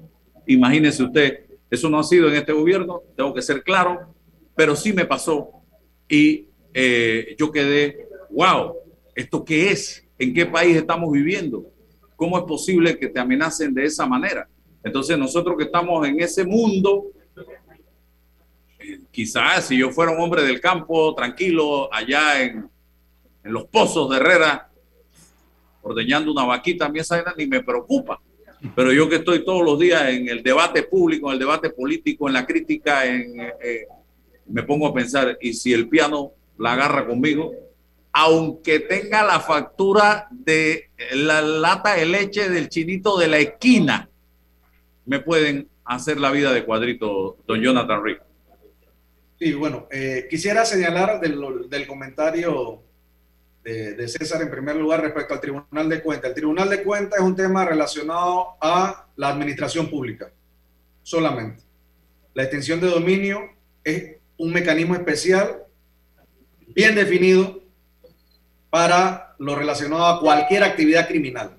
Imagínese 0.47 1.03
usted, 1.03 1.45
eso 1.70 1.89
no 1.89 1.99
ha 1.99 2.05
sido 2.05 2.29
en 2.29 2.37
este 2.37 2.53
gobierno, 2.53 3.03
tengo 3.16 3.35
que 3.35 3.43
ser 3.43 3.62
claro, 3.62 4.14
pero 4.57 4.74
sí 4.74 4.93
me 4.93 5.05
pasó 5.05 5.51
y 6.09 6.47
eh, 6.72 7.35
yo 7.39 7.53
quedé, 7.53 8.09
wow, 8.31 8.74
¿esto 9.14 9.45
qué 9.45 9.70
es? 9.70 10.05
¿En 10.18 10.33
qué 10.33 10.47
país 10.47 10.76
estamos 10.76 11.12
viviendo? 11.12 11.70
¿Cómo 12.19 12.37
es 12.37 12.43
posible 12.47 12.99
que 12.99 13.07
te 13.07 13.21
amenacen 13.21 13.73
de 13.73 13.85
esa 13.85 14.05
manera? 14.05 14.49
Entonces 14.83 15.16
nosotros 15.16 15.57
que 15.57 15.62
estamos 15.62 16.05
en 16.05 16.19
ese 16.19 16.45
mundo, 16.45 17.12
eh, 18.81 19.03
quizás 19.12 19.69
si 19.69 19.79
yo 19.79 19.93
fuera 19.93 20.11
un 20.11 20.21
hombre 20.21 20.43
del 20.43 20.61
campo, 20.61 21.14
tranquilo, 21.14 21.89
allá 21.95 22.43
en, 22.43 22.69
los 23.45 23.66
pozos 23.66 24.11
de 24.11 24.16
Herrera, 24.16 24.69
ordeñando 25.81 26.33
una 26.33 26.45
vaquita, 26.45 26.87
a 26.87 26.89
mí 26.89 26.99
esa 26.99 27.23
ni 27.37 27.47
me 27.47 27.62
preocupa. 27.62 28.21
Pero 28.75 28.93
yo 28.93 29.09
que 29.09 29.16
estoy 29.16 29.45
todos 29.45 29.64
los 29.64 29.79
días 29.79 30.09
en 30.09 30.29
el 30.29 30.43
debate 30.43 30.83
público, 30.83 31.29
en 31.29 31.35
el 31.35 31.39
debate 31.39 31.71
político, 31.71 32.27
en 32.27 32.35
la 32.35 32.45
crítica, 32.45 33.07
en, 33.07 33.41
eh, 33.62 33.87
me 34.47 34.64
pongo 34.64 34.89
a 34.89 34.93
pensar, 34.93 35.39
¿y 35.41 35.55
si 35.55 35.73
el 35.73 35.89
piano 35.89 36.33
la 36.59 36.73
agarra 36.73 37.07
conmigo? 37.07 37.53
Aunque 38.13 38.81
tenga 38.81 39.25
la 39.25 39.41
factura 39.41 40.29
de 40.31 40.91
la 41.13 41.41
lata 41.41 41.95
de 41.95 42.07
leche 42.07 42.49
del 42.49 42.69
chinito 42.69 43.19
de 43.19 43.29
la 43.29 43.39
esquina, 43.39 44.09
me 45.07 45.21
pueden 45.21 45.69
hacer 45.85 46.19
la 46.19 46.31
vida 46.31 46.53
de 46.53 46.65
cuadrito, 46.65 47.39
don 47.47 47.61
Jonathan 47.61 48.03
Rick. 48.05 48.23
Sí, 49.39 49.55
bueno, 49.55 49.87
eh, 49.91 50.27
quisiera 50.29 50.65
señalar 50.65 51.21
del, 51.21 51.87
comentario 51.87 52.83
de, 53.63 53.95
de, 53.95 54.09
César 54.09 54.43
en 54.43 54.51
primer 54.51 54.77
lugar 54.77 55.01
respecto 55.01 55.35
al 55.35 55.41
Tribunal 55.41 55.89
de 55.89 56.03
Cuentas. 56.03 56.31
El 56.31 56.35
Tribunal 56.35 56.69
de 56.69 56.83
Cuentas 56.83 57.21
es 57.21 57.25
un 57.25 57.37
tema 57.37 57.65
relacionado 57.65 58.57
a 58.61 59.07
la 59.17 59.29
administración 59.29 59.89
pública, 59.89 60.31
solamente. 61.03 61.63
La 62.35 62.43
extensión 62.43 62.81
de 62.81 62.89
dominio 62.89 63.49
es 63.85 64.17
un 64.37 64.53
mecanismo 64.53 64.95
especial, 64.95 65.63
bien 66.69 66.95
definido, 66.95 67.58
para 68.71 69.35
lo 69.39 69.55
relacionado 69.55 70.07
a 70.07 70.21
cualquier 70.21 70.62
actividad 70.62 71.09
criminal, 71.09 71.59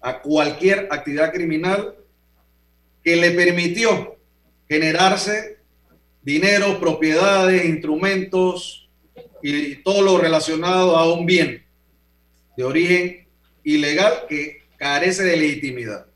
a 0.00 0.20
cualquier 0.20 0.88
actividad 0.90 1.32
criminal 1.32 1.94
que 3.02 3.16
le 3.16 3.30
permitió 3.32 4.16
generarse 4.68 5.58
dinero, 6.22 6.80
propiedades, 6.80 7.64
instrumentos 7.64 8.88
y 9.42 9.76
todo 9.76 10.02
lo 10.02 10.18
relacionado 10.18 10.96
a 10.96 11.12
un 11.12 11.26
bien 11.26 11.64
de 12.56 12.64
origen 12.64 13.28
ilegal 13.62 14.24
que 14.28 14.62
carece 14.76 15.22
de 15.22 15.36
legitimidad. 15.36 16.06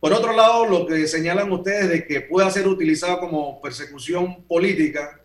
Por 0.00 0.14
otro 0.14 0.32
lado, 0.32 0.64
lo 0.64 0.86
que 0.86 1.06
señalan 1.06 1.52
ustedes 1.52 1.90
de 1.90 2.06
que 2.06 2.22
pueda 2.22 2.50
ser 2.50 2.66
utilizado 2.66 3.20
como 3.20 3.60
persecución 3.60 4.44
política, 4.44 5.20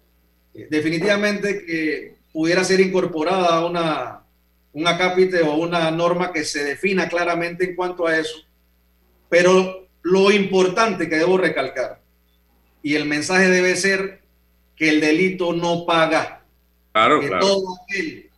eh, 0.53 0.67
definitivamente 0.69 1.65
que 1.65 2.14
pudiera 2.35 2.65
ser 2.65 2.81
incorporada 2.81 3.65
una, 3.65 4.25
un 4.73 4.85
acápite 4.85 5.41
o 5.41 5.55
una 5.55 5.89
norma 5.89 6.33
que 6.33 6.43
se 6.43 6.65
defina 6.65 7.07
claramente 7.07 7.63
en 7.63 7.77
cuanto 7.77 8.05
a 8.05 8.17
eso. 8.19 8.45
Pero 9.29 9.87
lo 10.01 10.31
importante 10.31 11.07
que 11.07 11.15
debo 11.15 11.37
recalcar, 11.37 12.01
y 12.83 12.95
el 12.95 13.05
mensaje 13.05 13.47
debe 13.47 13.77
ser 13.77 14.19
que 14.75 14.89
el 14.89 14.99
delito 14.99 15.53
no 15.53 15.85
paga. 15.85 16.43
Claro, 16.91 17.21
que 17.21 17.29
todo 17.39 17.77
aquel 17.81 18.29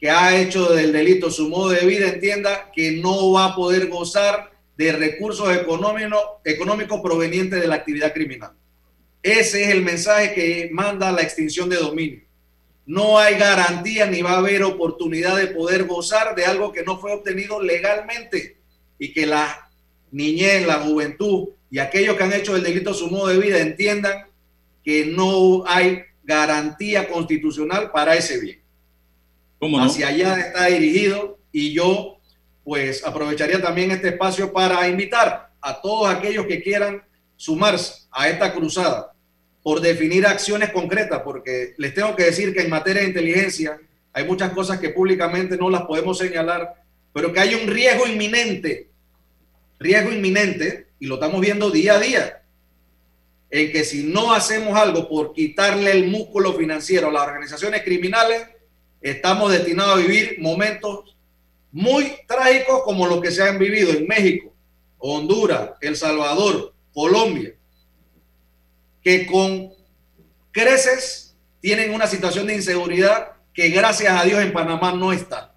que 0.00 0.08
ha 0.08 0.34
hecho 0.34 0.72
del 0.72 0.90
delito 0.90 1.30
su 1.30 1.50
modo 1.50 1.68
de 1.68 1.84
vida 1.84 2.08
entienda 2.08 2.70
que 2.74 2.92
no 2.92 3.32
va 3.32 3.48
a 3.48 3.54
poder 3.54 3.88
gozar 3.88 4.50
de 4.78 4.92
recursos 4.92 5.54
económicos, 5.54 6.20
económicos 6.46 7.02
provenientes 7.02 7.60
de 7.60 7.68
la 7.68 7.74
actividad 7.74 8.14
criminal. 8.14 8.52
Ese 9.22 9.64
es 9.64 9.68
el 9.68 9.82
mensaje 9.82 10.32
que 10.32 10.70
manda 10.72 11.12
la 11.12 11.20
extinción 11.20 11.68
de 11.68 11.76
dominio 11.76 12.21
no 12.86 13.18
hay 13.18 13.36
garantía 13.36 14.06
ni 14.06 14.22
va 14.22 14.32
a 14.32 14.38
haber 14.38 14.62
oportunidad 14.62 15.36
de 15.36 15.48
poder 15.48 15.84
gozar 15.84 16.34
de 16.34 16.44
algo 16.44 16.72
que 16.72 16.82
no 16.82 16.98
fue 16.98 17.12
obtenido 17.12 17.62
legalmente 17.62 18.58
y 18.98 19.12
que 19.12 19.26
la 19.26 19.70
niñez, 20.10 20.66
la 20.66 20.80
juventud 20.80 21.50
y 21.70 21.78
aquellos 21.78 22.16
que 22.16 22.24
han 22.24 22.32
hecho 22.32 22.56
el 22.56 22.62
delito 22.62 22.92
su 22.92 23.08
modo 23.08 23.28
de 23.28 23.38
vida 23.38 23.58
entiendan 23.60 24.26
que 24.84 25.06
no 25.06 25.64
hay 25.66 26.02
garantía 26.24 27.08
constitucional 27.08 27.90
para 27.92 28.16
ese 28.16 28.40
bien. 28.40 28.62
¿Cómo 29.58 29.78
no? 29.78 29.84
Hacia 29.84 30.08
allá 30.08 30.40
está 30.40 30.66
dirigido 30.66 31.38
y 31.52 31.72
yo 31.72 32.18
pues 32.64 33.04
aprovecharía 33.04 33.60
también 33.62 33.90
este 33.90 34.08
espacio 34.08 34.52
para 34.52 34.88
invitar 34.88 35.52
a 35.60 35.80
todos 35.80 36.12
aquellos 36.12 36.46
que 36.46 36.62
quieran 36.62 37.02
sumarse 37.36 38.06
a 38.10 38.28
esta 38.28 38.52
cruzada 38.52 39.11
por 39.62 39.80
definir 39.80 40.26
acciones 40.26 40.70
concretas, 40.70 41.22
porque 41.22 41.74
les 41.76 41.94
tengo 41.94 42.16
que 42.16 42.24
decir 42.24 42.52
que 42.52 42.62
en 42.62 42.70
materia 42.70 43.02
de 43.02 43.08
inteligencia 43.08 43.78
hay 44.12 44.24
muchas 44.24 44.52
cosas 44.52 44.80
que 44.80 44.90
públicamente 44.90 45.56
no 45.56 45.70
las 45.70 45.82
podemos 45.82 46.18
señalar, 46.18 46.74
pero 47.12 47.32
que 47.32 47.40
hay 47.40 47.54
un 47.54 47.68
riesgo 47.68 48.06
inminente, 48.06 48.88
riesgo 49.78 50.12
inminente, 50.12 50.88
y 50.98 51.06
lo 51.06 51.14
estamos 51.14 51.40
viendo 51.40 51.70
día 51.70 51.94
a 51.94 52.00
día, 52.00 52.42
en 53.50 53.70
que 53.70 53.84
si 53.84 54.04
no 54.04 54.32
hacemos 54.32 54.76
algo 54.76 55.08
por 55.08 55.32
quitarle 55.32 55.92
el 55.92 56.06
músculo 56.08 56.54
financiero 56.54 57.08
a 57.08 57.12
las 57.12 57.26
organizaciones 57.26 57.82
criminales, 57.82 58.46
estamos 59.00 59.52
destinados 59.52 59.94
a 59.94 60.00
vivir 60.00 60.36
momentos 60.38 61.16
muy 61.70 62.12
trágicos 62.26 62.82
como 62.82 63.06
los 63.06 63.20
que 63.20 63.30
se 63.30 63.42
han 63.42 63.58
vivido 63.58 63.90
en 63.90 64.06
México, 64.06 64.52
Honduras, 64.98 65.70
El 65.80 65.96
Salvador, 65.96 66.72
Colombia, 66.92 67.54
que 69.02 69.26
con 69.26 69.72
creces 70.52 71.34
tienen 71.60 71.94
una 71.94 72.06
situación 72.06 72.46
de 72.46 72.54
inseguridad 72.54 73.32
que 73.54 73.68
gracias 73.68 74.18
a 74.18 74.24
Dios 74.24 74.40
en 74.40 74.52
Panamá 74.52 74.92
no 74.92 75.12
está. 75.12 75.54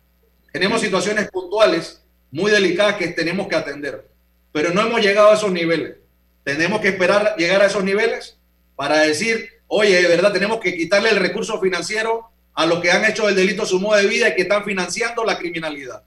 Tenemos 0.51 0.81
situaciones 0.81 1.29
puntuales 1.29 2.01
muy 2.31 2.51
delicadas 2.51 2.95
que 2.95 3.07
tenemos 3.07 3.47
que 3.47 3.55
atender, 3.55 4.07
pero 4.51 4.71
no 4.71 4.81
hemos 4.81 5.01
llegado 5.01 5.31
a 5.31 5.35
esos 5.35 5.51
niveles. 5.51 5.95
Tenemos 6.43 6.79
que 6.81 6.89
esperar 6.89 7.35
llegar 7.37 7.61
a 7.61 7.65
esos 7.65 7.83
niveles 7.83 8.37
para 8.75 8.99
decir, 8.99 9.49
oye, 9.67 10.01
de 10.01 10.07
verdad 10.07 10.31
tenemos 10.31 10.59
que 10.59 10.75
quitarle 10.75 11.09
el 11.09 11.17
recurso 11.17 11.59
financiero 11.59 12.29
a 12.53 12.65
los 12.65 12.79
que 12.79 12.91
han 12.91 13.03
hecho 13.03 13.27
el 13.27 13.35
delito 13.35 13.65
su 13.65 13.79
modo 13.79 13.97
de 13.97 14.07
vida 14.07 14.29
y 14.29 14.35
que 14.35 14.43
están 14.43 14.63
financiando 14.63 15.23
la 15.23 15.37
criminalidad. 15.37 16.03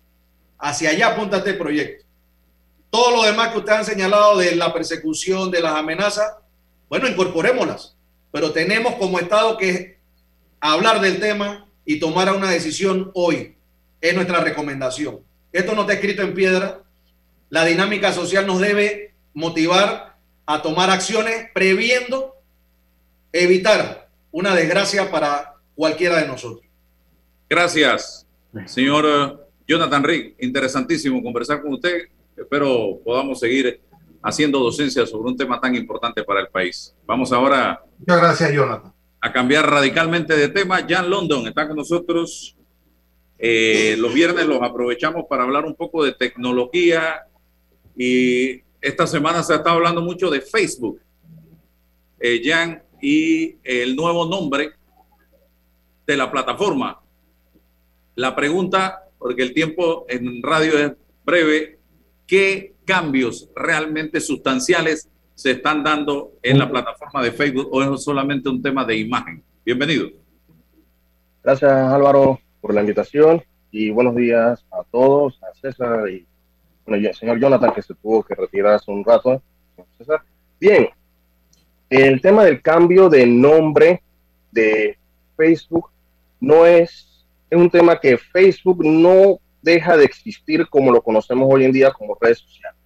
Hacia 0.59 0.91
allá 0.91 1.09
apunta 1.09 1.39
este 1.39 1.55
proyecto. 1.55 2.05
Todo 2.91 3.17
lo 3.17 3.23
demás 3.25 3.53
que 3.53 3.59
ustedes 3.59 3.79
han 3.81 3.85
señalado 3.85 4.39
de 4.39 4.57
la 4.57 4.73
persecución, 4.73 5.51
de 5.51 5.61
las 5.61 5.75
amenazas, 5.75 6.33
bueno, 6.89 7.09
incorporémoslas, 7.09 7.97
pero 8.33 8.53
tenemos 8.53 8.95
como 8.95 9.19
Estado 9.19 9.57
que 9.57 9.99
hablar 10.61 11.01
del 11.01 11.21
tema 11.21 11.69
y 11.85 11.99
tomar 11.99 12.35
una 12.35 12.51
decisión 12.51 13.11
hoy. 13.15 13.55
Es 14.01 14.15
nuestra 14.15 14.41
recomendación. 14.41 15.21
Esto 15.53 15.75
no 15.75 15.83
está 15.83 15.95
escrito 15.95 16.23
en 16.23 16.35
piedra. 16.35 16.83
La 17.51 17.65
dinámica 17.65 18.13
social 18.13 18.47
nos 18.47 18.61
debe 18.61 19.15
motivar 19.35 20.17
a 20.47 20.63
tomar 20.63 20.91
acciones 20.91 21.49
previendo 21.55 22.35
evitar 23.33 24.09
una 24.31 24.55
desgracia 24.55 25.11
para 25.11 25.55
cualquiera 25.75 26.21
de 26.21 26.27
nosotros. 26.27 26.67
Gracias, 27.49 28.27
señor 28.67 29.49
Jonathan 29.67 30.05
Rick. 30.05 30.37
Interesantísimo 30.41 31.23
conversar 31.23 31.63
con 31.63 31.75
usted. 31.75 32.09
Espero 32.37 32.99
podamos 33.05 33.41
seguir 33.41 33.81
haciendo 34.23 34.59
docencia 34.59 35.07
sobre 35.07 35.31
un 35.31 35.37
tema 35.37 35.61
tan 35.61 35.75
importante 35.75 36.25
para 36.25 36.41
el 36.41 36.49
país. 36.49 36.95
Vamos 37.07 37.33
ahora. 37.33 37.83
Muchas 37.99 38.21
gracias, 38.21 38.53
Jonathan. 38.53 38.93
A 39.21 39.33
cambiar 39.33 39.69
radicalmente 39.69 40.37
de 40.37 40.49
tema. 40.49 40.85
Jan 40.89 41.09
London 41.09 41.47
está 41.47 41.67
con 41.67 41.77
nosotros. 41.77 42.57
Eh, 43.39 43.97
los 43.99 44.13
viernes 44.13 44.47
los 44.47 44.63
aprovechamos 44.63 45.25
para 45.29 45.45
hablar 45.45 45.65
un 45.65 45.75
poco 45.75 46.05
de 46.05 46.13
tecnología 46.13 47.23
y 47.97 48.63
esta 48.81 49.07
semana 49.07 49.43
se 49.43 49.53
ha 49.53 49.57
estado 49.57 49.77
hablando 49.77 50.03
mucho 50.03 50.31
de 50.31 50.41
Facebook. 50.41 51.01
Eh, 52.21 52.43
Jan, 52.45 52.83
y 53.01 53.57
el 53.63 53.95
nuevo 53.95 54.27
nombre 54.27 54.73
de 56.07 56.17
la 56.17 56.31
plataforma. 56.31 57.01
La 58.17 58.35
pregunta, 58.35 59.05
porque 59.19 59.43
el 59.43 59.55
tiempo 59.55 60.05
en 60.09 60.43
radio 60.43 60.79
es 60.79 60.93
breve, 61.25 61.79
¿qué 62.27 62.75
cambios 62.89 63.51
realmente 63.55 64.19
sustanciales 64.19 65.11
se 65.35 65.51
están 65.51 65.85
dando 65.85 66.33
en 66.43 66.59
la 66.59 66.71
plataforma 66.71 67.23
de 67.23 67.33
Facebook 67.33 67.69
o 67.71 67.83
es 67.83 68.03
solamente 68.03 68.49
un 68.49 68.63
tema 68.63 68.83
de 68.83 68.97
imagen? 68.97 69.43
Bienvenido. 69.63 70.09
Gracias 71.45 71.71
Álvaro 71.71 72.41
por 72.63 72.73
la 72.73 72.81
invitación 72.81 73.43
y 73.71 73.91
buenos 73.91 74.17
días 74.17 74.65
a 74.71 74.83
todos, 74.91 75.39
a 75.43 75.55
César 75.61 76.09
y 76.09 76.27
bueno, 76.87 77.07
el 77.07 77.15
señor 77.15 77.39
Jonathan 77.39 77.75
que 77.75 77.83
se 77.83 77.93
tuvo 77.93 78.23
que 78.23 78.35
retirar 78.35 78.77
hace 78.77 78.91
un 78.91 79.05
rato. 79.05 79.43
César. 79.99 80.23
Bien, 80.59 80.89
el 81.91 82.23
tema 82.23 82.43
del 82.43 82.63
cambio 82.63 83.11
de 83.11 83.27
nombre 83.27 84.03
de 84.51 84.97
Facebook 85.37 85.91
no 86.41 86.65
es, 86.65 87.27
es 87.51 87.59
un 87.59 87.69
tema 87.69 88.01
que 88.01 88.17
Facebook 88.17 88.83
no 88.83 89.41
deja 89.61 89.95
de 89.99 90.07
existir 90.07 90.67
como 90.71 90.91
lo 90.91 91.03
conocemos 91.03 91.47
hoy 91.53 91.67
en 91.67 91.73
día 91.73 91.93
como 91.93 92.17
redes 92.19 92.39
sociales. 92.39 92.78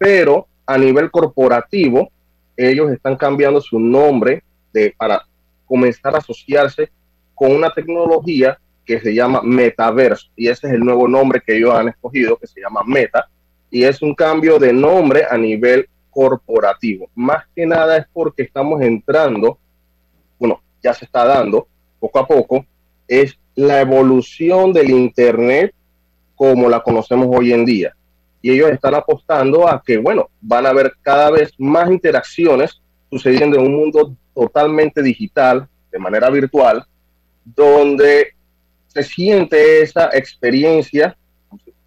Pero 0.00 0.46
a 0.64 0.78
nivel 0.78 1.10
corporativo, 1.10 2.10
ellos 2.56 2.90
están 2.90 3.16
cambiando 3.16 3.60
su 3.60 3.78
nombre 3.78 4.42
de, 4.72 4.94
para 4.96 5.26
comenzar 5.66 6.14
a 6.14 6.18
asociarse 6.18 6.90
con 7.34 7.52
una 7.52 7.70
tecnología 7.70 8.58
que 8.86 8.98
se 8.98 9.14
llama 9.14 9.42
metaverso. 9.42 10.30
Y 10.34 10.48
ese 10.48 10.68
es 10.68 10.72
el 10.72 10.80
nuevo 10.80 11.06
nombre 11.06 11.42
que 11.44 11.58
ellos 11.58 11.74
han 11.74 11.88
escogido, 11.88 12.38
que 12.38 12.46
se 12.46 12.62
llama 12.62 12.80
Meta. 12.86 13.28
Y 13.70 13.84
es 13.84 14.00
un 14.00 14.14
cambio 14.14 14.58
de 14.58 14.72
nombre 14.72 15.26
a 15.28 15.36
nivel 15.36 15.86
corporativo. 16.08 17.10
Más 17.14 17.44
que 17.54 17.66
nada 17.66 17.98
es 17.98 18.06
porque 18.10 18.44
estamos 18.44 18.80
entrando, 18.80 19.58
bueno, 20.38 20.62
ya 20.82 20.94
se 20.94 21.04
está 21.04 21.26
dando 21.26 21.68
poco 21.98 22.18
a 22.20 22.26
poco, 22.26 22.64
es 23.06 23.38
la 23.54 23.82
evolución 23.82 24.72
del 24.72 24.88
Internet 24.88 25.74
como 26.34 26.70
la 26.70 26.82
conocemos 26.82 27.28
hoy 27.30 27.52
en 27.52 27.66
día. 27.66 27.94
Y 28.42 28.50
ellos 28.50 28.70
están 28.70 28.94
apostando 28.94 29.68
a 29.68 29.82
que, 29.84 29.98
bueno, 29.98 30.30
van 30.40 30.66
a 30.66 30.70
haber 30.70 30.94
cada 31.02 31.30
vez 31.30 31.52
más 31.58 31.90
interacciones 31.90 32.80
sucediendo 33.10 33.58
en 33.58 33.66
un 33.66 33.76
mundo 33.76 34.16
totalmente 34.34 35.02
digital, 35.02 35.68
de 35.90 35.98
manera 35.98 36.30
virtual, 36.30 36.84
donde 37.44 38.34
se 38.86 39.02
siente 39.02 39.82
esa 39.82 40.10
experiencia 40.12 41.16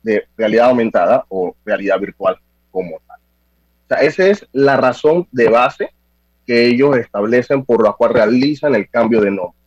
de 0.01 0.26
realidad 0.38 0.70
aumentada 0.70 1.26
o 1.30 1.56
realidad 1.66 1.99
virtual 1.99 2.38
como 2.72 2.99
tal. 3.08 3.20
O 3.20 3.88
sea, 3.88 3.97
esa 3.99 4.28
es 4.28 4.47
la 4.51 4.78
razón 4.78 5.28
de 5.32 5.49
base 5.49 5.89
que 6.45 6.68
ellos 6.68 6.97
establecen 6.97 7.64
por 7.64 7.84
la 7.84 7.93
cual 7.93 8.14
realizan 8.14 8.76
el 8.76 8.89
cambio 8.89 9.22
de 9.22 9.32
nombre. 9.32 9.58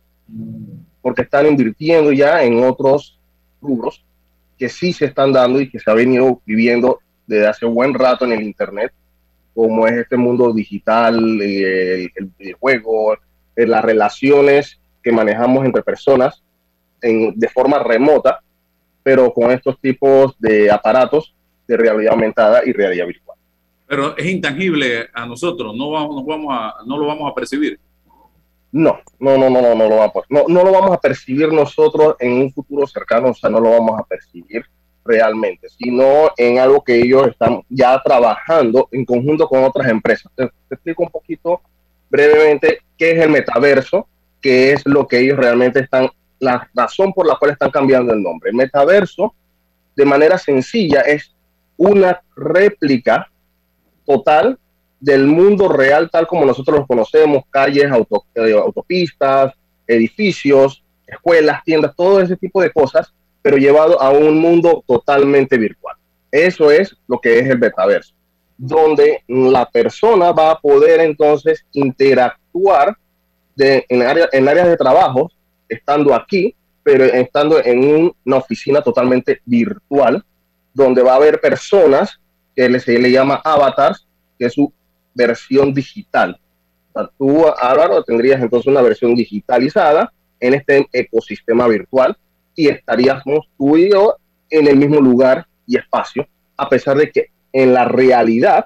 Porque 1.01 1.23
están 1.23 1.47
invirtiendo 1.47 2.11
ya 2.11 2.43
en 2.43 2.63
otros 2.63 3.19
rubros 3.61 4.03
que 4.57 4.69
sí 4.69 4.93
se 4.93 5.05
están 5.05 5.31
dando 5.33 5.61
y 5.61 5.69
que 5.69 5.79
se 5.79 5.89
ha 5.89 5.93
venido 5.93 6.41
viviendo 6.45 6.99
desde 7.25 7.47
hace 7.47 7.65
buen 7.65 7.93
rato 7.93 8.25
en 8.25 8.31
el 8.33 8.43
Internet, 8.43 8.91
como 9.53 9.87
es 9.87 9.93
este 9.93 10.17
mundo 10.17 10.53
digital, 10.53 11.17
el, 11.41 12.11
el 12.15 12.31
videojuego, 12.37 13.17
eh, 13.55 13.65
las 13.65 13.83
relaciones 13.83 14.79
que 15.03 15.11
manejamos 15.11 15.65
entre 15.65 15.81
personas 15.81 16.43
en, 17.01 17.37
de 17.37 17.49
forma 17.49 17.79
remota, 17.79 18.39
pero 19.03 19.33
con 19.33 19.51
estos 19.51 19.79
tipos 19.79 20.35
de 20.39 20.69
aparatos 20.69 21.33
de 21.67 21.77
realidad 21.77 22.13
aumentada 22.13 22.61
y 22.65 22.71
realidad 22.71 23.07
virtual. 23.07 23.37
Pero 23.87 24.17
es 24.17 24.25
intangible 24.25 25.07
a 25.13 25.25
nosotros, 25.25 25.75
no, 25.75 25.91
vamos, 25.91 26.25
vamos 26.25 26.47
a, 26.51 26.75
no 26.85 26.97
lo 26.97 27.07
vamos 27.07 27.31
a 27.31 27.33
percibir. 27.33 27.79
No, 28.71 28.99
no, 29.19 29.37
no, 29.37 29.49
no, 29.49 29.61
no, 29.61 29.75
no 29.75 29.89
lo 29.89 29.95
vamos 29.95 30.25
no, 30.29 30.43
no 30.47 30.63
lo 30.63 30.71
vamos 30.71 30.91
a 30.91 30.99
percibir 30.99 31.51
nosotros 31.53 32.15
en 32.19 32.33
un 32.33 32.51
futuro 32.51 32.85
cercano, 32.85 33.29
o 33.29 33.33
sea, 33.33 33.49
no 33.49 33.59
lo 33.59 33.71
vamos 33.71 33.99
a 33.99 34.03
percibir 34.03 34.65
realmente, 35.05 35.69
sino 35.69 36.31
en 36.35 36.59
algo 36.59 36.83
que 36.83 36.95
ellos 36.95 37.29
están 37.29 37.61
ya 37.69 38.01
trabajando 38.03 38.89
en 38.91 39.05
conjunto 39.05 39.47
con 39.47 39.63
otras 39.63 39.87
empresas. 39.87 40.31
Te, 40.35 40.47
te 40.47 40.75
explico 40.75 41.03
un 41.03 41.09
poquito 41.09 41.61
brevemente 42.09 42.79
qué 42.97 43.11
es 43.11 43.23
el 43.23 43.29
metaverso, 43.29 44.07
qué 44.41 44.73
es 44.73 44.85
lo 44.85 45.07
que 45.07 45.19
ellos 45.19 45.37
realmente 45.37 45.79
están, 45.79 46.09
la 46.39 46.69
razón 46.73 47.13
por 47.13 47.25
la 47.25 47.35
cual 47.35 47.51
están 47.51 47.71
cambiando 47.71 48.13
el 48.13 48.21
nombre. 48.21 48.49
El 48.49 48.55
metaverso, 48.55 49.33
de 49.95 50.05
manera 50.05 50.37
sencilla, 50.37 51.01
es 51.01 51.33
una 51.77 52.21
réplica 52.35 53.29
total 54.05 54.59
del 54.99 55.27
mundo 55.27 55.67
real 55.67 56.09
tal 56.09 56.27
como 56.27 56.45
nosotros 56.45 56.79
los 56.79 56.87
conocemos, 56.87 57.43
calles, 57.49 57.91
auto, 57.91 58.25
eh, 58.35 58.53
autopistas, 58.53 59.53
edificios, 59.85 60.83
escuelas, 61.05 61.63
tiendas, 61.63 61.95
todo 61.95 62.19
ese 62.19 62.35
tipo 62.35 62.61
de 62.61 62.71
cosas, 62.71 63.13
pero 63.41 63.57
llevado 63.57 64.01
a 64.01 64.09
un 64.09 64.39
mundo 64.39 64.83
totalmente 64.85 65.57
virtual. 65.57 65.95
Eso 66.31 66.71
es 66.71 66.95
lo 67.07 67.19
que 67.19 67.39
es 67.39 67.47
el 67.47 67.59
metaverso, 67.59 68.13
donde 68.57 69.23
la 69.27 69.69
persona 69.69 70.31
va 70.31 70.51
a 70.51 70.59
poder 70.59 70.99
entonces 70.99 71.65
interactuar 71.71 72.97
en, 73.57 73.83
en 73.89 74.47
áreas 74.47 74.67
de 74.67 74.77
trabajo, 74.77 75.31
estando 75.69 76.13
aquí, 76.13 76.53
pero 76.83 77.05
estando 77.05 77.63
en 77.63 77.79
un, 77.79 78.15
una 78.25 78.37
oficina 78.37 78.81
totalmente 78.81 79.41
virtual, 79.45 80.23
donde 80.73 81.01
va 81.01 81.13
a 81.13 81.17
haber 81.17 81.39
personas 81.39 82.19
que 82.55 82.79
se 82.79 82.97
le 82.99 83.11
llama 83.11 83.41
avatars, 83.43 84.05
que 84.37 84.45
es 84.45 84.53
su 84.53 84.71
versión 85.17 85.73
digital. 85.73 86.39
tú, 87.17 87.45
Álvaro, 87.59 88.03
tendrías 88.03 88.41
entonces 88.41 88.67
una 88.67 88.81
versión 88.81 89.15
digitalizada 89.15 90.11
en 90.39 90.53
este 90.53 90.87
ecosistema 90.93 91.67
virtual 91.67 92.15
y 92.55 92.69
estaríamos 92.69 93.47
tú 93.57 93.77
y 93.77 93.91
yo 93.91 94.15
en 94.49 94.67
el 94.67 94.77
mismo 94.77 94.99
lugar 94.99 95.45
y 95.65 95.77
espacio, 95.77 96.27
a 96.55 96.69
pesar 96.69 96.97
de 96.97 97.11
que 97.11 97.27
en 97.51 97.73
la 97.73 97.85
realidad 97.85 98.65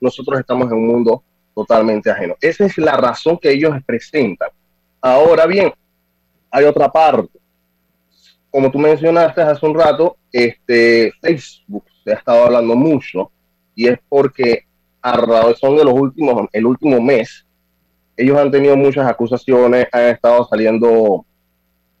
nosotros 0.00 0.38
estamos 0.38 0.70
en 0.70 0.78
un 0.78 0.86
mundo 0.86 1.22
totalmente 1.54 2.10
ajeno. 2.10 2.36
Esa 2.40 2.66
es 2.66 2.76
la 2.78 2.96
razón 2.96 3.38
que 3.38 3.50
ellos 3.50 3.74
presentan. 3.86 4.50
Ahora 5.00 5.46
bien, 5.46 5.72
hay 6.50 6.64
otra 6.64 6.90
parte. 6.90 7.38
Como 8.50 8.70
tú 8.70 8.78
mencionaste 8.78 9.40
hace 9.42 9.66
un 9.66 9.74
rato, 9.74 10.16
este, 10.32 11.12
Facebook 11.20 11.84
se 12.04 12.12
ha 12.12 12.14
estado 12.16 12.44
hablando 12.44 12.74
mucho 12.76 13.30
y 13.74 13.88
es 13.88 13.98
porque 14.08 14.65
a 15.06 15.16
razón 15.16 15.76
de 15.76 15.84
los 15.84 15.94
últimos, 15.94 16.48
el 16.52 16.66
último 16.66 17.00
mes, 17.00 17.46
ellos 18.16 18.36
han 18.38 18.50
tenido 18.50 18.76
muchas 18.76 19.06
acusaciones, 19.06 19.86
han 19.92 20.06
estado 20.06 20.44
saliendo 20.50 21.24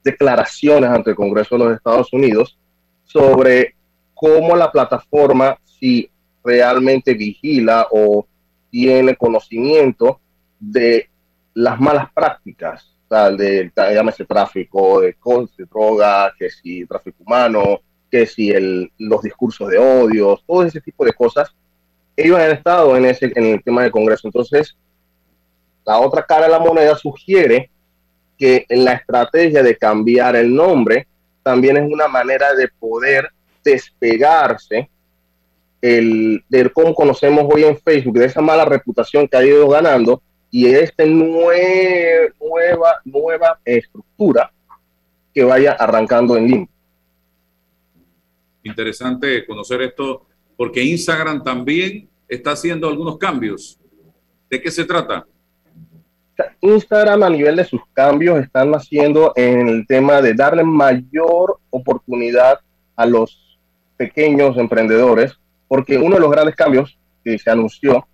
declaraciones 0.02 0.90
ante 0.90 1.10
el 1.10 1.16
Congreso 1.16 1.56
de 1.56 1.64
los 1.64 1.76
Estados 1.76 2.12
Unidos 2.12 2.58
sobre 3.04 3.76
cómo 4.12 4.56
la 4.56 4.72
plataforma, 4.72 5.56
si 5.64 6.10
realmente 6.42 7.14
vigila 7.14 7.86
o 7.92 8.26
tiene 8.70 9.14
conocimiento 9.14 10.18
de 10.58 11.08
las 11.54 11.78
malas 11.80 12.10
prácticas, 12.12 12.92
sea, 13.08 13.30
de, 13.30 13.70
llámese 13.76 14.24
tráfico 14.24 15.00
de, 15.00 15.14
de 15.56 15.64
droga, 15.66 16.34
que 16.36 16.50
si 16.50 16.84
tráfico 16.86 17.18
humano, 17.24 17.80
que 18.10 18.26
si 18.26 18.50
el, 18.50 18.90
los 18.98 19.22
discursos 19.22 19.68
de 19.68 19.78
odio, 19.78 20.40
todo 20.44 20.64
ese 20.64 20.80
tipo 20.80 21.04
de 21.04 21.12
cosas, 21.12 21.54
ellos 22.16 22.38
han 22.38 22.52
estado 22.52 22.96
en, 22.96 23.04
ese, 23.04 23.32
en 23.34 23.44
el 23.46 23.62
tema 23.62 23.82
del 23.82 23.90
Congreso. 23.90 24.26
Entonces, 24.26 24.76
la 25.84 25.98
otra 26.00 26.24
cara 26.24 26.46
de 26.46 26.52
la 26.52 26.58
moneda 26.58 26.96
sugiere 26.96 27.70
que 28.38 28.66
la 28.68 28.94
estrategia 28.94 29.62
de 29.62 29.76
cambiar 29.76 30.36
el 30.36 30.54
nombre 30.54 31.06
también 31.42 31.76
es 31.76 31.90
una 31.90 32.08
manera 32.08 32.54
de 32.54 32.68
poder 32.68 33.30
despegarse 33.64 34.90
el, 35.80 36.42
de 36.48 36.70
cómo 36.70 36.94
conocemos 36.94 37.46
hoy 37.48 37.64
en 37.64 37.78
Facebook, 37.78 38.18
de 38.18 38.26
esa 38.26 38.40
mala 38.40 38.64
reputación 38.64 39.28
que 39.28 39.36
ha 39.36 39.44
ido 39.44 39.68
ganando 39.68 40.22
y 40.50 40.66
esta 40.66 41.04
nueva, 41.04 43.00
nueva 43.04 43.58
estructura 43.64 44.50
que 45.34 45.44
vaya 45.44 45.72
arrancando 45.72 46.36
en 46.36 46.46
limpio. 46.46 46.74
Interesante 48.62 49.46
conocer 49.46 49.82
esto, 49.82 50.25
porque 50.56 50.82
Instagram 50.82 51.42
también 51.42 52.08
está 52.28 52.52
haciendo 52.52 52.88
algunos 52.88 53.18
cambios. 53.18 53.78
¿De 54.50 54.60
qué 54.60 54.70
se 54.70 54.84
trata? 54.84 55.26
Instagram 56.60 57.22
a 57.22 57.30
nivel 57.30 57.56
de 57.56 57.64
sus 57.64 57.80
cambios 57.92 58.40
están 58.40 58.72
haciendo 58.72 59.32
en 59.36 59.68
el 59.68 59.86
tema 59.86 60.20
de 60.20 60.34
darle 60.34 60.64
mayor 60.64 61.58
oportunidad 61.70 62.60
a 62.94 63.06
los 63.06 63.58
pequeños 63.96 64.56
emprendedores, 64.58 65.32
porque 65.68 65.96
uno 65.96 66.16
de 66.16 66.20
los 66.20 66.30
grandes 66.30 66.54
cambios 66.54 66.98
que 67.24 67.38
se 67.38 67.50
anunció, 67.50 68.06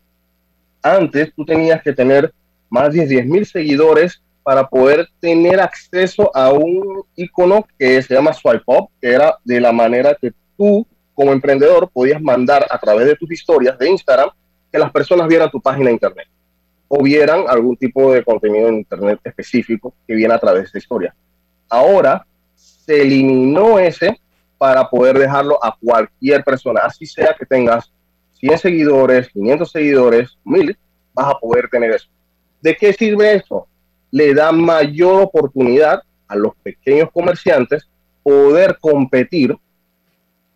antes 0.82 1.32
tú 1.34 1.45
tenías 1.45 1.82
que 1.82 1.93
tener 1.93 2.32
más 2.68 2.93
de 2.93 3.07
10 3.07 3.26
mil 3.26 3.47
seguidores 3.47 4.22
para 4.43 4.66
poder 4.68 5.09
tener 5.20 5.61
acceso 5.61 6.34
a 6.34 6.53
un 6.53 7.03
icono 7.14 7.66
que 7.78 8.03
se 8.03 8.14
llama 8.14 8.32
Swipe 8.32 8.64
Up, 8.66 8.88
que 9.01 9.12
era 9.12 9.36
de 9.45 9.61
la 9.61 9.72
manera 9.72 10.16
que 10.20 10.32
tú 10.57 10.86
como 11.15 11.33
emprendedor 11.33 11.91
podías 11.91 12.21
mandar 12.21 12.67
a 12.71 12.79
través 12.79 13.07
de 13.07 13.17
tus 13.17 13.31
historias 13.31 13.79
de 13.79 13.91
Instagram 13.91 14.31
que 14.71 14.79
las 14.79 14.91
personas 14.91 15.29
vieran 15.29 15.51
tu 15.51 15.61
página 15.61 15.87
de 15.87 15.93
internet 15.93 16.29
o 16.89 17.03
vieran 17.03 17.45
algún 17.49 17.77
tipo 17.77 18.13
de 18.13 18.25
contenido 18.25 18.69
en 18.69 18.77
internet 18.77 19.21
específico 19.25 19.95
que 20.07 20.15
viene 20.15 20.35
a 20.35 20.39
través 20.39 20.73
de 20.73 20.79
historia. 20.79 21.15
Ahora 21.69 22.27
se 22.55 23.03
eliminó 23.03 23.79
ese 23.79 24.21
para 24.59 24.89
poder 24.89 25.19
dejarlo 25.19 25.59
a 25.65 25.77
cualquier 25.83 26.45
persona, 26.45 26.83
así 26.85 27.07
sea 27.07 27.35
que 27.39 27.47
tengas 27.47 27.91
100 28.35 28.59
seguidores, 28.59 29.29
500 29.29 29.71
seguidores, 29.71 30.39
1000, 30.45 30.77
vas 31.15 31.35
a 31.35 31.39
poder 31.39 31.69
tener 31.69 31.93
eso. 31.93 32.09
¿De 32.61 32.77
qué 32.77 32.93
sirve 32.93 33.35
eso? 33.35 33.67
Le 34.11 34.35
da 34.35 34.53
mayor 34.53 35.23
oportunidad 35.23 36.03
a 36.29 36.37
los 36.37 36.55
pequeños 36.63 37.11
comerciantes 37.13 37.89
poder 38.23 38.79
competir 38.81 39.57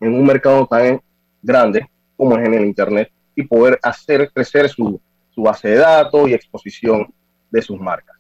en 0.01 0.15
un 0.15 0.25
mercado 0.25 0.67
tan 0.67 1.01
grande 1.43 1.89
como 2.17 2.37
es 2.37 2.47
en 2.47 2.55
el 2.55 2.65
Internet 2.65 3.11
y 3.35 3.43
poder 3.43 3.79
hacer 3.83 4.31
crecer 4.33 4.69
su, 4.69 5.01
su 5.35 5.43
base 5.43 5.69
de 5.69 5.77
datos 5.77 6.29
y 6.29 6.35
exposición 6.35 7.13
de 7.51 7.63
sus 7.63 7.79
marcas. 7.79 8.17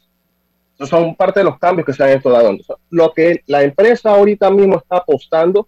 Esos 0.74 0.90
son 0.90 1.14
parte 1.14 1.40
de 1.40 1.44
los 1.44 1.58
cambios 1.58 1.86
que 1.86 1.92
se 1.92 2.04
han 2.04 2.10
estado 2.10 2.42
dando. 2.42 2.62
Lo 2.90 3.12
que 3.12 3.42
la 3.46 3.62
empresa 3.62 4.10
ahorita 4.10 4.50
mismo 4.50 4.76
está 4.76 4.98
apostando, 4.98 5.66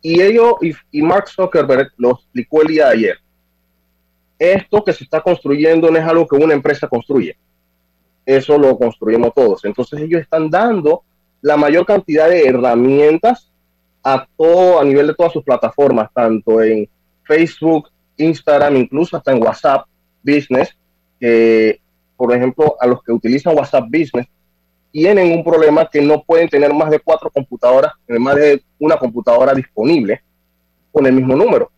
y 0.00 0.20
ellos 0.20 0.54
y, 0.90 1.02
Mark 1.02 1.28
Zuckerberg 1.28 1.92
lo 1.96 2.12
explicó 2.12 2.62
el 2.62 2.68
día 2.68 2.86
de 2.86 2.92
ayer, 2.92 3.18
esto 4.38 4.82
que 4.82 4.92
se 4.92 5.04
está 5.04 5.20
construyendo 5.20 5.90
no 5.90 5.98
es 5.98 6.04
algo 6.04 6.26
que 6.26 6.36
una 6.36 6.54
empresa 6.54 6.88
construye. 6.88 7.36
Eso 8.26 8.58
lo 8.58 8.76
construimos 8.76 9.32
todos. 9.34 9.64
Entonces 9.64 10.00
ellos 10.00 10.20
están 10.20 10.50
dando 10.50 11.02
la 11.40 11.56
mayor 11.56 11.86
cantidad 11.86 12.28
de 12.28 12.46
herramientas 12.46 13.51
a 14.02 14.26
todo, 14.36 14.80
a 14.80 14.84
nivel 14.84 15.06
de 15.06 15.14
todas 15.14 15.32
sus 15.32 15.44
plataformas, 15.44 16.10
tanto 16.12 16.62
en 16.62 16.88
Facebook, 17.24 17.88
Instagram, 18.16 18.76
incluso 18.76 19.16
hasta 19.16 19.32
en 19.32 19.42
WhatsApp, 19.42 19.86
Business, 20.22 20.76
por 22.16 22.34
ejemplo, 22.34 22.76
a 22.78 22.86
los 22.86 23.02
que 23.02 23.12
utilizan 23.12 23.56
WhatsApp 23.56 23.84
Business, 23.86 24.26
tienen 24.92 25.32
un 25.32 25.42
problema 25.42 25.88
que 25.90 26.00
no 26.00 26.22
pueden 26.22 26.48
tener 26.48 26.72
más 26.72 26.90
de 26.90 27.00
cuatro 27.00 27.30
computadoras, 27.30 27.92
eh, 28.06 28.18
más 28.18 28.36
de 28.36 28.62
una 28.78 28.96
computadora 28.96 29.54
disponible 29.54 30.22
con 30.92 31.06
el 31.06 31.14
mismo 31.14 31.34
número. 31.34 31.72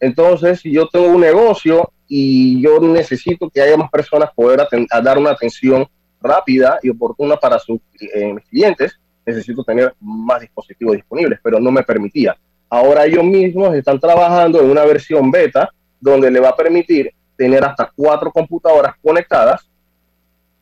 Entonces, 0.00 0.60
si 0.60 0.72
yo 0.72 0.88
tengo 0.88 1.08
un 1.08 1.20
negocio 1.20 1.92
y 2.08 2.60
yo 2.62 2.80
necesito 2.80 3.50
que 3.50 3.60
haya 3.60 3.76
más 3.76 3.90
personas 3.90 4.30
poder 4.34 4.66
dar 5.02 5.18
una 5.18 5.32
atención 5.32 5.86
rápida 6.20 6.78
y 6.82 6.88
oportuna 6.88 7.36
para 7.36 7.58
sus 7.58 7.78
eh, 8.00 8.34
clientes, 8.48 8.98
necesito 9.28 9.62
tener 9.62 9.94
más 10.00 10.40
dispositivos 10.40 10.96
disponibles, 10.96 11.38
pero 11.42 11.60
no 11.60 11.70
me 11.70 11.82
permitía. 11.82 12.36
Ahora 12.70 13.04
ellos 13.04 13.24
mismos 13.24 13.74
están 13.74 14.00
trabajando 14.00 14.60
en 14.60 14.70
una 14.70 14.84
versión 14.84 15.30
beta 15.30 15.70
donde 16.00 16.30
le 16.30 16.40
va 16.40 16.50
a 16.50 16.56
permitir 16.56 17.12
tener 17.36 17.64
hasta 17.64 17.92
cuatro 17.94 18.30
computadoras 18.30 18.94
conectadas 19.02 19.68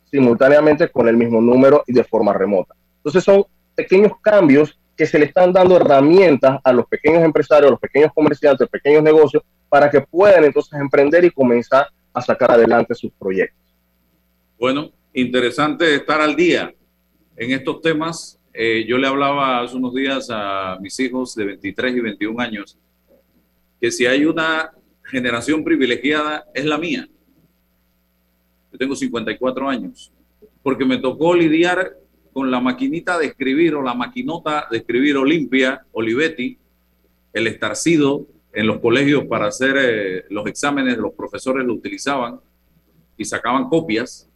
simultáneamente 0.09 0.89
con 0.89 1.07
el 1.07 1.17
mismo 1.17 1.41
número 1.41 1.83
y 1.87 1.93
de 1.93 2.03
forma 2.03 2.33
remota. 2.33 2.75
Entonces 2.97 3.23
son 3.23 3.45
pequeños 3.75 4.13
cambios 4.21 4.77
que 4.95 5.05
se 5.05 5.19
le 5.19 5.25
están 5.25 5.53
dando 5.53 5.77
herramientas 5.77 6.59
a 6.63 6.73
los 6.73 6.87
pequeños 6.87 7.23
empresarios, 7.23 7.67
a 7.67 7.71
los 7.71 7.79
pequeños 7.79 8.11
comerciantes, 8.13 8.67
pequeños 8.67 9.03
negocios, 9.03 9.43
para 9.69 9.89
que 9.89 10.01
puedan 10.01 10.43
entonces 10.43 10.79
emprender 10.79 11.23
y 11.23 11.31
comenzar 11.31 11.87
a 12.13 12.21
sacar 12.21 12.51
adelante 12.51 12.95
sus 12.95 13.11
proyectos. 13.13 13.59
Bueno, 14.59 14.89
interesante 15.13 15.95
estar 15.95 16.19
al 16.19 16.35
día 16.35 16.73
en 17.35 17.51
estos 17.51 17.81
temas. 17.81 18.36
Eh, 18.59 18.85
yo 18.87 18.97
le 18.97 19.05
hablaba 19.05 19.61
hace 19.61 19.77
unos 19.77 19.93
días 19.93 20.29
a 20.31 20.79
mis 20.81 20.99
hijos 20.99 21.35
de 21.35 21.45
23 21.45 21.95
y 21.95 21.99
21 21.99 22.41
años 22.41 22.75
que 23.79 23.91
si 23.91 24.07
hay 24.07 24.25
una 24.25 24.71
generación 25.03 25.63
privilegiada 25.63 26.43
es 26.55 26.65
la 26.65 26.79
mía. 26.79 27.07
Yo 28.71 28.79
tengo 28.79 28.95
54 28.95 29.69
años, 29.69 30.11
porque 30.63 30.85
me 30.85 30.97
tocó 30.97 31.35
lidiar 31.35 31.97
con 32.33 32.49
la 32.49 32.59
maquinita 32.59 33.19
de 33.19 33.27
escribir 33.27 33.75
o 33.75 33.83
la 33.83 33.93
maquinota 33.93 34.67
de 34.71 34.77
escribir 34.77 35.17
Olimpia, 35.17 35.85
Olivetti, 35.91 36.57
el 37.33 37.45
estarcido 37.45 38.25
en 38.53 38.65
los 38.65 38.79
colegios 38.79 39.25
para 39.25 39.45
hacer 39.45 39.75
eh, 39.79 40.25
los 40.31 40.47
exámenes, 40.47 40.97
los 40.97 41.13
profesores 41.13 41.63
lo 41.63 41.75
utilizaban 41.75 42.39
y 43.17 43.23
sacaban 43.23 43.69
copias. 43.69 44.26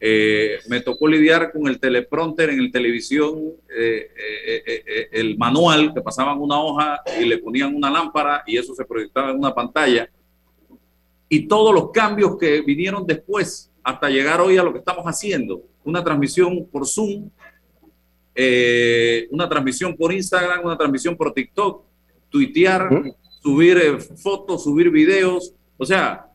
Eh, 0.00 0.60
me 0.68 0.80
tocó 0.80 1.08
lidiar 1.08 1.50
con 1.50 1.66
el 1.66 1.80
teleprompter 1.80 2.50
en 2.50 2.60
el 2.60 2.70
televisión, 2.70 3.54
eh, 3.76 4.08
eh, 4.46 5.08
el 5.10 5.36
manual, 5.36 5.92
que 5.92 6.00
pasaban 6.00 6.38
una 6.38 6.60
hoja 6.60 7.02
y 7.20 7.24
le 7.24 7.38
ponían 7.38 7.74
una 7.74 7.90
lámpara 7.90 8.44
y 8.46 8.56
eso 8.56 8.74
se 8.74 8.84
proyectaba 8.84 9.30
en 9.30 9.38
una 9.38 9.52
pantalla. 9.52 10.08
Y 11.28 11.48
todos 11.48 11.74
los 11.74 11.90
cambios 11.90 12.38
que 12.38 12.60
vinieron 12.60 13.06
después 13.06 13.72
hasta 13.82 14.08
llegar 14.08 14.40
hoy 14.40 14.56
a 14.56 14.62
lo 14.62 14.72
que 14.72 14.78
estamos 14.78 15.04
haciendo, 15.04 15.62
una 15.82 16.04
transmisión 16.04 16.66
por 16.70 16.86
Zoom, 16.86 17.30
una 19.30 19.48
transmisión 19.48 19.96
por 19.96 20.12
Instagram, 20.12 20.64
una 20.64 20.78
transmisión 20.78 21.16
por 21.16 21.32
TikTok, 21.32 21.84
tuitear, 22.30 22.88
subir 23.42 23.98
fotos, 24.16 24.62
subir 24.62 24.90
videos, 24.90 25.54
o 25.76 25.84
sea, 25.84 26.27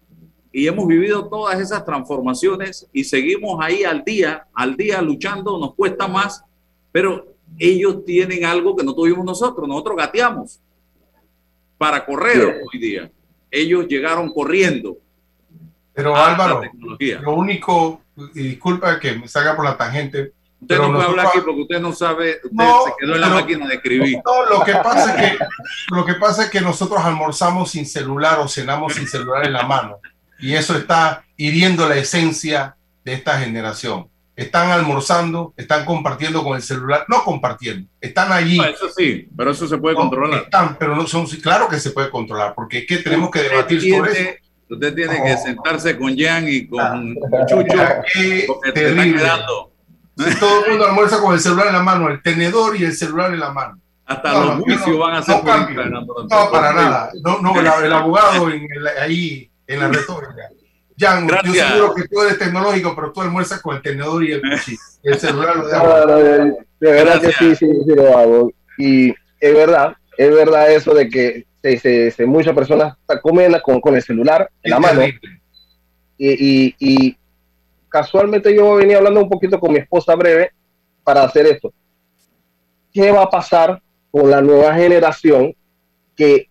y 0.56 0.68
hemos 0.68 0.88
vivido 0.88 1.28
todas 1.28 1.60
esas 1.60 1.84
transformaciones 1.84 2.88
y 2.94 3.04
seguimos 3.04 3.58
ahí 3.60 3.84
al 3.84 4.04
día, 4.04 4.46
al 4.54 4.78
día 4.78 5.02
luchando, 5.02 5.58
nos 5.58 5.74
cuesta 5.74 6.08
más, 6.08 6.44
pero 6.92 7.26
ellos 7.58 8.06
tienen 8.06 8.46
algo 8.46 8.76
que 8.76 8.84
no 8.84 8.94
tuvimos 8.94 9.26
nosotros, 9.26 9.68
nosotros 9.68 9.98
gateamos 9.98 10.60
para 11.78 12.06
correr 12.06 12.62
hoy 12.72 12.80
día. 12.80 13.12
Ellos 13.50 13.88
llegaron 13.88 14.32
corriendo 14.32 14.98
Pero 15.94 16.16
Álvaro, 16.16 16.62
lo 17.22 17.34
único, 17.34 18.02
y 18.36 18.44
disculpa 18.50 19.00
que 19.00 19.14
me 19.14 19.28
salga 19.28 19.56
por 19.56 19.66
la 19.66 19.76
tangente, 19.78 20.34
Usted 20.62 20.78
pero 20.78 20.88
no 20.88 20.94
puede 20.94 21.10
hablar 21.10 21.28
aquí 21.28 21.40
porque 21.44 21.62
usted 21.62 21.82
no 21.82 21.92
sabe, 21.92 22.36
usted 22.42 22.50
No, 22.54 22.84
se 22.86 22.92
quedó 22.98 23.16
en 23.16 23.22
la 23.22 23.28
pero- 23.28 23.40
máquina 23.42 23.68
de 23.68 23.76
escribir. 23.76 24.20
No, 24.26 24.46
lo 24.58 24.64
que 24.64 24.72
pasa 24.76 25.16
es 25.24 25.32
que 25.32 25.38
lo 25.90 26.06
que 26.06 26.14
pasa 26.14 26.44
es 26.46 26.50
que 26.50 26.62
nosotros 26.62 27.02
almorzamos 27.04 27.72
sin 27.72 27.86
celular 27.86 28.40
o 28.40 28.48
cenamos 28.48 28.94
sin 28.94 29.08
celular 29.08 29.46
en 29.46 29.52
la 29.54 29.64
mano 29.64 30.00
y 30.40 30.54
eso 30.54 30.78
está 30.78 31.24
hiriendo 31.38 31.88
la 31.88 31.96
esencia 31.96 32.76
de 33.04 33.14
esta 33.14 33.40
generación. 33.40 34.08
Están 34.36 34.72
almorzando, 34.72 35.54
están 35.58 35.86
compartiendo 35.86 36.44
con 36.44 36.56
el 36.56 36.64
celular, 36.64 37.06
no 37.08 37.24
compartiendo, 37.24 37.88
están 38.02 38.32
allí. 38.32 38.58
No, 38.58 38.66
eso 38.66 38.90
sí, 38.96 39.28
pero 39.38 39.52
eso 39.52 39.68
se 39.68 39.78
puede 39.78 39.94
No, 39.96 40.02
controlar. 40.02 40.44
Están, 40.44 40.76
pero 40.80 40.96
no 40.96 41.06
son, 41.06 41.28
claro 41.28 41.68
que 41.68 41.80
se 41.80 41.92
puede 41.92 42.10
controlar, 42.10 42.54
porque 42.56 42.80
es 42.80 42.88
que 42.88 42.98
tenemos 42.98 43.30
que 43.30 43.44
debatir 43.44 43.78
Usted 43.78 43.90
sobre 43.96 44.12
tiene- 44.14 44.30
eso. 44.30 44.40
Usted 44.70 44.96
tiene 44.96 45.22
que 45.24 45.32
No. 45.34 45.38
sentarse 45.38 45.98
con 46.00 46.18
Jan 46.18 46.46
y 46.50 46.66
con 46.68 47.16
Chucho 47.48 47.58
Mira, 47.58 48.02
qué 48.12 48.48
te 48.64 48.72
terrible. 48.72 49.22
Si 50.18 50.40
todo 50.40 50.64
el 50.66 50.72
mundo 50.72 50.88
almuerza 50.88 51.20
con 51.20 51.34
el 51.34 51.40
celular 51.40 51.68
en 51.68 51.74
la 51.74 51.84
mano, 51.84 52.10
el 52.10 52.22
tenedor 52.24 52.76
y 52.80 52.84
el 52.86 52.94
celular 52.96 53.34
en 53.34 53.40
la 53.40 53.52
mano. 53.52 53.80
Hasta 54.06 54.32
No, 54.34 54.44
los 54.46 54.60
juicios 54.64 54.98
van 54.98 55.16
a 55.16 55.22
ser 55.24 55.36
no 55.36 55.44
para 55.44 56.74
nada. 56.74 57.10
No, 57.24 57.40
no, 57.40 57.60
el 57.60 57.94
abogado 57.94 58.50
en 58.50 58.64
el- 58.72 58.88
ahí 59.00 59.50
en 59.74 59.80
la 59.80 59.88
retórica. 59.90 60.50
Jan, 60.98 61.28
yo 61.28 61.54
seguro 61.54 61.96
que 61.96 62.08
tú 62.08 62.22
eres 62.22 62.38
tecnológico, 62.38 62.94
pero 62.96 63.12
tú 63.12 63.22
almuerzas 63.22 63.62
con 63.62 63.76
el 63.76 63.82
tenedor 63.82 64.24
y 64.24 64.32
el 64.34 64.42
cuchillo. 64.42 64.78
El 65.02 65.20
celular 65.20 65.56
lo 65.58 65.64
No, 65.64 65.68
dejas. 65.70 66.06
no, 66.06 66.16
de, 66.18 66.38
de 66.40 66.92
verdad 66.92 67.20
Gracias. 67.22 67.38
que 67.38 67.56
sí, 67.56 67.66
sí, 67.66 67.72
sí 67.86 67.96
lo 67.96 68.18
hago. 68.18 68.52
Y 68.78 69.10
es 69.40 69.54
verdad, 69.54 69.96
es 70.18 70.32
verdad 70.34 70.72
eso 70.72 70.94
de 70.94 71.10
que 71.10 71.46
se, 71.62 71.78
se- 71.80 72.12
se- 72.12 72.26
muchas 72.26 72.54
personas 72.54 72.96
comen 73.22 73.54
con, 73.64 73.82
con 73.82 73.96
el 73.96 74.04
celular 74.04 74.50
en 74.62 74.70
la 74.72 74.80
mano. 74.80 75.00
terrible. 75.00 75.42
Y, 76.18 76.30
y- 76.70 76.76
y 76.80 77.18
casualmente 77.90 78.56
yo 78.56 78.76
venía 78.76 78.98
hablando 78.98 79.22
un 79.22 79.30
poquito 79.30 79.60
con 79.60 79.72
mi 79.74 79.80
esposa 79.80 80.16
breve 80.16 80.52
para 81.04 81.24
hacer 81.24 81.48
esto. 81.48 81.74
¿Qué 82.94 83.12
va 83.12 83.24
a 83.24 83.30
pasar 83.30 83.82
con 84.12 84.30
la 84.30 84.42
nueva 84.42 84.76
generación 84.76 85.56
que 86.16 86.48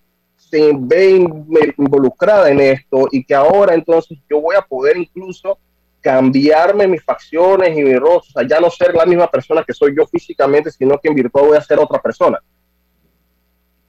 se 0.53 0.71
ve 0.79 1.13
in- 1.13 1.47
involucrada 1.79 2.51
en 2.51 2.61
esto 2.61 3.09
y 3.11 3.25
que 3.25 3.35
ahora 3.35 3.73
entonces 3.73 4.19
yo 4.29 4.39
voy 4.39 4.55
a 4.55 4.61
poder 4.61 4.99
incluso 4.99 5.59
cambiarme 6.03 6.87
mis 6.87 7.03
facciones 7.03 7.71
y 7.79 7.83
mi 7.83 7.95
rostro, 7.95 8.33
o 8.35 8.41
sea, 8.41 8.47
ya 8.47 8.61
no 8.61 8.69
ser 8.71 8.95
la 8.95 9.07
misma 9.07 9.31
persona 9.31 9.65
que 9.67 9.73
soy 9.73 9.95
yo 9.97 10.07
físicamente, 10.07 10.71
sino 10.71 10.99
que 10.99 11.09
en 11.09 11.15
virtual 11.15 11.47
voy 11.47 11.57
a 11.57 11.63
ser 11.63 11.79
otra 11.79 12.03
persona. 12.03 12.39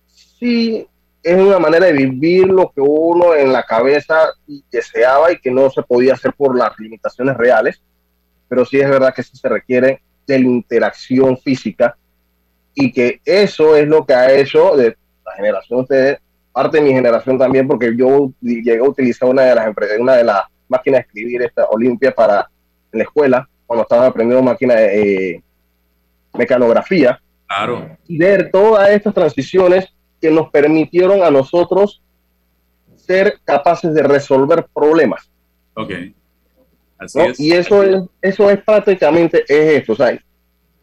Sí, 0.05 0.87
es 1.21 1.35
una 1.35 1.59
manera 1.59 1.87
de 1.87 1.93
vivir 1.93 2.47
lo 2.47 2.71
que 2.71 2.79
uno 2.79 3.35
en 3.35 3.51
la 3.51 3.63
cabeza 3.63 4.29
deseaba 4.71 5.33
y 5.33 5.39
que 5.39 5.51
no 5.51 5.69
se 5.69 5.81
podía 5.81 6.13
hacer 6.13 6.33
por 6.33 6.55
las 6.57 6.77
limitaciones 6.79 7.35
reales, 7.35 7.81
pero 8.47 8.63
sí 8.63 8.79
es 8.79 8.89
verdad 8.89 9.13
que 9.13 9.23
sí 9.23 9.35
se 9.35 9.49
requiere 9.49 10.01
de 10.25 10.39
la 10.39 10.45
interacción 10.45 11.37
física 11.37 11.97
y 12.73 12.93
que 12.93 13.19
eso 13.25 13.75
es 13.75 13.85
lo 13.85 14.05
que 14.05 14.13
ha 14.13 14.31
hecho 14.31 14.77
de 14.77 14.95
la 15.25 15.33
generación 15.33 15.85
de 15.89 16.19
parte 16.53 16.77
de 16.77 16.83
mi 16.83 16.91
generación 16.93 17.37
también, 17.37 17.67
porque 17.67 17.93
yo 17.95 18.31
llegué 18.39 18.77
a 18.77 18.83
utilizar 18.83 19.27
una 19.27 19.41
de 19.41 19.55
las 19.55 19.67
empresas, 19.67 19.97
una 19.99 20.13
de 20.15 20.23
las 20.23 20.43
máquinas 20.69 20.99
de 20.99 21.07
escribir 21.07 21.41
esta 21.41 21.65
Olimpia 21.65 22.13
para 22.13 22.49
en 22.91 22.99
la 22.99 23.03
escuela, 23.03 23.49
cuando 23.65 23.83
estaba 23.83 24.05
aprendiendo 24.05 24.43
máquina 24.43 24.75
de 24.75 25.31
eh, 25.31 25.43
mecanografía, 26.33 27.19
Claro. 27.47 27.97
y 28.07 28.17
ver 28.17 28.49
todas 28.51 28.89
estas 28.89 29.13
transiciones 29.13 29.87
que 30.21 30.31
nos 30.31 30.49
permitieron 30.49 31.23
a 31.23 31.29
nosotros 31.29 32.01
ser 32.95 33.39
capaces 33.43 33.93
de 33.93 34.03
resolver 34.03 34.65
problemas. 34.73 35.29
Ok. 35.75 35.91
Así 36.97 37.17
¿no? 37.17 37.25
es. 37.25 37.39
Y 37.39 37.51
eso 37.51 37.83
es, 37.83 38.03
eso 38.21 38.49
es 38.49 38.63
prácticamente 38.63 39.43
es 39.47 39.81
esto. 39.81 39.93
O 39.93 39.95
sea, 39.95 40.17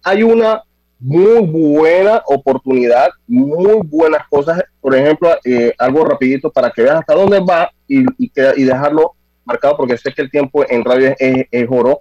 hay 0.02 0.22
una 0.22 0.62
muy 1.00 1.40
buena 1.46 2.22
oportunidad, 2.26 3.08
muy 3.26 3.80
buenas 3.84 4.28
cosas. 4.28 4.62
Por 4.80 4.94
ejemplo, 4.94 5.30
eh, 5.44 5.72
algo 5.78 6.04
rapidito 6.04 6.50
para 6.50 6.70
que 6.70 6.82
veas 6.82 6.96
hasta 7.00 7.14
dónde 7.14 7.40
va 7.40 7.70
y, 7.88 8.00
y, 8.22 8.30
y 8.56 8.64
dejarlo 8.64 9.12
marcado 9.44 9.76
porque 9.76 9.96
sé 9.96 10.12
que 10.12 10.22
el 10.22 10.30
tiempo 10.30 10.64
en 10.68 10.84
radio 10.84 11.14
es- 11.18 11.46
es 11.50 11.66
oro. 11.70 12.00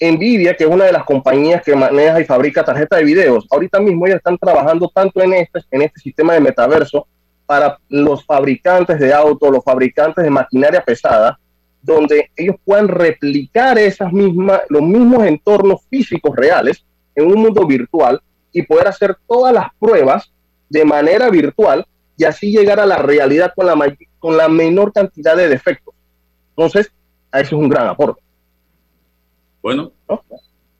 Nvidia, 0.00 0.54
que 0.56 0.64
es 0.64 0.70
una 0.70 0.84
de 0.84 0.92
las 0.92 1.04
compañías 1.04 1.62
que 1.62 1.74
maneja 1.74 2.20
y 2.20 2.24
fabrica 2.24 2.64
tarjetas 2.64 3.00
de 3.00 3.04
videos, 3.04 3.46
ahorita 3.50 3.80
mismo 3.80 4.06
ellos 4.06 4.18
están 4.18 4.38
trabajando 4.38 4.88
tanto 4.94 5.20
en 5.20 5.32
este, 5.32 5.60
en 5.72 5.82
este 5.82 6.00
sistema 6.00 6.34
de 6.34 6.40
metaverso 6.40 7.06
para 7.46 7.78
los 7.88 8.24
fabricantes 8.24 9.00
de 9.00 9.12
autos, 9.12 9.50
los 9.50 9.64
fabricantes 9.64 10.22
de 10.22 10.30
maquinaria 10.30 10.84
pesada, 10.84 11.38
donde 11.82 12.30
ellos 12.36 12.56
puedan 12.64 12.86
replicar 12.86 13.76
esas 13.78 14.12
mismas, 14.12 14.60
los 14.68 14.82
mismos 14.82 15.24
entornos 15.26 15.80
físicos 15.90 16.36
reales 16.36 16.84
en 17.18 17.26
un 17.26 17.42
mundo 17.42 17.66
virtual 17.66 18.20
y 18.52 18.62
poder 18.62 18.86
hacer 18.86 19.16
todas 19.26 19.52
las 19.52 19.68
pruebas 19.78 20.32
de 20.68 20.84
manera 20.84 21.28
virtual 21.30 21.84
y 22.16 22.24
así 22.24 22.52
llegar 22.52 22.78
a 22.78 22.86
la 22.86 22.96
realidad 22.96 23.52
con 23.56 23.66
la, 23.66 23.96
con 24.18 24.36
la 24.36 24.48
menor 24.48 24.92
cantidad 24.92 25.36
de 25.36 25.48
defectos. 25.48 25.94
Entonces, 26.50 26.92
a 27.32 27.40
eso 27.40 27.56
es 27.56 27.62
un 27.62 27.68
gran 27.68 27.88
aporte. 27.88 28.22
Bueno, 29.60 29.92
¿no? 30.08 30.22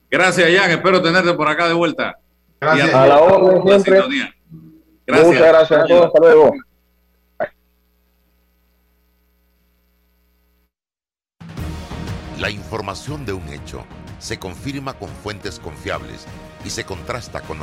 gracias, 0.09 0.49
Jan. 0.55 0.71
Espero 0.71 1.01
tenerte 1.01 1.33
por 1.33 1.49
acá 1.49 1.67
de 1.67 1.73
vuelta. 1.73 2.17
Gracias. 2.59 2.93
A 2.93 3.07
la 3.07 3.19
orden 3.19 3.63
siempre. 3.63 3.93
sintonía. 3.93 4.35
Gracias. 5.05 5.27
Muchas 5.27 5.47
gracias 5.47 5.79
a 5.79 5.85
todos. 5.85 6.05
Hasta 6.05 6.19
luego. 6.19 6.53
La 12.39 12.49
información 12.49 13.25
de 13.25 13.33
un 13.33 13.47
hecho 13.49 13.83
se 14.19 14.37
confirma 14.37 14.93
con 14.93 15.09
fuentes 15.09 15.59
confiables 15.59 16.25
y 16.65 16.69
se 16.69 16.83
contrasta 16.83 17.41
con 17.41 17.59